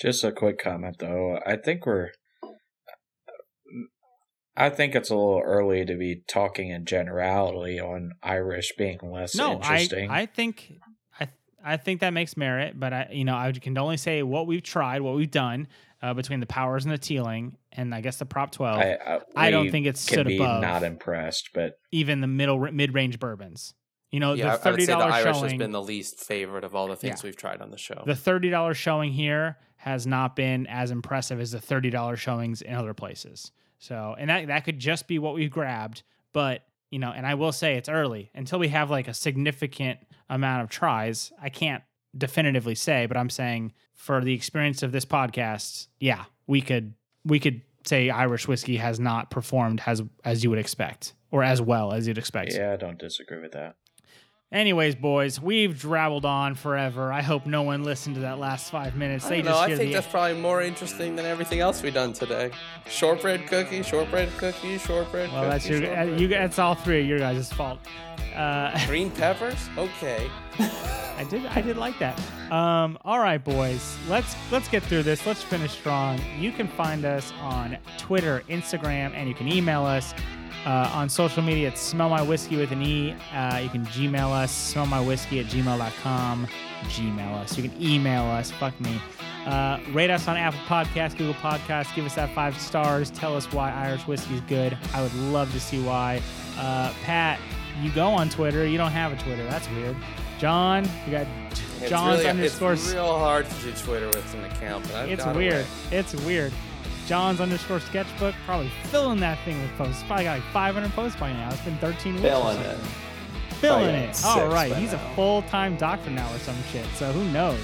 Just 0.00 0.24
a 0.24 0.32
quick 0.32 0.58
comment 0.58 0.96
though. 1.00 1.38
I 1.46 1.56
think 1.56 1.84
we're 1.84 2.10
I 4.56 4.70
think 4.70 4.94
it's 4.94 5.10
a 5.10 5.14
little 5.16 5.42
early 5.44 5.84
to 5.84 5.96
be 5.96 6.22
talking 6.28 6.70
in 6.70 6.86
generality 6.86 7.80
on 7.80 8.12
Irish 8.22 8.72
being 8.78 8.98
less 9.02 9.34
No, 9.34 9.50
I 9.50 9.54
interesting. 9.54 10.10
I 10.10 10.26
think 10.26 10.72
I 11.64 11.74
I 11.74 11.76
think 11.76 12.00
that 12.00 12.10
makes 12.10 12.36
merit, 12.36 12.78
but 12.78 12.92
I 12.92 13.08
you 13.12 13.24
know 13.24 13.34
I 13.36 13.50
can 13.52 13.76
only 13.78 13.96
say 13.96 14.22
what 14.22 14.46
we've 14.46 14.62
tried, 14.62 15.00
what 15.02 15.14
we've 15.14 15.30
done 15.30 15.68
uh, 16.02 16.14
between 16.14 16.40
the 16.40 16.46
powers 16.46 16.84
and 16.84 16.92
the 16.92 16.98
Teeling, 16.98 17.56
and 17.72 17.94
I 17.94 18.00
guess 18.00 18.18
the 18.18 18.26
prop 18.26 18.50
twelve. 18.52 18.78
I, 18.78 18.98
I, 19.06 19.20
I 19.36 19.50
don't 19.50 19.70
think 19.70 19.86
it's 19.86 20.04
can 20.06 20.14
stood 20.16 20.26
be 20.26 20.36
above 20.36 20.62
not 20.62 20.82
impressed, 20.82 21.50
but 21.54 21.78
even 21.92 22.20
the 22.20 22.26
middle 22.26 22.58
mid 22.72 22.94
range 22.94 23.18
bourbons. 23.18 23.74
You 24.10 24.20
know, 24.20 24.34
yeah, 24.34 24.44
the 24.44 24.50
I 24.50 24.52
would 24.54 24.60
thirty 24.62 24.84
say 24.84 24.92
the 24.92 24.98
dollars 24.98 25.14
Irish 25.14 25.36
showing. 25.38 25.50
has 25.50 25.58
been 25.58 25.72
the 25.72 25.82
least 25.82 26.20
favorite 26.20 26.62
of 26.64 26.74
all 26.76 26.86
the 26.86 26.94
things 26.96 27.22
Yeah. 27.22 27.28
we've 27.28 27.36
tried 27.36 27.60
on 27.60 27.70
the 27.70 27.78
show. 27.78 28.02
the 28.06 28.14
thirty 28.14 28.50
dollars 28.50 28.76
showing 28.76 29.12
here 29.12 29.56
has 29.76 30.06
not 30.06 30.36
been 30.36 30.66
as 30.68 30.90
impressive 30.90 31.40
as 31.40 31.50
the 31.50 31.60
thirty 31.60 31.90
dollars 31.90 32.20
showings 32.20 32.62
in 32.62 32.74
other 32.74 32.94
places. 32.94 33.50
So, 33.78 34.14
and 34.18 34.30
that 34.30 34.46
that 34.46 34.64
could 34.64 34.78
just 34.78 35.08
be 35.08 35.18
what 35.18 35.34
we've 35.34 35.50
grabbed, 35.50 36.02
but 36.32 36.62
you 36.90 37.00
know, 37.00 37.10
and 37.10 37.26
I 37.26 37.34
will 37.34 37.50
say 37.50 37.74
it's 37.74 37.88
early 37.88 38.30
until 38.34 38.60
we 38.60 38.68
have 38.68 38.88
like 38.88 39.08
a 39.08 39.14
significant 39.14 39.98
amount 40.28 40.62
of 40.62 40.70
tries. 40.70 41.32
I 41.40 41.48
can't 41.48 41.82
definitively 42.16 42.74
say, 42.74 43.06
but 43.06 43.16
I'm 43.16 43.30
saying 43.30 43.72
for 43.94 44.22
the 44.22 44.34
experience 44.34 44.82
of 44.82 44.92
this 44.92 45.04
podcast, 45.04 45.88
yeah, 46.00 46.24
we 46.46 46.60
could 46.60 46.94
we 47.24 47.40
could 47.40 47.62
say 47.84 48.10
Irish 48.10 48.48
whiskey 48.48 48.76
has 48.76 48.98
not 49.00 49.30
performed 49.30 49.82
as 49.86 50.02
as 50.24 50.42
you 50.42 50.50
would 50.50 50.58
expect 50.58 51.14
or 51.30 51.42
as 51.42 51.60
well 51.60 51.92
as 51.92 52.06
you'd 52.06 52.18
expect. 52.18 52.54
yeah, 52.54 52.72
I 52.72 52.76
don't 52.76 52.98
disagree 52.98 53.40
with 53.40 53.52
that. 53.52 53.76
Anyways, 54.54 54.94
boys, 54.94 55.40
we've 55.40 55.76
drabbled 55.76 56.24
on 56.24 56.54
forever. 56.54 57.12
I 57.12 57.22
hope 57.22 57.44
no 57.44 57.62
one 57.62 57.82
listened 57.82 58.14
to 58.14 58.20
that 58.20 58.38
last 58.38 58.70
five 58.70 58.94
minutes. 58.94 59.26
I 59.26 59.30
They 59.30 59.42
don't 59.42 59.50
know. 59.50 59.58
I 59.58 59.66
think 59.74 59.90
the 59.90 59.94
that's 59.94 60.06
probably 60.06 60.40
more 60.40 60.62
interesting 60.62 61.16
than 61.16 61.26
everything 61.26 61.58
else 61.58 61.82
we've 61.82 61.92
done 61.92 62.12
today. 62.12 62.52
Shortbread 62.88 63.48
cookie, 63.48 63.82
shortbread 63.82 64.28
cookie, 64.38 64.78
shortbread 64.78 65.32
well, 65.32 65.42
that's 65.50 65.66
cookie. 65.66 65.80
your 65.80 65.92
uh, 65.92 65.96
shortbread 66.04 66.20
you. 66.20 66.28
That's 66.28 66.60
all 66.60 66.76
three 66.76 67.00
of 67.00 67.06
your 67.08 67.18
guys' 67.18 67.52
fault. 67.52 67.80
Uh, 68.36 68.78
Green 68.86 69.10
peppers? 69.10 69.58
Okay. 69.76 70.30
I 70.60 71.26
did 71.28 71.46
I 71.46 71.60
did 71.60 71.76
like 71.76 71.98
that. 71.98 72.16
Um, 72.52 72.96
all 73.04 73.18
right, 73.18 73.42
boys, 73.42 73.96
let's 74.08 74.36
let's 74.52 74.68
get 74.68 74.84
through 74.84 75.02
this. 75.02 75.26
Let's 75.26 75.42
finish 75.42 75.72
strong. 75.72 76.20
You 76.38 76.52
can 76.52 76.68
find 76.68 77.04
us 77.04 77.32
on 77.40 77.76
Twitter, 77.98 78.44
Instagram, 78.48 79.14
and 79.14 79.28
you 79.28 79.34
can 79.34 79.48
email 79.48 79.84
us. 79.84 80.14
Uh, 80.64 80.90
on 80.94 81.08
social 81.08 81.42
media, 81.42 81.68
it's 81.68 81.80
smell 81.80 82.08
my 82.08 82.22
whiskey 82.22 82.56
with 82.56 82.72
an 82.72 82.82
E. 82.82 83.14
Uh, 83.34 83.58
you 83.62 83.68
can 83.68 83.84
Gmail 83.86 84.30
us, 84.32 84.50
smell 84.50 84.86
my 84.86 85.00
whiskey 85.00 85.40
at 85.40 85.46
gmail.com. 85.46 86.46
Gmail 86.84 87.34
us. 87.34 87.56
You 87.58 87.68
can 87.68 87.82
email 87.82 88.24
us. 88.24 88.50
Fuck 88.50 88.78
me. 88.80 89.00
Uh, 89.46 89.78
rate 89.92 90.10
us 90.10 90.26
on 90.26 90.36
Apple 90.38 90.60
Podcasts, 90.60 91.16
Google 91.16 91.34
Podcasts. 91.34 91.94
Give 91.94 92.06
us 92.06 92.14
that 92.14 92.34
five 92.34 92.58
stars. 92.58 93.10
Tell 93.10 93.36
us 93.36 93.44
why 93.52 93.70
Irish 93.72 94.06
whiskey 94.06 94.34
is 94.34 94.40
good. 94.42 94.76
I 94.94 95.02
would 95.02 95.14
love 95.14 95.52
to 95.52 95.60
see 95.60 95.82
why. 95.82 96.22
Uh, 96.58 96.92
Pat, 97.02 97.38
you 97.82 97.90
go 97.90 98.06
on 98.08 98.30
Twitter. 98.30 98.66
You 98.66 98.78
don't 98.78 98.92
have 98.92 99.12
a 99.12 99.22
Twitter. 99.22 99.44
That's 99.44 99.68
weird. 99.70 99.96
John, 100.38 100.88
you 101.06 101.12
got 101.12 101.26
John's 101.86 102.18
really, 102.18 102.30
underscores. 102.30 102.84
It's 102.84 102.94
real 102.94 103.18
hard 103.18 103.48
to 103.48 103.54
do 103.62 103.72
Twitter 103.72 104.06
with 104.06 104.34
an 104.34 104.44
account, 104.44 104.84
but 104.84 104.94
I've 104.94 105.10
It's 105.10 105.26
weird. 105.26 105.54
away. 105.54 105.66
It's 105.92 106.14
weird. 106.14 106.52
John's 107.06 107.40
underscore 107.40 107.80
sketchbook 107.80 108.34
probably 108.46 108.70
filling 108.84 109.20
that 109.20 109.38
thing 109.44 109.60
with 109.60 109.70
posts. 109.76 110.02
Probably 110.04 110.24
got 110.24 110.38
like 110.38 110.52
500 110.52 110.90
posts 110.92 111.18
by 111.18 111.32
now. 111.32 111.50
It's 111.50 111.60
been 111.60 111.76
13 111.78 112.14
weeks. 112.14 112.22
Filling 112.22 112.58
it. 112.58 112.78
Filling 113.54 113.94
it. 113.94 114.24
All 114.24 114.48
right. 114.48 114.74
He's 114.74 114.92
a 114.92 114.98
full 115.14 115.42
time 115.42 115.76
doctor 115.76 116.10
now 116.10 116.32
or 116.34 116.38
some 116.38 116.56
shit. 116.70 116.86
So 116.94 117.12
who 117.12 117.24
knows? 117.30 117.60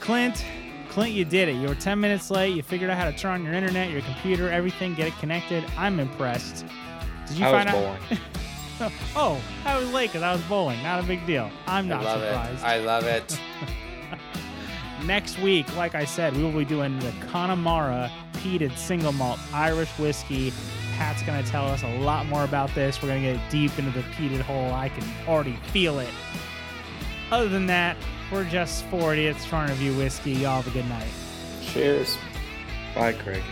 Clint, 0.00 0.44
Clint, 0.88 1.12
you 1.12 1.24
did 1.24 1.48
it. 1.48 1.54
You 1.54 1.68
were 1.68 1.74
10 1.74 1.98
minutes 1.98 2.30
late. 2.30 2.54
You 2.54 2.62
figured 2.62 2.90
out 2.90 2.98
how 2.98 3.10
to 3.10 3.16
turn 3.16 3.32
on 3.32 3.44
your 3.44 3.54
internet, 3.54 3.90
your 3.90 4.02
computer, 4.02 4.50
everything, 4.50 4.94
get 4.94 5.08
it 5.08 5.18
connected. 5.18 5.64
I'm 5.76 5.98
impressed. 5.98 6.64
Did 7.26 7.38
you 7.38 7.46
I 7.46 7.50
was 7.52 7.64
find 7.64 7.70
bowling. 7.72 8.20
out? 8.80 8.92
oh, 9.16 9.40
I 9.64 9.78
was 9.78 9.90
late 9.92 10.10
because 10.10 10.22
I 10.22 10.32
was 10.32 10.42
bowling. 10.42 10.82
Not 10.82 11.02
a 11.02 11.06
big 11.06 11.24
deal. 11.26 11.50
I'm 11.66 11.88
not 11.88 12.02
I 12.02 12.04
love 12.04 12.20
surprised. 12.20 12.60
it. 12.60 12.64
I 12.64 12.78
love 12.78 13.04
it. 13.04 13.40
Next 15.04 15.38
week, 15.40 15.74
like 15.76 15.94
I 15.94 16.04
said, 16.04 16.36
we 16.36 16.42
will 16.42 16.52
be 16.52 16.64
doing 16.64 16.98
the 16.98 17.12
Connemara 17.26 18.10
peated 18.44 18.76
single 18.76 19.12
malt 19.12 19.38
Irish 19.52 19.88
whiskey. 19.98 20.52
Pat's 20.96 21.22
going 21.22 21.42
to 21.42 21.50
tell 21.50 21.66
us 21.66 21.82
a 21.82 21.98
lot 22.00 22.26
more 22.26 22.44
about 22.44 22.72
this. 22.74 23.00
We're 23.02 23.08
going 23.08 23.22
to 23.22 23.32
get 23.32 23.50
deep 23.50 23.76
into 23.78 23.90
the 23.90 24.02
peated 24.10 24.42
hole. 24.42 24.72
I 24.72 24.90
can 24.90 25.04
already 25.26 25.56
feel 25.72 25.98
it. 25.98 26.10
other 27.30 27.48
than 27.48 27.66
that, 27.66 27.96
we're 28.30 28.44
just 28.44 28.84
40. 28.86 29.26
It's 29.26 29.44
trying 29.46 29.68
to 29.68 29.72
review 29.72 29.96
whiskey. 29.96 30.32
Y'all 30.32 30.60
have 30.60 30.66
a 30.66 30.70
good 30.70 30.88
night. 30.88 31.08
Cheers. 31.62 32.16
Bye, 32.94 33.14
Craig. 33.14 33.42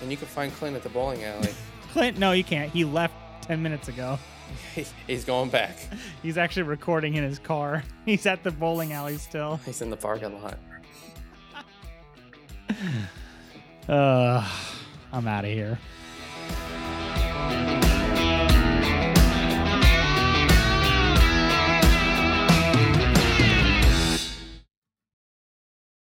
And 0.00 0.10
you 0.10 0.16
can 0.16 0.26
find 0.26 0.52
Clint 0.54 0.74
at 0.74 0.82
the 0.82 0.88
bowling 0.88 1.22
alley. 1.22 1.50
Clint, 1.92 2.18
no, 2.18 2.32
you 2.32 2.42
can't. 2.42 2.70
He 2.70 2.84
left 2.84 3.14
10 3.42 3.62
minutes 3.62 3.88
ago. 3.88 4.18
He's 5.06 5.24
going 5.24 5.50
back. 5.50 5.76
He's 6.22 6.38
actually 6.38 6.64
recording 6.64 7.14
in 7.14 7.22
his 7.22 7.38
car. 7.38 7.84
He's 8.06 8.26
at 8.26 8.42
the 8.42 8.50
bowling 8.50 8.92
alley 8.92 9.18
still. 9.18 9.60
He's 9.64 9.82
in 9.82 9.90
the 9.90 9.96
parking 9.96 10.42
lot 10.42 10.58
uh, 13.88 14.48
I'm 15.12 15.26
out 15.26 15.44
of 15.44 15.50
here. 15.50 15.78